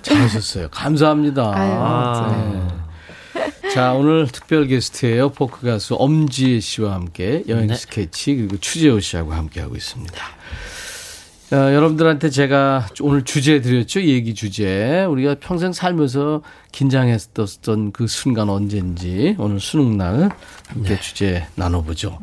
잘하셨어요. 0.01 0.69
감사합니다. 0.71 1.51
아유, 1.53 1.71
아. 1.75 2.82
자, 3.73 3.93
오늘 3.93 4.27
특별 4.27 4.67
게스트예요. 4.67 5.29
포크 5.29 5.65
가수 5.65 5.95
엄지혜 5.95 6.59
씨와 6.59 6.93
함께 6.93 7.43
여행 7.47 7.65
네. 7.65 7.75
스케치 7.75 8.35
그리고 8.35 8.57
추재호 8.57 8.99
씨하고 8.99 9.33
함께 9.33 9.61
하고 9.61 9.75
있습니다. 9.75 10.15
어, 11.53 11.55
여러분들한테 11.55 12.29
제가 12.29 12.89
오늘 13.01 13.23
주제 13.23 13.61
드렸죠. 13.61 14.03
얘기 14.03 14.35
주제. 14.35 15.05
우리가 15.05 15.37
평생 15.39 15.73
살면서 15.73 16.43
긴장했었던 16.71 17.93
그 17.93 18.05
순간 18.05 18.49
언제인지 18.49 19.37
오늘 19.39 19.59
수능 19.59 19.97
날 19.97 20.29
함께 20.67 20.99
주제 20.99 21.47
나눠보죠. 21.55 22.19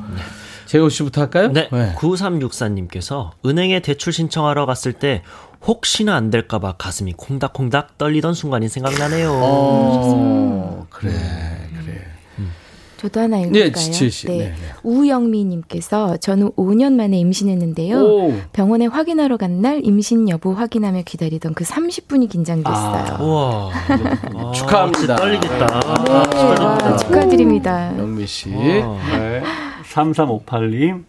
재호 0.67 0.89
씨부터 0.89 1.23
할까요? 1.23 1.49
네. 1.49 1.69
9364님께서 1.97 3.33
은행에 3.45 3.81
대출 3.81 4.13
신청하러 4.13 4.67
갔을 4.67 4.93
때 4.93 5.25
혹시나 5.67 6.15
안 6.17 6.31
될까봐 6.31 6.75
가슴이 6.79 7.13
콩닥콩닥 7.17 7.99
떨리던 7.99 8.35
순간이 8.35 8.69
생각나네요. 8.69 9.31
어, 9.35 10.87
그래, 10.91 11.13
그래. 11.85 12.01
저도 12.97 13.21
하나 13.21 13.39
읽을까요? 13.39 13.73
네. 13.73 13.91
네. 13.91 14.11
네, 14.27 14.39
네. 14.39 14.55
우영미님께서 14.83 16.19
저는 16.19 16.51
5년 16.53 16.93
만에 16.95 17.19
임신했는데요. 17.19 17.99
오. 17.99 18.35
병원에 18.53 18.85
확인하러 18.87 19.37
간 19.39 19.61
날 19.63 19.81
임신 19.85 20.29
여부 20.29 20.53
확인하며 20.53 21.03
기다리던 21.03 21.55
그 21.55 21.65
30분이 21.65 22.29
긴장됐어요. 22.31 23.19
우와. 23.21 23.71
아, 23.73 24.53
축하합니다. 24.53 24.99
진짜 24.99 25.17
떨리겠다. 25.17 25.67
네, 26.05 26.13
와, 26.13 26.97
축하드립니다. 26.99 27.99
영미 27.99 28.27
씨. 28.27 28.51
와. 28.55 28.63
네. 29.19 29.43
3358님. 29.91 31.05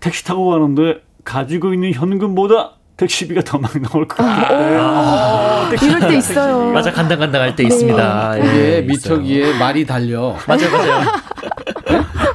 택시 0.00 0.24
타고 0.24 0.50
가는데 0.50 1.00
가지고 1.24 1.72
있는 1.74 1.92
현금보다 1.92 2.72
택시비가 3.02 3.42
더 3.42 3.58
많이 3.58 3.80
나올 3.82 4.06
것 4.06 4.16
같아요. 4.16 5.68
이럴 5.82 6.00
때 6.08 6.16
있어요. 6.16 6.72
맞아, 6.72 6.92
간당간당할 6.92 7.56
때 7.56 7.64
네. 7.64 7.68
있습니다. 7.68 8.38
이게 8.38 8.76
예, 8.76 8.80
미터기에 8.82 9.58
말이 9.58 9.84
달려. 9.84 10.36
맞아요, 10.46 10.70
맞아요. 10.70 11.04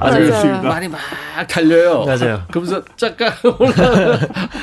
맞아요. 0.00 0.62
말이 0.62 0.88
막 0.88 0.98
달려요. 1.48 2.04
맞아요. 2.04 2.42
그러면서 2.50 2.82
잠깐 2.96 3.32
올라. 3.58 4.18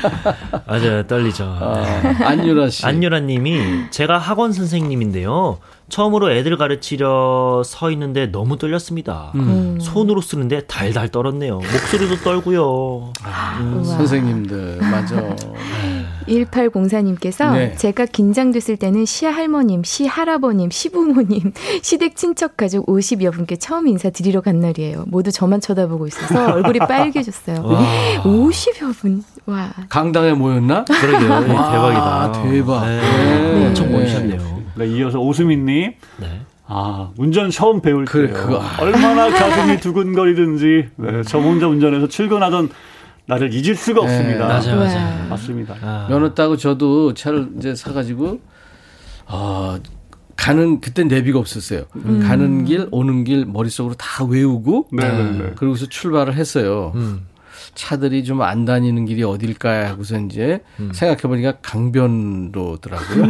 맞아요, 0.66 1.06
떨리죠. 1.06 1.44
아, 1.44 1.84
안유라 2.22 2.70
씨. 2.70 2.86
안유라 2.86 3.20
님이 3.20 3.90
제가 3.90 4.18
학원 4.18 4.52
선생님인데요. 4.52 5.58
처음으로 5.88 6.32
애들 6.32 6.56
가르치려 6.56 7.62
서 7.64 7.90
있는데 7.92 8.26
너무 8.26 8.58
떨렸습니다. 8.58 9.30
음. 9.36 9.78
손으로 9.80 10.20
쓰는데 10.20 10.62
달달 10.66 11.08
떨었네요. 11.10 11.58
목소리도 11.58 12.16
떨고요. 12.16 13.12
아, 13.22 13.58
음. 13.60 13.84
선생님들 13.84 14.78
맞아. 14.80 15.16
1804님께서 16.28 17.52
네. 17.52 17.74
제가 17.76 18.06
긴장됐을 18.06 18.76
때는 18.76 19.04
시할머님, 19.04 19.82
시할아버님, 19.84 20.70
시부모님, 20.70 21.52
시댁 21.82 22.16
친척 22.16 22.56
가족 22.56 22.86
50여 22.86 23.32
분께 23.32 23.56
처음 23.56 23.86
인사드리러 23.88 24.40
간 24.40 24.60
날이에요. 24.60 25.04
모두 25.08 25.30
저만 25.32 25.60
쳐다보고 25.60 26.06
있어서 26.08 26.52
얼굴이 26.52 26.78
빨개졌어요. 26.88 27.62
50여 28.22 28.96
분. 28.98 29.22
와. 29.46 29.70
강당에 29.88 30.32
모였나? 30.32 30.84
그러게요. 30.84 31.40
대박이다. 31.46 32.32
대박. 32.42 32.86
네. 32.86 33.00
네. 33.00 33.66
엄청 33.66 33.92
모이셨네요. 33.92 34.62
네, 34.76 34.86
이어서 34.88 35.18
오수민님. 35.20 35.92
네. 36.18 36.40
아, 36.68 37.10
운전 37.16 37.48
처음 37.50 37.80
배울 37.80 38.04
그, 38.04 38.26
때 38.26 38.32
그거. 38.32 38.60
얼마나 38.80 39.30
가슴이 39.30 39.78
두근거리든지 39.78 40.88
네, 40.96 41.22
저 41.24 41.38
혼자 41.38 41.68
운전해서 41.68 42.08
출근하던 42.08 42.70
나를 43.26 43.52
잊을 43.52 43.74
수가 43.74 44.06
네, 44.06 44.06
없습니다. 44.06 44.46
맞아요, 44.46 44.76
맞아요. 44.76 45.28
맞습니다. 45.28 45.74
아. 45.82 46.06
면허 46.08 46.34
따고 46.34 46.56
저도 46.56 47.14
차를 47.14 47.48
이제 47.58 47.74
사가지고 47.74 48.40
어, 49.26 49.76
가는 50.36 50.80
그때 50.80 51.02
내비가 51.04 51.38
없었어요. 51.38 51.84
음. 51.96 52.20
가는 52.20 52.64
길, 52.64 52.86
오는 52.92 53.24
길 53.24 53.44
머릿속으로 53.44 53.94
다 53.94 54.24
외우고 54.24 54.88
네, 54.92 55.08
네, 55.08 55.30
네. 55.32 55.52
그러고서 55.56 55.86
출발을 55.86 56.34
했어요. 56.34 56.92
음. 56.94 57.26
차들이 57.76 58.24
좀 58.24 58.40
안 58.42 58.64
다니는 58.64 59.04
길이 59.06 59.22
어딜까 59.22 59.88
하고서 59.90 60.18
이제 60.18 60.60
음. 60.80 60.90
생각해 60.92 61.22
보니까 61.22 61.58
강변로더라고요. 61.62 63.24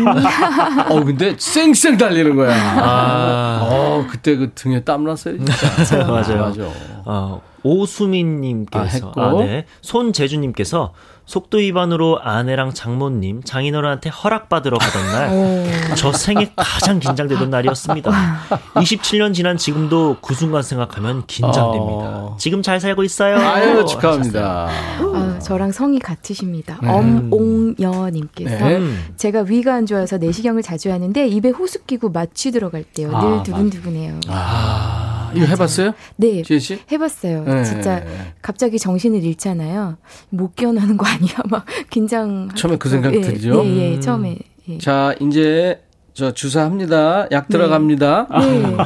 어 0.90 1.05
근데 1.05 1.34
쌩쌩 1.38 1.99
달리는 1.99 2.34
거야. 2.34 2.55
아. 2.80 3.61
어 3.62 4.07
그때 4.09 4.36
그 4.36 4.53
등에 4.55 4.82
땀 4.84 5.05
났어요. 5.05 5.36
진짜. 5.36 5.99
맞아요. 6.07 6.40
맞아. 6.40 6.70
어, 7.05 7.42
오수민님께서 7.62 9.12
아, 9.16 9.20
아, 9.28 9.32
네. 9.38 9.66
손재주님께서 9.82 10.92
속도 11.27 11.59
위반으로 11.59 12.20
아내랑 12.22 12.72
장모님, 12.72 13.43
장인어른한테 13.43 14.11
허락받으러 14.11 14.79
가던 14.79 15.07
날, 15.07 15.97
저 15.97 16.12
생애 16.12 16.53
가장 16.57 17.01
긴장되던 17.01 17.51
날이었습니다. 17.51 18.11
27년 18.74 19.35
지난 19.35 19.57
지금도 19.57 20.18
그 20.22 20.35
순간 20.35 20.62
생각하면 20.62 21.27
긴장됩니다. 21.27 22.09
어... 22.09 22.37
지금 22.39 22.62
잘 22.62 22.79
살고 22.79 23.03
있어요. 23.03 23.39
아유, 23.39 23.85
축하합니다. 23.85 24.68
아, 24.70 25.39
저랑 25.41 25.72
성이 25.72 25.99
같으십니다. 25.99 26.79
네. 26.81 26.89
엄옹여님께서 26.89 28.64
네. 28.64 28.81
제가 29.16 29.43
위가 29.43 29.74
안 29.74 29.87
좋아서 29.87 30.18
내시경을 30.18 30.62
자주 30.62 30.93
하는데 30.93 31.27
입에 31.27 31.51
호흡 31.51 31.87
끼고 31.89 32.11
마취 32.11 32.53
들어갈 32.53 32.85
때요. 32.85 33.09
늘 33.09 33.16
아, 33.16 33.43
두근두근해요. 33.43 34.20
아. 34.29 35.15
이거 35.37 35.47
해봤어요? 35.47 35.93
네. 36.16 36.43
지혜 36.43 36.59
씨? 36.59 36.78
해봤어요. 36.91 37.45
네. 37.45 37.64
진짜 37.64 38.03
갑자기 38.43 38.78
정신을 38.78 39.22
잃잖아요. 39.22 39.97
못 40.30 40.55
깨어나는 40.57 40.97
거 40.97 41.07
아니야? 41.07 41.37
막 41.51 41.64
긴장. 41.91 42.49
처음에 42.55 42.76
그 42.76 42.89
생각 42.89 43.14
예, 43.14 43.20
들죠? 43.20 43.64
예, 43.64 43.76
예, 43.76 43.95
음. 43.97 44.01
처음에. 44.01 44.39
예. 44.68 44.78
자, 44.78 45.14
이제 45.20 45.82
저 46.14 46.32
주사합니다. 46.32 47.28
약 47.30 47.49
네. 47.49 47.53
들어갑니다. 47.53 48.28
네. 48.41 48.76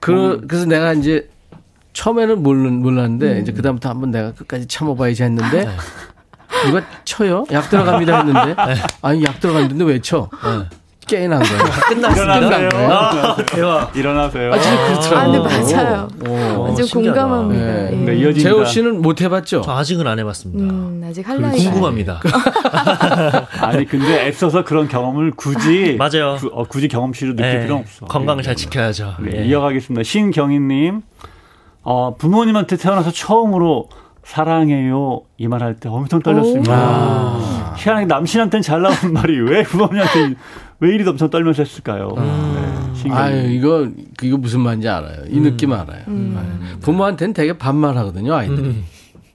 그, 0.00 0.42
그래서 0.46 0.66
내가 0.66 0.92
이제 0.92 1.28
처음에는 1.94 2.42
몰랐, 2.42 2.72
몰랐는데 2.72 3.32
음. 3.32 3.42
이제 3.42 3.52
그다음부터 3.52 3.88
한번 3.88 4.10
내가 4.10 4.32
끝까지 4.32 4.66
참아봐야지 4.66 5.22
했는데 5.22 5.64
네. 5.64 5.70
이거 6.68 6.80
쳐요? 7.04 7.44
약 7.52 7.70
들어갑니다 7.70 8.18
했는데 8.18 8.48
네. 8.54 8.74
아니 9.02 9.24
약 9.24 9.40
들어갔는데 9.40 9.84
왜 9.84 10.00
쳐? 10.00 10.28
네. 11.06 11.16
깨난 11.20 11.42
거예요. 11.42 11.62
끝났습니다. 11.88 12.58
일어나세요. 12.58 12.92
아, 12.92 13.36
대박. 13.46 13.96
일어나세요. 13.96 14.52
아, 14.52 14.58
진짜 14.58 14.86
그렇더라고요. 14.86 15.42
아, 15.44 15.48
네, 15.48 15.74
맞아요. 15.74 16.08
오, 16.28 16.62
완전 16.62 16.86
공감합니다. 16.88 17.64
네. 17.64 17.90
네. 17.90 18.14
네, 18.14 18.32
재호 18.34 18.64
씨는 18.64 19.02
못 19.02 19.20
해봤죠? 19.20 19.62
저 19.62 19.72
아직은 19.72 20.06
안 20.06 20.18
해봤습니다. 20.18 20.72
음, 20.74 21.04
아직 21.08 21.28
할 21.28 21.40
나이 21.40 21.58
궁금합니다. 21.64 22.20
아니, 23.60 23.84
근데 23.86 24.26
애써서 24.26 24.64
그런 24.64 24.88
경험을 24.88 25.32
굳이. 25.36 25.96
맞아요. 25.98 26.36
구, 26.38 26.50
어, 26.52 26.64
굳이 26.64 26.88
경험치로 26.88 27.36
느낄 27.36 27.50
네, 27.52 27.60
필요 27.62 27.76
없어. 27.76 28.06
건강을 28.06 28.42
잘 28.42 28.56
지켜야죠. 28.56 29.14
네, 29.20 29.40
예. 29.40 29.44
이어가겠습니다. 29.46 30.02
신경희님. 30.02 31.02
어, 31.82 32.14
부모님한테 32.16 32.76
태어나서 32.76 33.10
처음으로 33.10 33.88
사랑해요 34.24 35.20
이 35.36 35.48
말 35.48 35.60
할 35.62 35.74
때 35.78 35.90
엄청 35.90 36.22
떨렸습니다. 36.22 37.36
희한하게 37.76 38.06
남신한테는 38.06 38.62
잘 38.62 38.80
나오는 38.80 39.12
말이 39.12 39.38
왜 39.42 39.62
부모님한테 39.64 40.34
왜 40.84 40.94
이리 40.94 41.08
엄청 41.08 41.30
떨면서 41.30 41.62
했을까요? 41.62 42.14
음. 42.18 42.92
네, 43.04 43.10
아유 43.10 43.50
이거 43.50 43.88
이거 44.22 44.36
무슨 44.36 44.60
말인지 44.60 44.86
알아요. 44.86 45.24
이 45.30 45.38
음. 45.38 45.42
느낌 45.44 45.72
알아요. 45.72 46.02
음. 46.08 46.34
네. 46.36 46.80
부모한테는 46.80 47.32
되게 47.32 47.56
반말하거든요 47.56 48.34
아이들이. 48.34 48.60
음. 48.68 48.84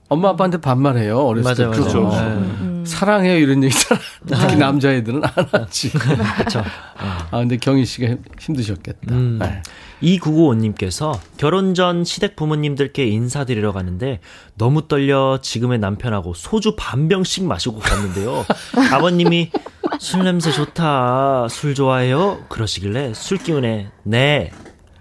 엄마 0.08 0.28
아빠한테 0.30 0.58
반말해요 0.58 1.18
어렸을 1.18 1.54
때. 1.56 1.66
그렇죠. 1.66 2.08
네. 2.08 2.69
음. 2.80 2.86
사랑해요 2.86 3.36
이런 3.38 3.62
얘기잖아. 3.64 4.00
특히 4.26 4.56
남자애들은 4.56 5.22
안 5.24 5.46
하지. 5.52 5.90
그렇죠. 5.96 6.62
아 6.96 7.28
근데 7.30 7.56
경희 7.56 7.84
씨가 7.84 8.16
힘드셨겠다. 8.38 9.14
음. 9.14 9.38
네. 9.40 9.62
2995님께서 10.02 11.18
결혼 11.36 11.74
전 11.74 12.04
시댁 12.04 12.36
부모님들께 12.36 13.06
인사드리러 13.06 13.72
가는데 13.72 14.20
너무 14.56 14.88
떨려 14.88 15.38
지금의 15.42 15.78
남편하고 15.78 16.34
소주 16.34 16.74
반 16.76 17.08
병씩 17.08 17.44
마시고 17.44 17.78
갔는데요. 17.80 18.44
아버님이 18.92 19.50
술 19.98 20.24
냄새 20.24 20.50
좋다. 20.52 21.48
술 21.50 21.74
좋아해요? 21.74 22.44
그러시길래 22.48 23.12
술 23.14 23.38
기운에 23.38 23.90
네. 24.04 24.50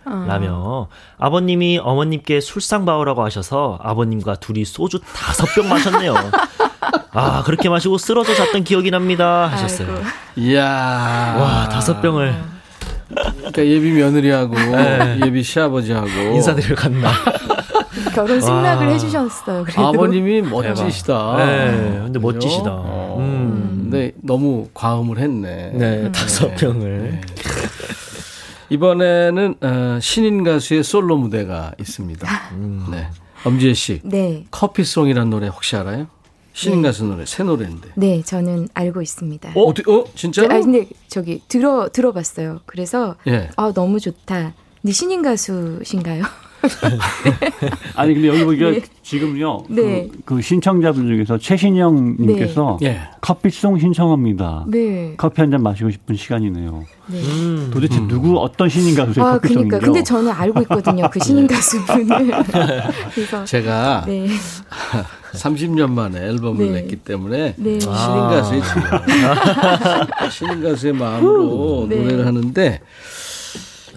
어. 0.05 0.25
라며 0.27 0.88
아버님이 1.17 1.80
어머님께 1.82 2.41
술상 2.41 2.86
봐오라고 2.86 3.23
하셔서 3.23 3.77
아버님과 3.82 4.36
둘이 4.36 4.65
소주 4.65 4.99
다섯 4.99 5.45
병 5.53 5.69
마셨네요. 5.69 6.13
아 7.11 7.43
그렇게 7.43 7.69
마시고 7.69 7.97
쓰러져 7.97 8.34
잤던 8.36 8.63
기억이 8.63 8.91
납니다 8.91 9.47
하셨어요. 9.47 9.89
아이고. 9.89 10.01
이야 10.38 10.63
와 11.39 11.69
다섯 11.69 12.01
병을 12.01 12.36
그러니까 13.09 13.65
예비 13.65 13.91
며느리하고 13.91 14.53
네. 14.55 15.19
예비 15.25 15.43
시아버지하고 15.43 16.07
인사드리러 16.07 16.75
갔나. 16.75 17.11
결혼 18.13 18.39
승낙을 18.39 18.88
와. 18.88 18.93
해주셨어요. 18.93 19.63
그래도. 19.63 19.88
아버님이 19.88 20.41
멋지시다. 20.43 21.36
네, 21.38 22.01
근데 22.03 22.19
멋지시다. 22.19 22.69
어. 22.71 23.17
음. 23.19 23.80
근데 23.89 24.11
너무 24.21 24.69
과음을 24.73 25.17
했네. 25.17 25.71
네, 25.73 25.97
음. 26.03 26.11
다섯 26.11 26.53
병을. 26.55 27.09
네. 27.11 27.21
이번에는 28.69 29.55
어, 29.61 29.99
신인 30.01 30.43
가수의 30.43 30.84
솔로 30.84 31.17
무대가 31.17 31.71
있습니다. 31.80 32.27
음. 32.51 32.86
네. 32.91 33.07
엄지혜 33.43 33.73
씨. 33.73 34.01
네. 34.03 34.45
커피송이라는 34.51 35.30
노래 35.30 35.47
혹시 35.47 35.75
알아요? 35.75 36.07
신인 36.60 36.82
가수 36.82 37.05
노래 37.05 37.26
새 37.26 37.43
노래인데. 37.43 37.91
네, 37.95 38.22
저는 38.22 38.68
알고 38.74 39.01
있습니다. 39.01 39.51
어, 39.55 39.62
어떻게, 39.62 39.89
어, 39.89 40.03
진짜? 40.14 40.43
아 40.43 40.47
근데 40.60 40.88
저기 41.07 41.41
들어 41.47 41.88
들어봤어요. 41.88 42.60
그래서 42.66 43.16
예. 43.28 43.49
아 43.55 43.72
너무 43.74 43.99
좋다. 44.01 44.53
근데 44.82 44.91
신인 44.93 45.22
가수신가요? 45.22 46.24
아니 47.95 48.14
근데 48.14 48.28
여기 48.28 48.43
보니까 48.43 48.72
네. 48.72 48.82
지금요 49.01 49.64
네. 49.70 50.10
그, 50.26 50.36
그, 50.36 50.41
신청자분 50.41 51.07
중에서 51.07 51.38
최신영님께서 51.38 52.78
네. 52.82 52.88
예. 52.88 52.99
커피송 53.22 53.80
신청합니다. 53.80 54.66
네. 54.68 55.14
커피 55.16 55.39
한 55.39 55.51
잔 55.51 55.64
마시고 55.64 55.89
싶은 55.89 56.16
시간이네요. 56.18 56.84
네. 57.07 57.22
음. 57.22 57.70
도대체 57.72 57.97
음. 57.99 58.10
누구 58.10 58.38
어떤 58.39 58.68
신인 58.68 58.93
가수의 58.93 59.26
아, 59.26 59.32
커피송인죠? 59.36 59.68
그러니까 59.70 59.80
근데 59.86 60.03
저는 60.03 60.30
알고 60.34 60.62
있거든요 60.64 61.10
그 61.10 61.20
신인 61.22 61.47
가수분을. 61.47 62.32
그래서 63.16 63.45
제가 63.45 64.03
네. 64.05 64.28
30년 65.34 65.91
만에 65.91 66.19
앨범을 66.19 66.65
네. 66.65 66.82
냈기 66.82 66.97
때문에 66.97 67.55
네. 67.57 67.80
신인 67.80 67.89
가수의 67.91 68.61
아. 68.61 70.30
신인 70.30 70.63
가수의 70.63 70.93
마음으로 70.93 71.88
노래를 71.89 72.25
하는데 72.25 72.82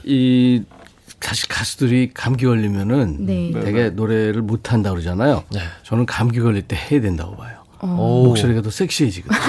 이 0.05 0.63
사실 1.21 1.49
가수들이 1.49 2.11
감기 2.13 2.45
걸리면은 2.47 3.25
네. 3.27 3.53
되게 3.53 3.91
노래를 3.91 4.43
못 4.43 4.73
한다 4.73 4.91
그러잖아요. 4.91 5.45
네. 5.53 5.61
저는 5.85 6.05
감기 6.05 6.41
걸릴 6.41 6.63
때 6.63 6.77
해야 6.77 7.01
된다고 7.01 7.37
봐요. 7.37 7.63
어. 7.79 8.23
목소리가 8.27 8.63
더 8.63 8.71
섹시해지거든요. 8.71 9.41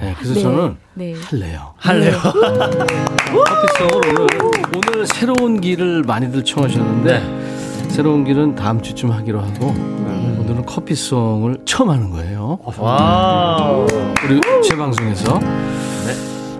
네, 0.00 0.14
그래서 0.18 0.34
네. 0.34 0.40
저는 0.40 0.76
네. 0.94 1.14
할래요. 1.14 1.74
할래요. 1.76 2.18
커피송을 2.22 4.20
오늘 4.20 4.28
오늘 4.76 5.06
새로운 5.06 5.60
길을 5.60 6.02
많이들 6.02 6.44
청하셨는데 6.44 7.18
네. 7.18 7.49
새로운 7.90 8.24
길은 8.24 8.54
다음 8.54 8.80
주쯤 8.80 9.10
하기로 9.10 9.40
하고 9.40 9.66
오늘은 9.66 10.64
커피송을 10.64 11.58
처음 11.66 11.90
하는 11.90 12.10
거예요. 12.10 12.58
와. 12.78 13.86
우리 14.24 14.40
제 14.66 14.76
방송에서. 14.76 15.38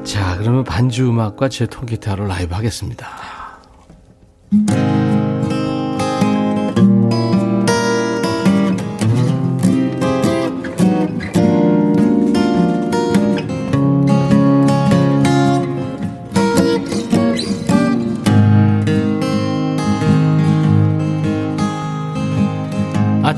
자, 0.05 0.37
그러면 0.39 0.65
반주 0.65 1.09
음악과 1.09 1.49
제 1.49 1.67
통기타로 1.67 2.27
라이브 2.27 2.55
하겠습니다. 2.55 3.07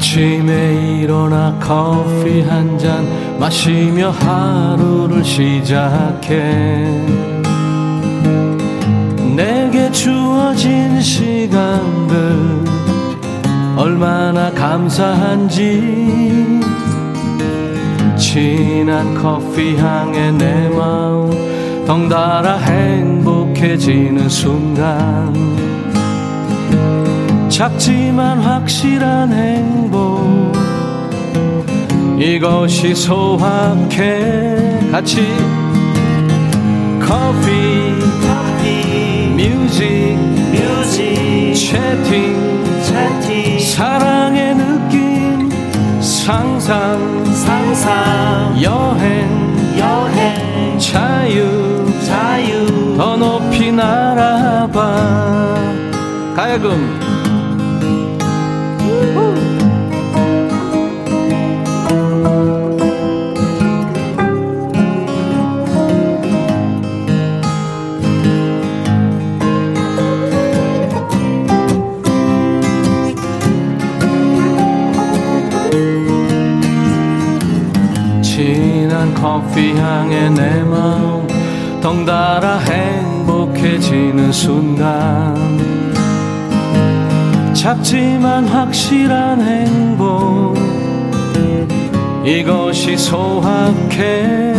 아침에 0.02 0.98
일어나 1.00 1.56
커피 1.60 2.40
한 2.42 2.76
잔 2.76 3.06
마시며 3.38 4.10
하루를 4.10 5.24
시작해. 5.24 6.82
내게 9.36 9.92
주어진 9.92 11.00
시간들 11.00 12.64
얼마나 13.76 14.50
감사한지. 14.50 15.70
진한 18.18 19.14
커피 19.14 19.76
향에 19.76 20.32
내 20.32 20.68
마음 20.70 21.30
덩달아 21.86 22.56
행복해지는 22.58 24.28
순간 24.28 25.32
작지만 27.62 28.40
확실한 28.40 29.32
행복. 29.32 30.52
이것이 32.18 32.92
소확해. 32.92 34.80
같이 34.90 35.32
커피 36.98 38.00
커피 38.20 39.28
뮤직 39.36 40.16
뮤직 40.50 41.54
채팅 41.54 42.64
채팅. 42.82 43.60
사랑의 43.60 44.56
느낌 44.56 45.48
상상 46.00 47.24
상상 47.32 48.60
여행 48.60 49.78
여행. 49.78 50.76
자유 50.80 51.86
자유. 52.04 52.96
더 52.96 53.16
높이 53.16 53.70
날아봐. 53.70 55.42
가야금 56.34 57.11
커피 79.52 79.74
향에 79.74 80.30
내 80.30 80.62
마음 80.62 81.28
덩달아 81.82 82.60
행복해지는 82.60 84.32
순간. 84.32 85.36
작지만 87.52 88.46
확실한 88.46 89.42
행복 89.42 90.56
이것이 92.24 92.96
소확해. 92.96 94.54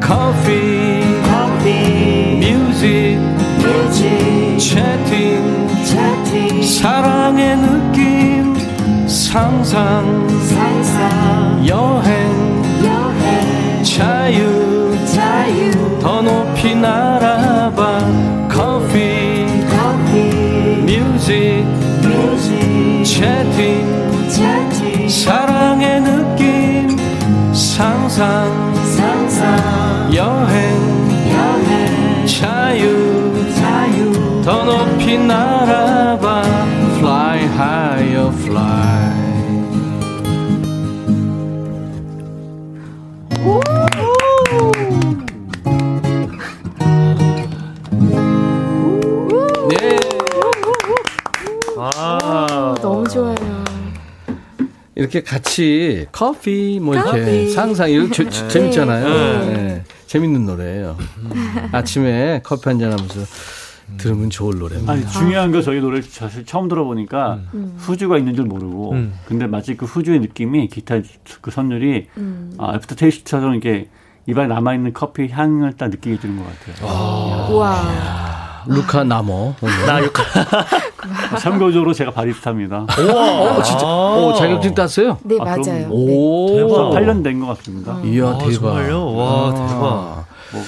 커피 0.00 1.02
커피 1.28 2.40
뮤직 2.40 3.18
뮤직 3.58 4.58
채팅 4.58 5.68
채팅. 5.84 6.62
사랑의 6.62 7.58
느낌 7.58 8.45
상상 9.36 10.26
상상. 10.48 11.68
여행 11.68 12.62
여행. 12.82 13.84
자유 13.84 14.96
자유. 15.04 15.98
더 16.00 16.22
높이 16.22 16.74
날아봐. 16.74 17.98
커피 18.48 19.46
커피. 19.68 20.16
뮤직 20.86 21.66
뮤직. 22.00 23.04
채팅 23.04 24.30
채팅. 24.30 25.06
사랑의 25.06 26.00
느낌. 26.00 26.96
상상 27.52 28.74
상상. 28.96 30.14
여행 30.14 30.56
여행. 31.30 32.26
자유 32.26 33.52
자유. 33.54 34.42
더 34.42 34.64
높이 34.64 35.18
날아 35.18 35.85
이렇게 55.06 55.22
같이 55.22 56.06
커피 56.10 56.80
뭐 56.82 56.94
이렇게 56.94 57.10
커피. 57.20 57.50
상상 57.50 57.90
이런 57.90 58.10
네. 58.10 58.48
재밌잖아요. 58.48 59.04
네. 59.08 59.46
네. 59.54 59.84
재밌는 60.06 60.46
노래예요. 60.46 60.96
아침에 61.72 62.40
커피 62.44 62.68
한 62.68 62.78
잔 62.78 62.92
하면서 62.92 63.20
들으면 63.98 64.30
좋을 64.30 64.58
노래입니다. 64.58 64.92
아니 64.92 65.08
중요한 65.08 65.52
거 65.52 65.62
저희 65.62 65.80
노래 65.80 66.02
사실 66.02 66.44
처음 66.44 66.68
들어보니까 66.68 67.38
음. 67.54 67.76
후주가 67.78 68.18
있는 68.18 68.34
줄 68.34 68.44
모르고 68.44 68.92
음. 68.92 69.14
근데 69.26 69.46
마치 69.46 69.76
그 69.76 69.86
후주의 69.86 70.18
느낌이 70.18 70.68
기타 70.68 70.96
그 71.40 71.50
선율이 71.52 72.08
음. 72.16 72.52
아, 72.58 72.74
aftertaste처럼 72.74 73.52
이렇게 73.54 73.88
입안에 74.26 74.48
남아 74.48 74.74
있는 74.74 74.92
커피 74.92 75.28
향을 75.28 75.74
딱 75.74 75.88
느끼게 75.90 76.18
되는 76.18 76.36
것 76.36 76.44
같아요. 76.44 76.88
아. 76.88 77.48
와. 77.52 78.64
루카 78.68 79.04
나모. 79.04 79.54
나 79.86 80.00
루카. 80.00 80.22
참고적으로 81.40 81.92
제가 81.92 82.10
바리스타입니다. 82.10 82.82
오, 82.98 83.62
진짜. 83.62 83.86
오, 83.86 84.34
자격증 84.36 84.74
땄어요? 84.74 85.18
네, 85.22 85.36
아, 85.40 85.44
맞아요. 85.44 85.88
오, 85.90 86.46
네. 86.50 86.56
대박. 86.56 86.90
8년 86.92 87.22
된 87.24 87.40
것 87.40 87.46
같습니다. 87.58 87.92
음. 87.96 88.04
이야, 88.06 88.28
아, 88.28 88.38
대박. 88.38 88.52
정말요? 88.52 89.14
와, 89.14 89.48
아. 89.48 89.52
대박. 89.54 90.24
뭐, 90.52 90.62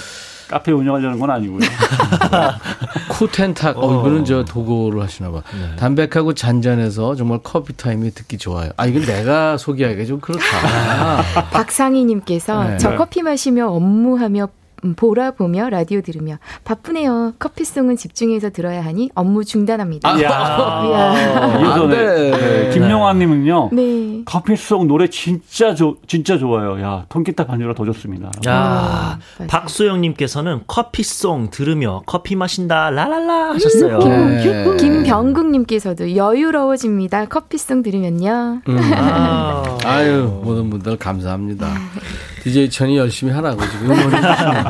카페 0.48 0.72
운영하려는 0.72 1.18
건 1.18 1.30
아니고요. 1.30 1.58
쿠텐탁, 3.10 3.76
어, 3.78 4.00
이거는 4.00 4.24
저 4.24 4.44
도구를 4.44 5.02
하시나 5.02 5.30
봐. 5.30 5.42
네. 5.52 5.76
담백하고 5.76 6.32
잔잔해서 6.34 7.14
정말 7.16 7.40
커피 7.42 7.76
타임이 7.76 8.10
듣기 8.12 8.38
좋아요. 8.38 8.70
아, 8.76 8.86
이건 8.86 9.02
내가 9.02 9.56
소개하기가 9.58 10.04
좀 10.06 10.20
그렇다. 10.20 10.42
박상희님께서 11.52 12.64
네. 12.64 12.78
저 12.78 12.94
커피 12.96 13.22
마시며 13.22 13.66
업무하며 13.68 14.44
음, 14.44 14.57
보라 14.96 15.32
보며 15.32 15.68
라디오 15.70 16.00
들으며 16.00 16.38
바쁘네요. 16.64 17.34
커피송은 17.38 17.96
집중해서 17.96 18.50
들어야 18.50 18.84
하니 18.84 19.10
업무 19.14 19.44
중단합니다. 19.44 20.08
아, 20.08 20.20
야 20.22 21.18
예전에 21.60 22.30
네. 22.30 22.70
김영환님은요. 22.70 23.70
네. 23.72 24.22
커피송 24.24 24.86
노래 24.88 25.08
진짜 25.08 25.74
조, 25.74 25.96
진짜 26.06 26.38
좋아요. 26.38 26.80
야 26.80 27.04
통기타 27.08 27.46
반주라 27.46 27.74
더 27.74 27.84
좋습니다. 27.86 28.30
야 28.46 28.52
아, 28.52 29.18
박소영님께서는 29.46 30.62
커피송 30.66 31.50
들으며 31.50 32.02
커피 32.06 32.36
마신다 32.36 32.90
라랄라 32.90 33.54
하셨어요. 33.54 33.98
네. 33.98 34.76
김병국님께서도 34.78 36.16
여유로워집니다. 36.16 37.26
커피송 37.26 37.82
들으면요. 37.82 38.62
음. 38.68 38.78
아. 38.94 40.04
유 40.06 40.40
모든 40.44 40.70
분들 40.70 40.96
감사합니다. 40.96 41.68
DJ 42.48 42.70
천이 42.70 42.96
열심히 42.96 43.32
하라고 43.32 43.60
지금 43.70 43.90
응원해 43.90 44.20
주시는 44.20 44.64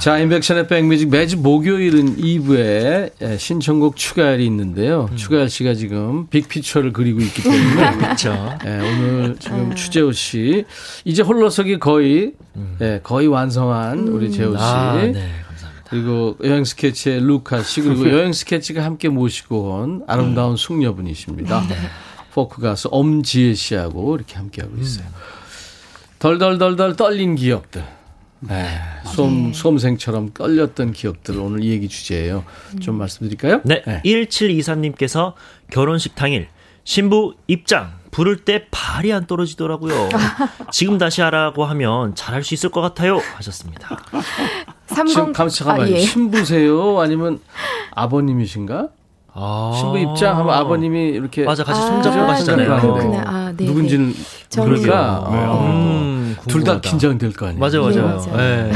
자, 0.00 0.18
인백션의 0.18 0.66
백뮤직 0.66 1.08
매주 1.08 1.38
목요일은 1.38 2.16
2부에 2.16 3.12
예, 3.22 3.38
신청곡 3.38 3.96
추가열이 3.96 4.44
있는데요. 4.46 5.08
음. 5.10 5.16
추가열 5.16 5.48
씨가 5.48 5.74
지금 5.74 6.26
big 6.28 6.42
picture를 6.42 6.92
그리고 6.92 7.20
있기 7.20 7.42
때문에 7.42 7.96
그렇죠. 7.96 8.58
예, 8.66 8.70
오늘 8.80 9.36
지금 9.38 9.70
음. 9.70 9.74
추재호 9.74 10.12
씨 10.12 10.64
이제 11.04 11.22
홀로서기 11.22 11.78
거의 11.78 12.32
음. 12.56 12.76
예, 12.82 13.00
거의 13.02 13.28
완성한 13.28 14.08
우리 14.08 14.30
재호 14.30 14.56
씨. 14.56 14.62
아, 14.62 14.96
네. 14.96 15.30
그리고 15.88 16.36
여행 16.42 16.64
스케치의 16.64 17.20
루카 17.20 17.62
씨 17.62 17.80
그리고 17.80 18.10
여행 18.12 18.32
스케치가 18.32 18.84
함께 18.84 19.08
모시고 19.08 19.70
온 19.70 20.02
아름다운 20.06 20.56
숙녀분이십니다. 20.56 21.66
네. 21.68 21.76
포크 22.34 22.60
가수 22.60 22.88
엄지혜 22.90 23.54
씨하고 23.54 24.16
이렇게 24.16 24.34
함께하고 24.34 24.76
있어요. 24.78 25.06
음. 26.24 26.38
덜덜덜덜 26.38 26.96
떨린 26.96 27.34
기억들. 27.34 27.84
네. 28.40 28.66
수험, 29.04 29.52
수험생처럼 29.52 30.30
떨렸던 30.34 30.92
기억들 30.92 31.38
오늘 31.38 31.62
이 31.62 31.70
얘기 31.70 31.88
주제예요. 31.88 32.44
좀 32.80 32.96
말씀드릴까요? 32.96 33.60
네. 33.64 33.82
네. 33.86 34.02
1723님께서 34.04 35.34
결혼식 35.70 36.14
당일 36.14 36.48
신부 36.84 37.34
입장 37.46 37.92
부를 38.10 38.44
때 38.44 38.66
발이 38.70 39.12
안 39.12 39.26
떨어지더라고요. 39.26 40.08
지금 40.70 40.98
다시 40.98 41.20
하라고 41.22 41.64
하면 41.64 42.14
잘할 42.14 42.42
수 42.42 42.54
있을 42.54 42.70
것 42.70 42.80
같아요. 42.80 43.18
하셨습니다. 43.36 43.98
30... 44.86 45.14
지금 45.14 45.32
잠깐만 45.32 45.86
아, 45.86 45.90
예. 45.90 46.00
신부세요? 46.00 47.00
아니면 47.00 47.40
아버님이신가? 47.92 48.88
아~ 49.36 49.72
신부 49.76 49.98
입장하면 49.98 50.54
아버님이 50.54 51.08
이렇게 51.08 51.44
맞아 51.44 51.64
같이 51.64 51.80
손잡고 51.80 52.20
아, 52.20 52.26
가시잖아요. 52.26 52.96
네, 53.10 53.18
아, 53.24 53.52
네, 53.56 53.64
누군지는 53.64 54.14
그러니까 54.52 55.28
음, 55.30 56.36
둘다 56.48 56.80
긴장될 56.80 57.32
거 57.34 57.46
아니에요. 57.46 57.60
맞아요, 57.60 57.82
맞아요. 57.82 57.94
네, 57.94 58.02
맞아요. 58.02 58.36
네. 58.36 58.72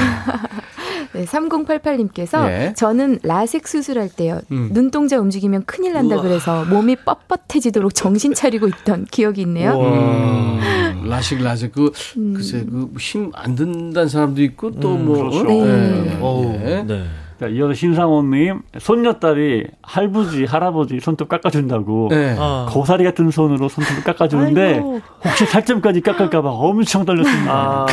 네, 1.14 1.24
3088님께서 1.24 2.46
예. 2.48 2.74
저는 2.76 3.18
라섹 3.22 3.66
수술할 3.66 4.08
때요. 4.08 4.40
음. 4.52 4.70
눈동자 4.72 5.18
움직이면 5.18 5.64
큰일 5.64 5.94
난다 5.94 6.16
우와. 6.16 6.22
그래서 6.22 6.64
몸이 6.66 6.96
뻣뻣해지도록 6.96 7.94
정신 7.94 8.34
차리고 8.34 8.68
있던 8.68 9.06
기억이 9.10 9.40
있네요. 9.42 9.80
음. 9.80 11.04
라식 11.08 11.42
라섹 11.42 11.72
그 11.72 11.90
음. 12.16 12.34
글쎄 12.34 12.64
그 12.64 12.90
힘 12.98 13.30
안 13.34 13.54
든다는 13.54 14.08
사람도 14.08 14.42
있고 14.42 14.72
또뭐 14.78 14.96
음, 14.98 15.30
그렇죠. 15.30 15.44
네. 15.44 16.84
네. 16.86 17.04
네. 17.38 17.46
자, 17.46 17.46
이어서 17.46 17.72
신상호님 17.74 18.62
손녀딸이 18.78 19.64
할부지 19.82 20.44
할아버지 20.44 20.98
손톱 21.00 21.28
깎아준다고 21.28 22.08
네. 22.10 22.34
어. 22.38 22.66
고사리 22.70 23.04
같은 23.04 23.30
손으로 23.30 23.68
손톱을 23.68 24.02
깎아주는데 24.02 24.74
아이고. 24.74 25.00
혹시 25.24 25.46
살점까지 25.46 26.00
깎을까봐 26.00 26.48
엄청 26.50 27.04
떨렸습니다. 27.04 27.52
아. 27.52 27.86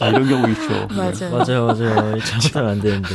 아, 0.00 0.08
이런 0.08 0.28
경우 0.28 0.48
있죠. 0.50 0.86
맞아요. 0.94 1.36
맞아요, 1.36 1.66
맞아요. 1.66 2.18
잘못하면 2.20 2.70
안 2.70 2.80
되는데. 2.80 3.08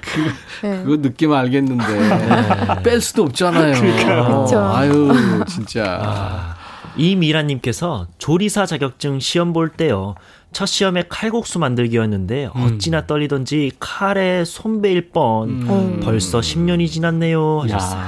그, 0.00 0.66
네. 0.66 0.82
그거 0.84 0.96
느낌 1.02 1.32
알겠는데 1.32 1.86
네. 1.86 2.82
뺄 2.82 3.00
수도 3.00 3.24
없잖아요. 3.24 3.74
어, 4.22 4.46
아유, 4.74 5.10
진짜. 5.46 6.00
아. 6.02 6.54
이미라님께서 6.96 8.06
조리사 8.18 8.66
자격증 8.66 9.18
시험 9.18 9.52
볼 9.52 9.68
때요. 9.68 10.14
첫 10.54 10.66
시험에 10.66 11.04
칼국수 11.08 11.58
만들기였는데 11.58 12.48
음. 12.56 12.62
어찌나 12.62 13.06
떨리던지 13.06 13.72
칼에 13.78 14.44
손 14.46 14.80
베일 14.80 15.10
뻔. 15.10 15.48
음. 15.50 16.00
벌써 16.02 16.40
10년이 16.40 16.88
지났네요. 16.88 17.62
하셨어요. 17.64 18.00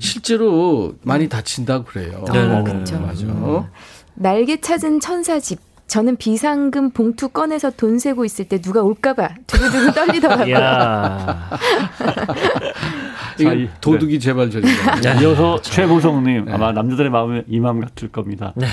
실제로 0.00 0.94
많이 1.02 1.28
다친다고 1.28 1.84
그래요. 1.84 2.24
네, 2.32 2.46
네, 2.46 2.62
그렇죠. 2.64 3.00
맞아. 3.00 3.24
음. 3.24 3.62
날개 4.14 4.60
찾은 4.60 5.00
천사집. 5.00 5.58
저는 5.86 6.16
비상금 6.16 6.90
봉투 6.90 7.28
꺼내서 7.30 7.70
돈 7.70 7.98
세고 7.98 8.24
있을 8.24 8.44
때 8.44 8.60
누가 8.60 8.80
올까봐 8.80 9.28
두근두근 9.48 9.90
떨리더라고요. 9.94 10.56
이거 13.42 13.72
도둑이 13.80 14.12
네. 14.14 14.18
제발 14.18 14.50
저리. 14.50 14.64
이어서 15.22 15.60
최보성님 15.60 16.46
네. 16.46 16.52
아마 16.52 16.72
남자들의 16.72 17.10
마음에 17.10 17.42
이 17.48 17.60
마음 17.60 17.80
같을 17.80 18.08
겁니다. 18.08 18.52
네. 18.56 18.66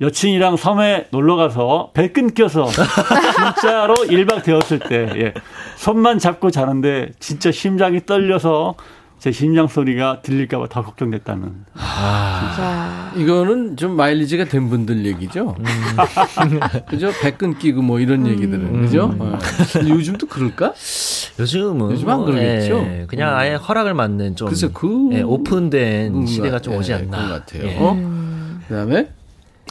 여친이랑 0.00 0.56
섬에 0.56 1.06
놀러 1.10 1.36
가서 1.36 1.90
배 1.94 2.08
끊겨서 2.08 2.66
진짜로 3.54 3.94
1박 3.94 4.42
되었을 4.42 4.80
때 4.80 5.08
예. 5.16 5.34
손만 5.76 6.18
잡고 6.18 6.50
자는데 6.50 7.10
진짜 7.20 7.52
심장이 7.52 8.04
떨려서 8.04 8.74
제 9.18 9.32
심장 9.32 9.66
소리가 9.68 10.20
들릴까봐 10.20 10.68
더 10.68 10.82
걱정됐다는. 10.82 11.64
아, 11.74 13.12
이거는 13.16 13.76
좀 13.76 13.96
마일리지가 13.96 14.44
된 14.46 14.68
분들 14.68 15.06
얘기죠. 15.06 15.56
음. 15.58 15.64
그죠? 16.88 17.10
배 17.22 17.30
끊기고 17.30 17.80
뭐 17.80 18.00
이런 18.00 18.26
음. 18.26 18.32
얘기들은 18.32 18.82
그죠? 18.82 19.14
어. 19.18 19.38
요즘도 19.88 20.26
그럴까? 20.26 20.74
요즘은 21.38 21.92
요즘 21.92 22.10
안 22.10 22.24
그러겠죠. 22.24 22.86
예, 22.86 23.04
그냥 23.08 23.30
음. 23.30 23.36
아예 23.36 23.54
허락을 23.54 23.94
맞는 23.94 24.36
좀 24.36 24.50
그, 24.74 25.08
예, 25.12 25.22
오픈된 25.22 26.26
시대가 26.26 26.58
좀 26.58 26.74
오지 26.74 26.92
않나. 26.92 27.24
예, 27.24 27.28
것 27.28 27.46
같아요. 27.46 27.62
예. 27.66 27.76
어? 27.78 28.60
그다음에 28.68 29.08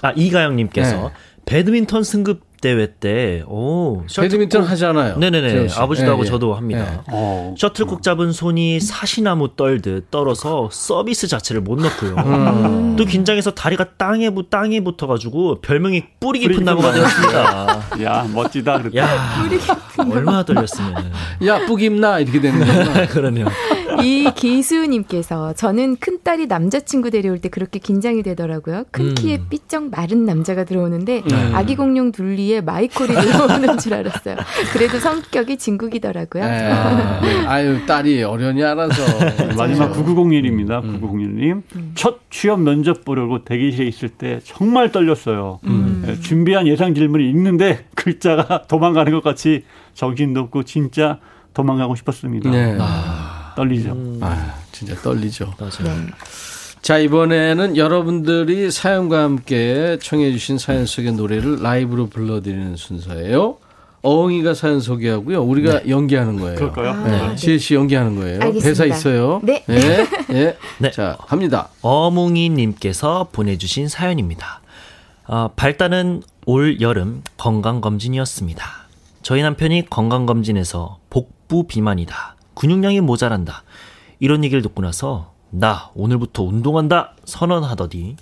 아 0.02 0.12
이가영님께서 0.16 0.96
네. 0.96 1.10
배드민턴 1.46 2.04
승급 2.04 2.42
대회 2.64 2.88
때, 2.98 3.44
오, 3.46 4.06
배드민턴 4.16 4.64
하잖아요. 4.64 5.18
네네네. 5.18 5.68
아버지도 5.76 6.06
네, 6.06 6.12
하고 6.12 6.24
예. 6.24 6.30
저도 6.30 6.54
합니다. 6.54 6.86
네. 6.86 7.00
어. 7.12 7.54
셔틀콕 7.58 8.02
잡은 8.02 8.32
손이 8.32 8.80
사시나무 8.80 9.58
떨듯 9.58 10.10
떨어서 10.10 10.70
서비스 10.72 11.28
자체를 11.28 11.62
못 11.62 11.82
넣고요. 11.82 12.16
음. 12.16 12.96
또 12.96 13.04
긴장해서 13.04 13.52
다리가 13.52 13.98
땅에, 13.98 14.32
땅에 14.50 14.80
붙어가지고 14.80 15.60
별명이 15.60 16.04
뿌리 16.22 16.40
깊은 16.40 16.64
나무가 16.64 16.94
되었습니다. 16.94 18.04
야, 18.04 18.26
멋지다. 18.34 18.78
그랬다. 18.78 18.98
야, 18.98 19.44
얼마나 20.10 20.46
떨렸으면. 20.46 21.12
야, 21.46 21.66
뿌기입나 21.66 22.20
이렇게 22.20 22.40
되는 22.40 22.66
거예요. 22.66 23.08
그러네요. 23.12 23.48
이 24.04 24.32
기수님께서 24.36 25.54
저는 25.54 25.98
큰딸이 25.98 26.48
남자친구 26.48 27.10
데려올 27.10 27.40
때 27.40 27.50
그렇게 27.50 27.80
긴장이 27.80 28.24
되더라고요. 28.24 28.84
큰 28.92 29.10
음. 29.10 29.16
키에 29.16 29.40
삐쩍 29.50 29.90
마른 29.90 30.26
남자가 30.26 30.64
들어오는데 30.64 31.24
음. 31.32 31.52
아기 31.54 31.76
공룡 31.76 32.12
둘리에 32.12 32.62
마이콜이 32.62 33.10
들어오는 33.14 33.78
줄 33.78 33.94
알았어요. 33.94 34.36
그래도 34.74 35.00
성격이 35.00 35.58
진국이더라고요. 35.58 36.44
네. 36.44 36.72
아유 37.48 37.86
딸이 37.86 38.24
어련히 38.24 38.64
알아서 38.64 39.02
마지막 39.58 39.94
9901입니다. 39.94 40.84
음. 40.84 41.00
9901님 41.02 41.62
음. 41.76 41.92
첫 41.96 42.20
취업 42.30 42.62
면접 42.62 43.06
보려고 43.06 43.44
대기실에 43.44 43.88
있을 43.88 44.10
때 44.10 44.40
정말 44.44 44.92
떨렸어요. 44.92 45.60
음. 45.66 46.04
네, 46.06 46.20
준비한 46.20 46.68
예상 46.68 46.94
질문이 46.94 47.30
있는데 47.30 47.86
글자가 47.96 48.64
도망가는 48.68 49.12
것 49.12 49.24
같이 49.24 49.64
정신도 49.94 50.42
없고 50.42 50.64
진짜 50.64 51.20
도망가고 51.54 51.96
싶었습니다. 51.96 52.50
네. 52.50 52.78
아. 52.80 53.43
떨리죠. 53.56 53.92
음. 53.92 54.20
아, 54.22 54.56
진짜 54.72 54.96
떨리죠. 54.96 55.54
맞아요. 55.60 55.98
네. 55.98 56.08
자, 56.82 56.98
이번에는 56.98 57.78
여러분들이 57.78 58.70
사연과 58.70 59.24
함께 59.24 59.98
청해주신 60.02 60.58
사연 60.58 60.86
속의 60.86 61.14
노래를 61.14 61.62
라이브로 61.62 62.08
불러드리는 62.08 62.76
순서예요. 62.76 63.58
어흥이가 64.02 64.54
사연 64.54 64.82
소개하고요. 64.82 65.42
우리가 65.44 65.84
네. 65.84 65.90
연기하는 65.90 66.38
거예요. 66.38 66.56
그럴까요? 66.56 66.90
아, 66.90 67.04
네. 67.08 67.28
네. 67.30 67.36
지혜 67.38 67.58
씨 67.58 67.74
연기하는 67.74 68.18
거예요. 68.18 68.42
알겠습니다. 68.42 68.68
대사 68.68 68.86
있어요. 68.86 69.40
네. 69.44 69.64
네. 69.66 70.06
네. 70.28 70.58
네. 70.80 70.92
자, 70.92 71.18
갑니다. 71.26 71.70
어몽이님께서 71.82 73.30
보내주신 73.32 73.88
사연입니다. 73.88 74.62
어, 75.26 75.52
발단은 75.56 76.22
올 76.46 76.82
여름 76.82 77.24
건강검진이었습니다. 77.38 78.66
저희 79.22 79.42
남편이 79.42 79.90
건강검진에서 79.90 80.98
복부 81.10 81.66
비만이다. 81.66 82.36
근육량이 82.64 83.02
모자란다. 83.02 83.64
이런 84.22 84.46
얘기를 84.46 84.62
듣고 84.62 84.82
나서 84.82 85.34
나 85.50 85.90
오늘부터 85.96 86.44
운동한다 86.44 87.12
선언하더니 87.26 88.16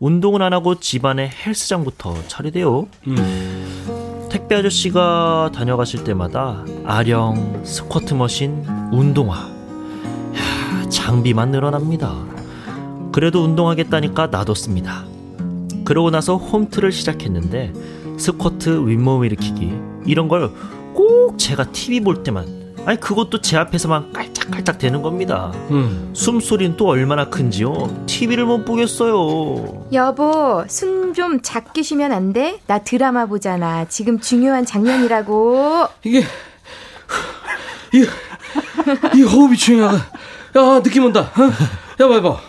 운동은 0.00 0.40
안 0.40 0.54
하고 0.54 0.80
집안에 0.80 1.28
헬스장부터 1.28 2.14
차리대요. 2.26 2.88
음. 3.08 4.28
택배 4.30 4.56
아저씨가 4.56 5.50
다녀가실 5.54 6.04
때마다 6.04 6.64
아령, 6.86 7.60
스쿼트 7.66 8.14
머신, 8.14 8.64
운동화. 8.92 9.36
야, 9.36 10.88
장비만 10.88 11.50
늘어납니다. 11.50 12.14
그래도 13.12 13.44
운동하겠다니까 13.44 14.28
놔뒀습니다. 14.28 15.04
그러고 15.84 16.10
나서 16.10 16.38
홈트를 16.38 16.92
시작했는데 16.92 17.74
스쿼트, 18.16 18.86
윗몸 18.88 19.26
일으키기 19.26 19.70
이런 20.06 20.28
걸 20.28 20.50
꼭 20.94 21.38
제가 21.38 21.72
TV 21.72 22.00
볼 22.00 22.22
때만 22.22 22.61
아니 22.84 22.98
그것도 22.98 23.40
제 23.40 23.56
앞에서만 23.56 24.12
깔짝깔짝 24.12 24.78
되는 24.78 25.02
겁니다. 25.02 25.52
음. 25.70 26.10
숨소리는 26.14 26.76
또 26.76 26.88
얼마나 26.88 27.28
큰지요. 27.28 28.04
TV를 28.06 28.44
못 28.44 28.64
보겠어요. 28.64 29.86
여보, 29.92 30.64
숨 30.68 31.02
좀 31.14 31.42
작게 31.42 31.82
쉬면 31.82 32.10
안 32.10 32.32
돼? 32.32 32.58
나 32.66 32.78
드라마 32.78 33.26
보잖아. 33.26 33.84
지금 33.86 34.18
중요한 34.18 34.64
장면이라고. 34.64 35.86
이게 36.04 36.20
이, 37.92 38.06
이 39.18 39.22
호흡이 39.22 39.56
중요하다. 39.58 39.98
야 39.98 40.82
느낌 40.82 41.04
온다. 41.04 41.30
어? 41.36 42.02
야 42.02 42.08
봐봐. 42.08 42.40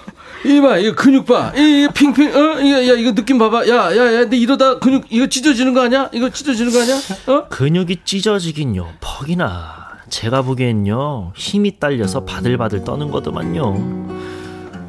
이봐, 0.46 0.78
이거 0.78 0.96
근육 0.96 1.26
봐. 1.26 1.52
이 1.56 1.88
핑핑, 1.94 2.34
어, 2.36 2.60
이거, 2.62 2.78
야, 2.88 2.94
이거 2.98 3.14
느낌 3.14 3.38
봐봐. 3.38 3.68
야, 3.68 3.96
야, 3.96 4.14
야, 4.14 4.20
근데 4.22 4.38
이러다 4.38 4.80
근육, 4.80 5.06
이거 5.10 5.28
찢어지는 5.28 5.74
거 5.74 5.82
아니야? 5.82 6.10
이거 6.14 6.30
찢어지는 6.30 6.72
거 6.72 6.82
아니야? 6.82 6.96
어? 7.28 7.48
근육이 7.50 7.98
찢어지긴요. 8.06 8.94
퍽이나. 9.02 9.83
제가 10.14 10.44
보기엔요 10.44 11.34
힘이 11.36 11.80
딸려서 11.80 12.24
바들바들 12.24 12.84
떠는 12.84 13.10
거더만요. 13.10 14.04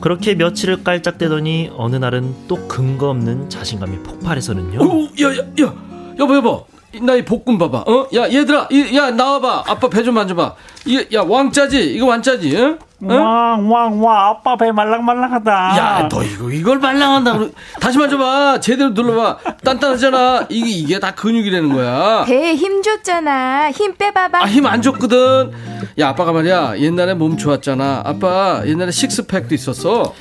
그렇게 0.02 0.34
며칠을 0.34 0.84
깔짝대더니 0.84 1.70
어느 1.78 1.96
날은 1.96 2.34
또 2.46 2.68
근거 2.68 3.08
없는 3.08 3.48
자신감이 3.48 4.00
폭발해서는요. 4.02 4.80
오, 4.82 5.04
야, 5.22 5.34
야, 5.34 5.38
야, 5.62 5.74
여보, 6.18 6.36
여보, 6.36 6.66
나 7.00 7.16
이 7.16 7.24
복근 7.24 7.56
봐봐. 7.56 7.84
어, 7.90 8.06
야, 8.14 8.30
얘들아, 8.30 8.68
이, 8.70 8.94
야, 8.94 9.10
나와봐. 9.10 9.64
아빠 9.66 9.88
배 9.88 10.02
좀 10.04 10.14
만져봐. 10.14 10.54
이, 10.84 11.06
야, 11.14 11.22
왕짜지? 11.26 11.94
이거 11.94 12.04
완짜지? 12.04 12.54
응? 12.58 12.78
왕, 13.08 13.70
왕, 13.70 14.02
왕, 14.02 14.28
아빠 14.30 14.56
배 14.56 14.72
말랑말랑하다. 14.72 15.52
야, 15.76 16.08
너 16.08 16.22
이거, 16.22 16.50
이걸 16.50 16.78
말랑한다. 16.78 17.38
다시 17.80 17.98
만져봐. 17.98 18.60
제대로 18.60 18.90
눌러봐. 18.90 19.38
단단하잖아. 19.62 20.46
이게, 20.48 20.70
이게 20.70 20.98
다 21.00 21.12
근육이라는 21.14 21.72
거야. 21.72 22.24
배에 22.24 22.54
힘 22.54 22.82
줬잖아. 22.82 23.70
힘 23.72 23.94
빼봐봐. 23.96 24.42
아, 24.42 24.46
힘 24.46 24.66
안 24.66 24.80
줬거든. 24.82 25.52
야, 25.98 26.08
아빠가 26.08 26.32
말이야. 26.32 26.78
옛날에 26.78 27.14
몸 27.14 27.36
좋았잖아. 27.36 28.02
아빠, 28.04 28.62
옛날에 28.66 28.90
식스팩도 28.90 29.54
있었어. 29.54 30.14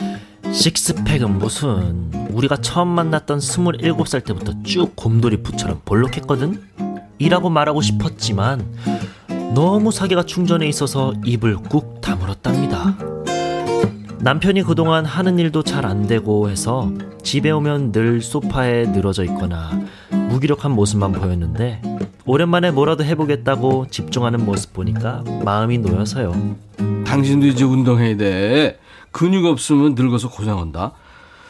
식스팩은 0.51 1.39
무슨 1.39 2.11
우리가 2.31 2.57
처음 2.57 2.89
만났던 2.89 3.39
27살 3.39 4.25
때부터 4.25 4.51
쭉 4.63 4.95
곰돌이푸처럼 4.95 5.81
볼록했거든? 5.85 6.61
이라고 7.19 7.49
말하고 7.49 7.81
싶었지만 7.81 8.65
너무 9.53 9.91
사기가 9.91 10.23
충전해 10.23 10.67
있어서 10.67 11.13
입을 11.25 11.55
꾹 11.57 12.01
다물었답니다. 12.01 12.97
남편이 14.19 14.63
그동안 14.63 15.05
하는 15.05 15.37
일도 15.37 15.63
잘 15.63 15.85
안 15.85 16.07
되고 16.07 16.49
해서 16.49 16.91
집에 17.23 17.51
오면 17.51 17.91
늘 17.91 18.21
소파에 18.21 18.85
늘어져 18.87 19.23
있거나 19.25 19.71
무기력한 20.11 20.71
모습만 20.71 21.11
보였는데 21.11 21.81
오랜만에 22.25 22.71
뭐라도 22.71 23.03
해보겠다고 23.03 23.87
집중하는 23.89 24.45
모습 24.45 24.73
보니까 24.73 25.23
마음이 25.43 25.77
놓여서요. 25.79 26.55
당신도 27.05 27.47
이제 27.47 27.65
운동해야 27.65 28.15
돼. 28.17 28.79
근육 29.11 29.45
없으면 29.45 29.93
늙어서 29.95 30.29
고생한다. 30.29 30.93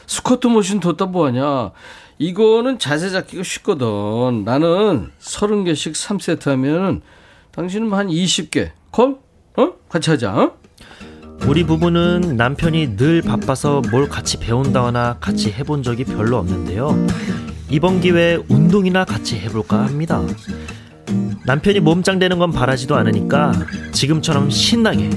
스쿼트 0.08 0.48
머신 0.48 0.80
뒀다 0.80 1.06
뭐하냐. 1.06 1.72
이거는 2.18 2.80
자세 2.80 3.10
잡기가 3.12 3.44
쉽거든. 3.44 4.44
나는 4.44 5.12
30개씩 5.20 5.94
3세트 5.94 6.48
하면 6.50 7.02
당신은 7.54 7.94
한 7.94 8.08
20개. 8.08 8.72
콜? 8.90 9.18
어? 9.58 9.70
같이 9.88 10.10
하자. 10.10 10.34
어? 10.34 10.52
우리 11.46 11.64
부부는 11.64 12.36
남편이 12.36 12.96
늘 12.96 13.22
바빠서 13.22 13.82
뭘 13.92 14.10
같이 14.10 14.38
배운다거나 14.38 15.18
같이 15.20 15.52
해본 15.52 15.84
적이 15.84 16.06
별로 16.06 16.38
없는데요. 16.38 17.06
이번 17.70 18.02
기회에 18.02 18.40
운동이나 18.50 19.06
같이 19.06 19.38
해볼까 19.38 19.86
합니다. 19.86 20.24
남편이 21.46 21.82
몸짱 21.82 22.18
되는 22.18 22.40
건 22.40 22.52
바라지도 22.52 22.96
않으니까 22.96 23.54
지금처럼 23.92 24.50
신나게 24.50 25.12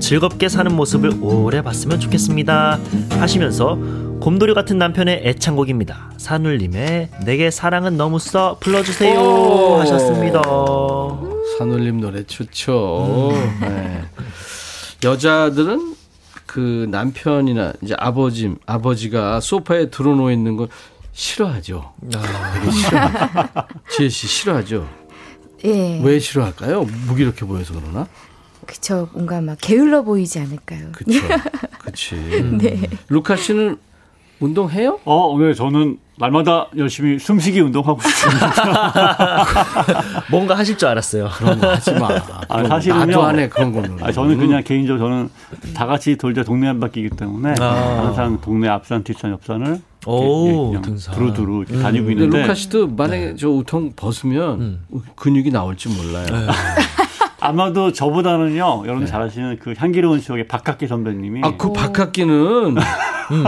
즐겁게 0.00 0.48
사는 0.48 0.74
모습을 0.74 1.18
오래 1.20 1.60
봤으면 1.60 2.00
좋겠습니다. 2.00 2.78
하시면서 3.10 3.76
곰돌이 4.20 4.54
같은 4.54 4.78
남편의 4.78 5.22
애창곡입니다. 5.24 6.12
산울님의 6.16 7.10
내게 7.26 7.50
사랑은 7.50 7.98
너무 7.98 8.18
써 8.18 8.56
불러주세요 8.60 9.78
하셨습니다. 9.80 11.31
산울님 11.62 12.00
노래 12.00 12.24
좋죠. 12.24 13.30
음. 13.32 13.58
네. 13.60 14.04
여자들은 15.04 15.94
그 16.46 16.88
남편이나 16.90 17.72
이제 17.82 17.94
아버지 17.98 18.52
아버지가 18.66 19.40
소파에 19.40 19.90
드러누워 19.90 20.32
있는 20.32 20.56
걸 20.56 20.68
싫어하죠. 21.12 21.92
아. 22.14 22.70
싫어. 22.70 23.00
지혜 23.90 24.08
씨 24.08 24.26
싫어하죠. 24.26 24.88
예. 25.64 26.00
왜 26.02 26.18
싫어할까요? 26.18 26.82
무기력해 27.06 27.46
보여서 27.46 27.74
그러나? 27.78 28.08
그쵸. 28.66 29.08
뭔가 29.12 29.40
막 29.40 29.56
게을러 29.60 30.02
보이지 30.02 30.40
않을까요? 30.40 30.90
그쵸. 30.92 31.20
그치. 31.78 32.16
네. 32.58 32.88
루카 33.08 33.36
씨는 33.36 33.78
운동해요? 34.42 34.98
어, 35.04 35.36
네. 35.38 35.54
저는 35.54 35.98
날마다 36.18 36.66
열심히 36.76 37.18
숨쉬기 37.18 37.60
운동하고 37.60 37.98
있습니다. 38.04 39.46
뭔가 40.30 40.56
하실 40.58 40.76
줄 40.76 40.88
알았어요. 40.88 41.28
그런 41.32 41.60
거 41.60 41.70
하지 41.70 41.92
마. 41.94 42.08
아, 42.48 42.64
사실은요. 42.64 43.06
나도 43.06 43.22
안해 43.22 43.48
그런 43.48 43.72
거는. 43.72 44.02
아, 44.02 44.12
저는 44.12 44.36
그냥 44.38 44.62
개인적으로 44.62 45.08
저는 45.08 45.30
다 45.74 45.86
같이 45.86 46.16
돌자 46.16 46.42
동네 46.42 46.66
한 46.66 46.80
바퀴이기 46.80 47.10
때문에 47.16 47.54
아. 47.60 48.02
항상 48.04 48.40
동네 48.40 48.68
앞산, 48.68 49.02
뒷산, 49.04 49.30
옆산을 49.32 49.80
오, 50.06 50.74
등산. 50.82 51.14
두루두루 51.14 51.64
음. 51.70 51.82
다니고 51.82 52.10
있는데. 52.10 52.40
루카 52.42 52.54
씨도 52.54 52.88
만약에 52.88 53.24
네. 53.26 53.36
저 53.36 53.48
우통 53.48 53.92
벗으면 53.94 54.60
음. 54.60 55.02
근육이 55.16 55.50
나올지 55.50 55.88
몰라요. 55.88 56.26
네. 57.42 57.48
아마도 57.48 57.92
저보다는요, 57.92 58.82
여러분 58.84 59.00
네. 59.00 59.06
잘 59.06 59.20
아시는 59.22 59.58
그 59.60 59.74
향기로운 59.76 60.20
추억의 60.20 60.46
박학기 60.46 60.86
선배님이. 60.86 61.40
아, 61.44 61.56
그 61.56 61.72
박학기는 61.72 62.34
음. 62.76 63.44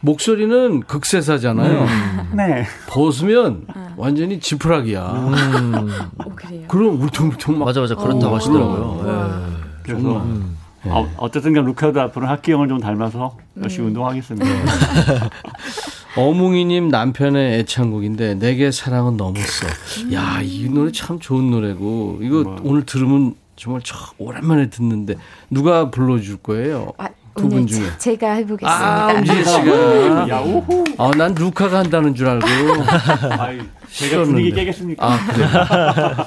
목소리는 0.00 0.80
극세사잖아요. 0.80 1.82
음. 1.82 2.36
네. 2.36 2.64
벗으면 2.88 3.64
아. 3.74 3.94
완전히 3.96 4.38
지푸라기야. 4.38 5.02
음. 5.02 5.90
오, 6.24 6.30
그래요? 6.30 6.64
그럼 6.68 7.00
울퉁불퉁 7.02 7.58
막. 7.58 7.66
맞아, 7.66 7.80
맞아. 7.80 7.94
그렇다고 7.96 8.32
어, 8.32 8.36
하시더라고요. 8.36 9.02
네. 9.04 9.68
그래서. 9.82 10.16
음. 10.18 10.56
네. 10.84 10.90
어, 10.90 11.08
어쨌든 11.16 11.52
간 11.52 11.64
루카도 11.64 12.00
앞으로 12.00 12.26
학기 12.26 12.50
형을 12.50 12.66
좀 12.66 12.80
닮아서 12.80 13.36
열심히 13.62 13.84
음. 13.84 13.88
운동하겠습니다. 13.88 14.46
어뭉이님 16.16 16.88
남편의 16.88 17.60
애창곡인데 17.60 18.34
내게 18.34 18.70
사랑은 18.70 19.16
너무 19.16 19.38
써. 19.40 19.66
야, 20.12 20.40
이 20.42 20.68
노래 20.68 20.92
참 20.92 21.18
좋은 21.18 21.50
노래고 21.50 22.18
이거 22.22 22.42
뭐. 22.42 22.56
오늘 22.64 22.84
들으면 22.84 23.34
정말 23.56 23.80
참 23.82 23.98
오랜만에 24.18 24.68
듣는데 24.68 25.14
누가 25.50 25.90
불러줄 25.90 26.38
거예요? 26.38 26.92
아, 26.98 27.08
두분 27.34 27.66
중에 27.66 27.86
제 27.98 28.14
가 28.16 28.32
해보겠습니다. 28.32 29.06
아, 29.06 29.12
엄지혜 29.16 29.44
씨가. 29.44 30.28
야오호. 30.28 30.84
아, 30.98 31.10
난 31.16 31.34
루카가 31.34 31.78
한다는 31.78 32.14
줄 32.14 32.28
알고. 32.28 32.46
아이, 33.40 33.58
제가 33.90 34.24
분위기 34.24 34.52
깨겠습니까? 34.52 35.06
아, 35.06 35.18
그래. 35.32 35.46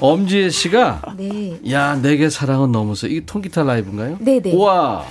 엄지혜 0.00 0.50
씨가. 0.50 1.02
네. 1.16 1.60
야, 1.70 1.94
내게 1.94 2.28
사랑은 2.28 2.72
넘어서 2.72 3.06
이게 3.06 3.24
통기타 3.24 3.62
라이브인가요? 3.62 4.16
네네. 4.20 4.40
네. 4.42 4.56
와. 4.56 5.04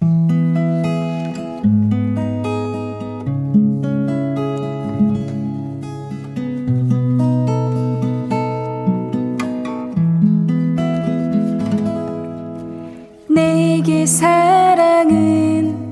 사랑은 0.00 0.53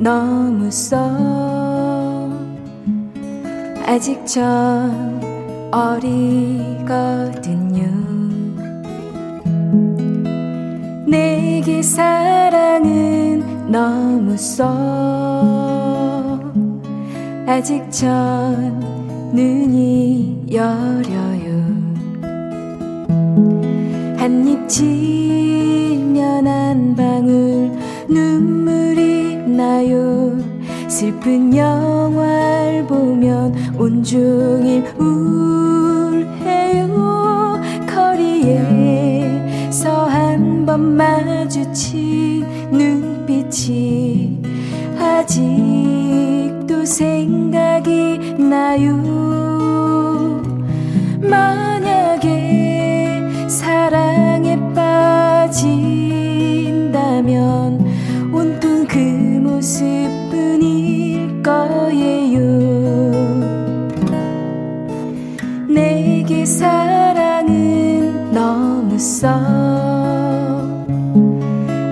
너무 0.03 0.69
써. 0.69 0.99
아직 3.87 4.27
전 4.27 5.21
어리거든요. 5.71 6.83
내게 11.07 11.81
사랑은 11.83 13.71
너무 13.71 14.37
써. 14.37 14.67
아직 17.47 17.89
전 17.93 18.81
눈이 19.33 20.47
여려요. 20.51 21.63
한입 24.17 24.69
지면 24.69 26.49
한 26.49 26.97
방울 26.97 27.71
눈물 28.09 28.62
이 29.53 29.55
나요. 29.55 30.33
슬픈 30.89 31.55
영화를 31.55 32.87
보면 32.87 33.55
온종일 33.79 34.85
울해요. 34.99 36.31
거리에서 37.87 39.27
한 40.07 40.65
번 40.65 40.81
마주친 40.97 42.47
눈빛이 42.71 44.41
아직도 44.99 46.87
생각이 46.87 48.37
나요. 48.39 48.97
만약에 51.21 52.79
사랑에 53.49 54.57
빠진다면 54.73 55.83
모습뿐일 59.63 61.41
거예요. 61.41 62.41
내게 65.69 66.45
사랑은 66.45 68.33
너무 68.33 68.99
써. 68.99 69.29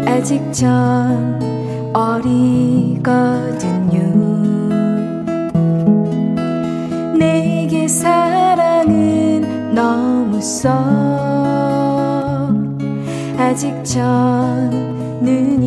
아직 0.04 0.52
전 0.52 1.38
어리거든요. 1.94 2.40
내게 7.16 7.86
사랑은 7.86 9.74
너무 9.76 10.40
써. 10.40 10.70
아직 13.38 13.72
전 13.84 14.90
눈 15.22 15.59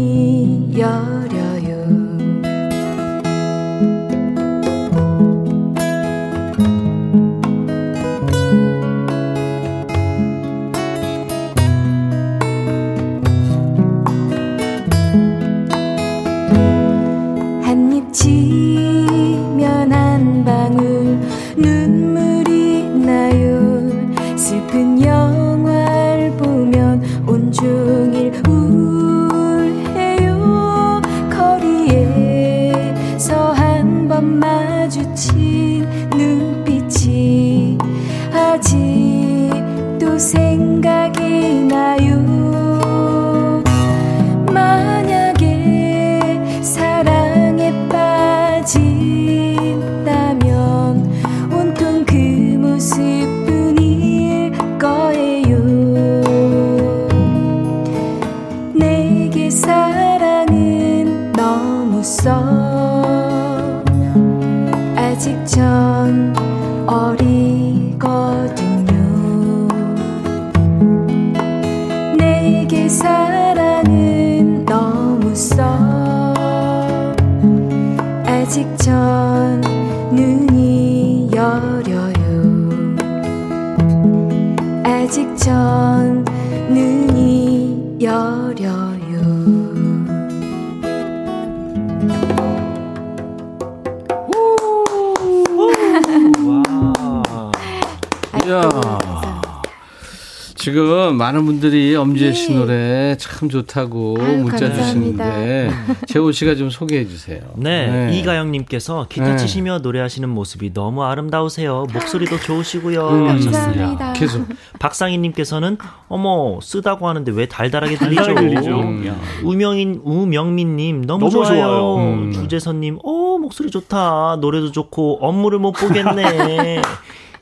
많은 101.24 101.46
분들이 101.46 101.96
엄지혜 101.96 102.34
씨 102.34 102.50
네. 102.50 102.58
노래 102.58 103.16
참 103.18 103.48
좋다고 103.48 104.18
아유, 104.20 104.38
문자 104.40 104.68
감사합니다. 104.68 105.24
주시는데 105.24 105.72
재호 106.08 106.34
씨가 106.34 106.56
좀 106.56 106.70
소개해 106.70 107.08
주세요. 107.08 107.40
네, 107.56 108.08
네. 108.08 108.20
이가영님께서 108.20 109.08
기타 109.08 109.30
네. 109.30 109.38
치시며 109.38 109.80
노래하시는 109.80 110.28
모습이 110.28 110.74
너무 110.74 111.04
아름다우세요. 111.06 111.88
목소리도 111.94 112.40
좋으시고요. 112.40 113.08
음, 113.08 113.28
감사합니다. 113.28 114.12
계속 114.14 114.46
박상희님께서는 114.80 115.78
어머 116.10 116.60
쓰다고 116.62 117.08
하는데 117.08 117.32
왜 117.32 117.46
달달하게 117.46 117.96
들리죠? 117.96 118.32
음. 118.42 119.18
우명인 119.44 120.02
우명민님 120.04 121.06
너무, 121.06 121.30
너무 121.30 121.32
좋아요. 121.32 121.56
좋아요. 121.56 121.96
음. 122.00 122.32
주재선님 122.34 123.00
어 123.02 123.38
목소리 123.38 123.72
좋다 123.72 124.40
노래도 124.42 124.74
좋고 124.74 125.20
업무를 125.22 125.58
못 125.60 125.72
보겠네. 125.72 126.82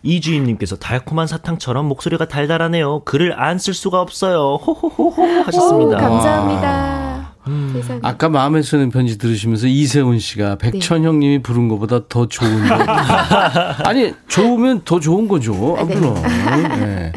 이주임님께서 0.04 0.78
달콤한 0.78 1.28
사탕처럼 1.28 1.86
목소리가 1.86 2.28
달달하네요. 2.28 3.04
글을 3.06 3.40
안 3.40 3.58
쓸 3.60 3.74
수가 3.76 4.02
없어요. 4.02 4.56
호호호호 4.66 5.24
하셨습니다. 5.46 5.98
오, 5.98 6.02
감사합니다. 6.02 7.32
음. 7.48 8.00
아까 8.04 8.30
마음에 8.30 8.62
쓰는 8.62 8.90
편지 8.90 9.18
들으시면서 9.18 9.68
이세훈 9.68 10.20
씨가 10.20 10.56
백천형 10.58 11.20
님이 11.20 11.38
네. 11.38 11.42
부른 11.44 11.68
것보다 11.68 12.02
더 12.08 12.28
좋은데. 12.28 12.70
아니, 13.86 14.14
좋으면 14.28 14.82
더 14.86 15.00
좋은 15.00 15.28
거죠. 15.28 15.76
아, 15.80 15.84
네. 15.84 15.94
그럼. 15.96 16.16
네. 16.22 17.12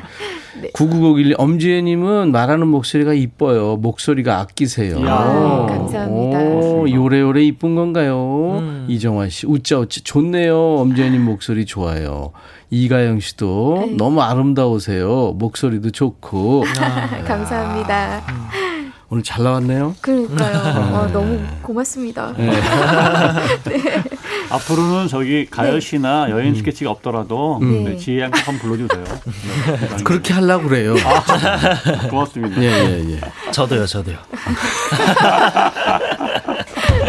네. 0.61 0.71
9901 0.73 1.35
엄지혜님은 1.39 2.33
말하는 2.33 2.67
목소리가 2.69 3.13
이뻐요. 3.15 3.77
목소리가 3.77 4.41
아끼세요. 4.41 4.97
오, 4.97 5.67
감사합니다. 5.67 6.39
오, 6.41 6.89
요래요래 6.89 7.43
이쁜 7.43 7.75
건가요? 7.75 8.59
음. 8.61 8.87
이정화 8.89 9.29
씨, 9.29 9.47
웃자 9.47 9.85
좋네요. 9.89 10.57
엄지혜님 10.79 11.25
목소리 11.25 11.67
좋아요. 11.67 12.33
이가영 12.71 13.21
씨도 13.21 13.85
네. 13.87 13.97
너무 13.97 14.21
아름다우세요. 14.21 15.33
목소리도 15.37 15.91
좋고. 15.91 16.65
아, 16.81 17.23
감사합니다. 17.25 18.23
음. 18.29 18.93
오늘 19.11 19.23
잘 19.23 19.45
나왔네요. 19.45 19.95
그러니까요. 20.01 20.57
아, 20.57 21.11
너무 21.13 21.39
고맙습니다. 21.63 22.33
네. 22.37 22.51
네. 22.51 24.03
앞으로는 24.51 25.09
저기 25.09 25.47
가열 25.51 25.81
씨나 25.81 26.27
네. 26.27 26.33
여행 26.33 26.49
음. 26.51 26.55
스케치가 26.55 26.91
없더라도 26.91 27.59
음. 27.63 27.85
네, 27.85 27.97
지혜 27.97 28.21
양쪽 28.23 28.47
한번 28.49 28.77
불러주세요. 28.77 29.05
네. 29.97 30.05
그렇게 30.05 30.35
하려고 30.35 30.69
그래요. 30.69 30.95
아, 31.05 31.25
고맙습니다. 32.09 32.63
예, 32.63 32.67
예, 32.67 33.05
예. 33.15 33.21
저도요, 33.53 33.87
저도요. 33.87 34.17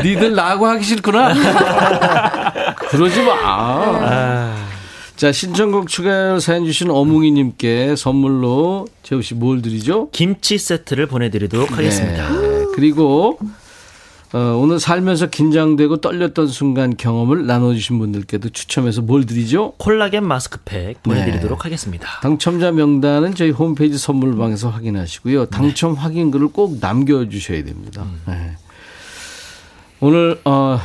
니들 0.04 0.36
나하고 0.36 0.68
하기 0.68 0.84
싫구나. 0.84 1.34
그러지 2.90 3.22
마. 3.24 3.34
아. 3.44 4.56
자, 5.16 5.32
신청곡 5.32 5.88
추가 5.88 6.40
사연 6.40 6.66
주신 6.66 6.90
어묵이님께 6.92 7.96
선물로 7.96 8.86
재우 9.02 9.22
씨 9.22 9.34
뭘 9.34 9.62
드리죠? 9.62 10.10
김치 10.12 10.58
세트를 10.58 11.08
보내드리도록 11.08 11.70
네. 11.70 11.76
하겠습니다. 11.76 12.28
그리고 12.76 13.40
어, 14.36 14.58
오늘 14.58 14.82
살면서 14.82 15.28
긴장되고 15.28 16.02
떨렸던 16.02 16.48
순간 16.48 16.98
경험을 16.98 17.46
나눠주신 17.46 18.00
분들께도 18.00 18.50
추첨해서 18.50 19.02
뭘 19.02 19.26
드리죠? 19.26 19.72
콜라겐 19.78 20.26
마스크팩 20.26 21.02
보내드리도록 21.04 21.60
네. 21.60 21.64
하겠습니다. 21.64 22.10
당첨자 22.22 22.74
명단은 22.74 23.34
저희 23.34 23.52
홈페이지 23.52 23.98
선물방에서 23.98 24.70
확인하시고요. 24.72 25.46
당첨 25.46 25.94
네. 25.94 26.00
확인글을 26.02 26.50
꼭 26.50 26.80
남겨주셔야 26.82 27.64
됩니다. 27.64 28.04
음. 28.04 28.22
네. 28.28 28.58
오늘 30.02 30.38
어, 30.44 30.82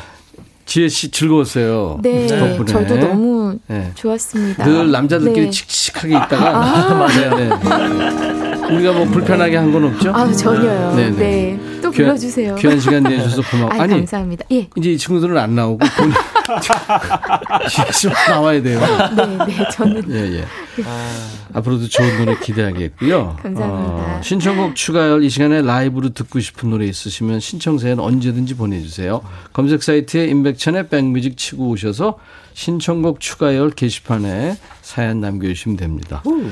지혜 0.64 0.88
씨 0.88 1.10
즐거웠어요. 1.10 1.98
네, 2.04 2.28
덕분에. 2.28 2.66
저도 2.66 2.98
너무 2.98 3.58
네. 3.66 3.90
좋았습니다. 3.96 4.64
늘 4.64 4.92
남자들끼리 4.92 5.46
네. 5.46 5.50
칙칙하게 5.50 6.14
있다가 6.14 6.56
아~ 6.56 6.94
맞아요. 6.94 8.49
네. 8.70 8.76
우리가 8.76 8.92
뭐 8.92 9.04
불편하게 9.06 9.56
한 9.56 9.70
건 9.72 9.84
없죠? 9.84 10.12
아 10.14 10.30
전혀요. 10.32 10.94
네네. 10.96 11.16
네. 11.16 11.80
또 11.82 11.90
불러주세요. 11.90 12.54
귀한, 12.56 12.78
귀한 12.78 12.80
시간 12.80 13.02
내주셔서 13.04 13.42
고마워. 13.50 13.70
아니, 13.72 13.94
감사합니다. 13.94 14.44
예. 14.52 14.68
이제 14.76 14.92
이 14.92 14.98
친구들은 14.98 15.36
안 15.38 15.54
나오고 15.54 15.78
본 15.78 16.12
지혜씨만 17.68 18.14
나와야 18.28 18.62
돼요. 18.62 18.80
네, 19.16 19.46
네, 19.46 19.68
저는. 19.72 20.04
예, 20.10 20.38
예. 20.40 20.44
아, 20.84 21.28
앞으로도 21.54 21.88
좋은 21.88 22.18
노래 22.18 22.36
기대하겠고요. 22.38 23.36
감사합니다. 23.42 23.92
어, 24.18 24.20
신청곡 24.22 24.74
추가열 24.74 25.22
이 25.24 25.30
시간에 25.30 25.62
라이브로 25.62 26.10
듣고 26.10 26.40
싶은 26.40 26.70
노래 26.70 26.86
있으시면 26.86 27.40
신청사연 27.40 28.00
언제든지 28.00 28.54
보내주세요. 28.56 29.20
검색 29.52 29.82
사이트에 29.82 30.26
임백천의 30.26 30.88
백뮤직 30.88 31.36
치고 31.36 31.68
오셔서 31.68 32.18
신청곡 32.54 33.20
추가열 33.20 33.70
게시판에 33.70 34.56
사연 34.82 35.20
남겨주시면 35.20 35.76
됩니다. 35.76 36.22
오. 36.24 36.42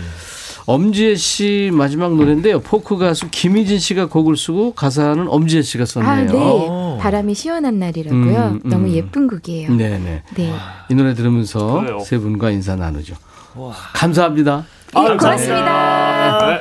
엄지혜 0.69 1.15
씨 1.15 1.71
마지막 1.73 2.15
노래인데요. 2.15 2.61
포크 2.61 2.99
가수 2.99 3.31
김희진 3.31 3.79
씨가 3.79 4.09
곡을 4.09 4.37
쓰고 4.37 4.75
가사는 4.75 5.27
엄지혜 5.27 5.63
씨가 5.63 5.87
썼네요. 5.87 6.11
아, 6.11 6.21
네. 6.21 6.99
바람이 7.01 7.35
시원한 7.35 7.79
날이라고요. 7.79 8.21
음, 8.21 8.61
음. 8.63 8.69
너무 8.69 8.91
예쁜 8.91 9.29
곡이에요. 9.29 9.75
네네. 9.75 10.23
네. 10.37 10.55
이 10.91 10.95
노래 10.95 11.15
들으면서 11.15 11.81
그래요. 11.81 12.01
세 12.01 12.19
분과 12.19 12.51
인사 12.51 12.77
나누죠. 12.77 13.15
와. 13.57 13.73
감사합니다. 13.95 14.67
네, 14.95 15.01
아, 15.01 15.17
고맙습니다. 15.17 16.47
네. 16.47 16.59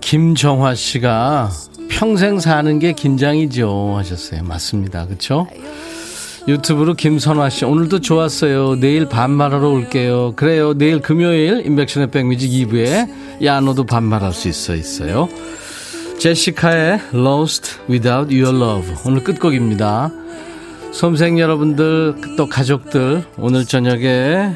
김정화 0.00 0.74
씨가 0.74 1.50
평생 1.88 2.40
사는 2.40 2.80
게 2.80 2.94
긴장이죠 2.94 3.94
하셨어요. 3.96 4.42
맞습니다. 4.42 5.06
그렇죠? 5.06 5.46
유튜브로 6.50 6.94
김선화 6.94 7.48
씨 7.48 7.64
오늘도 7.64 8.00
좋았어요. 8.00 8.74
내일 8.80 9.08
반말하러 9.08 9.68
올게요. 9.68 10.32
그래요. 10.34 10.74
내일 10.74 11.00
금요일 11.00 11.64
인백션의 11.64 12.10
백뮤직 12.10 12.50
2부에 12.50 13.44
야 13.44 13.60
너도 13.60 13.84
반말할 13.84 14.32
수 14.32 14.48
있어 14.48 14.74
있어요. 14.74 15.28
제시카의 16.18 17.00
Lost 17.14 17.78
Without 17.88 18.34
Your 18.34 18.56
Love 18.56 18.94
오늘 19.06 19.22
끝곡입니다. 19.22 20.10
수험생 20.92 21.38
여러분들 21.38 22.16
또 22.36 22.48
가족들 22.48 23.24
오늘 23.38 23.64
저녁에 23.64 24.50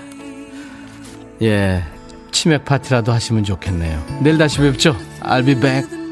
예 1.43 1.85
치맥 2.33 2.65
파티라도 2.65 3.13
하시면 3.13 3.45
좋겠네요. 3.45 4.05
내일 4.21 4.37
다시 4.37 4.59
뵙죠. 4.59 4.97
I'll 5.23 5.47
be 5.47 5.55
back. 5.55 6.04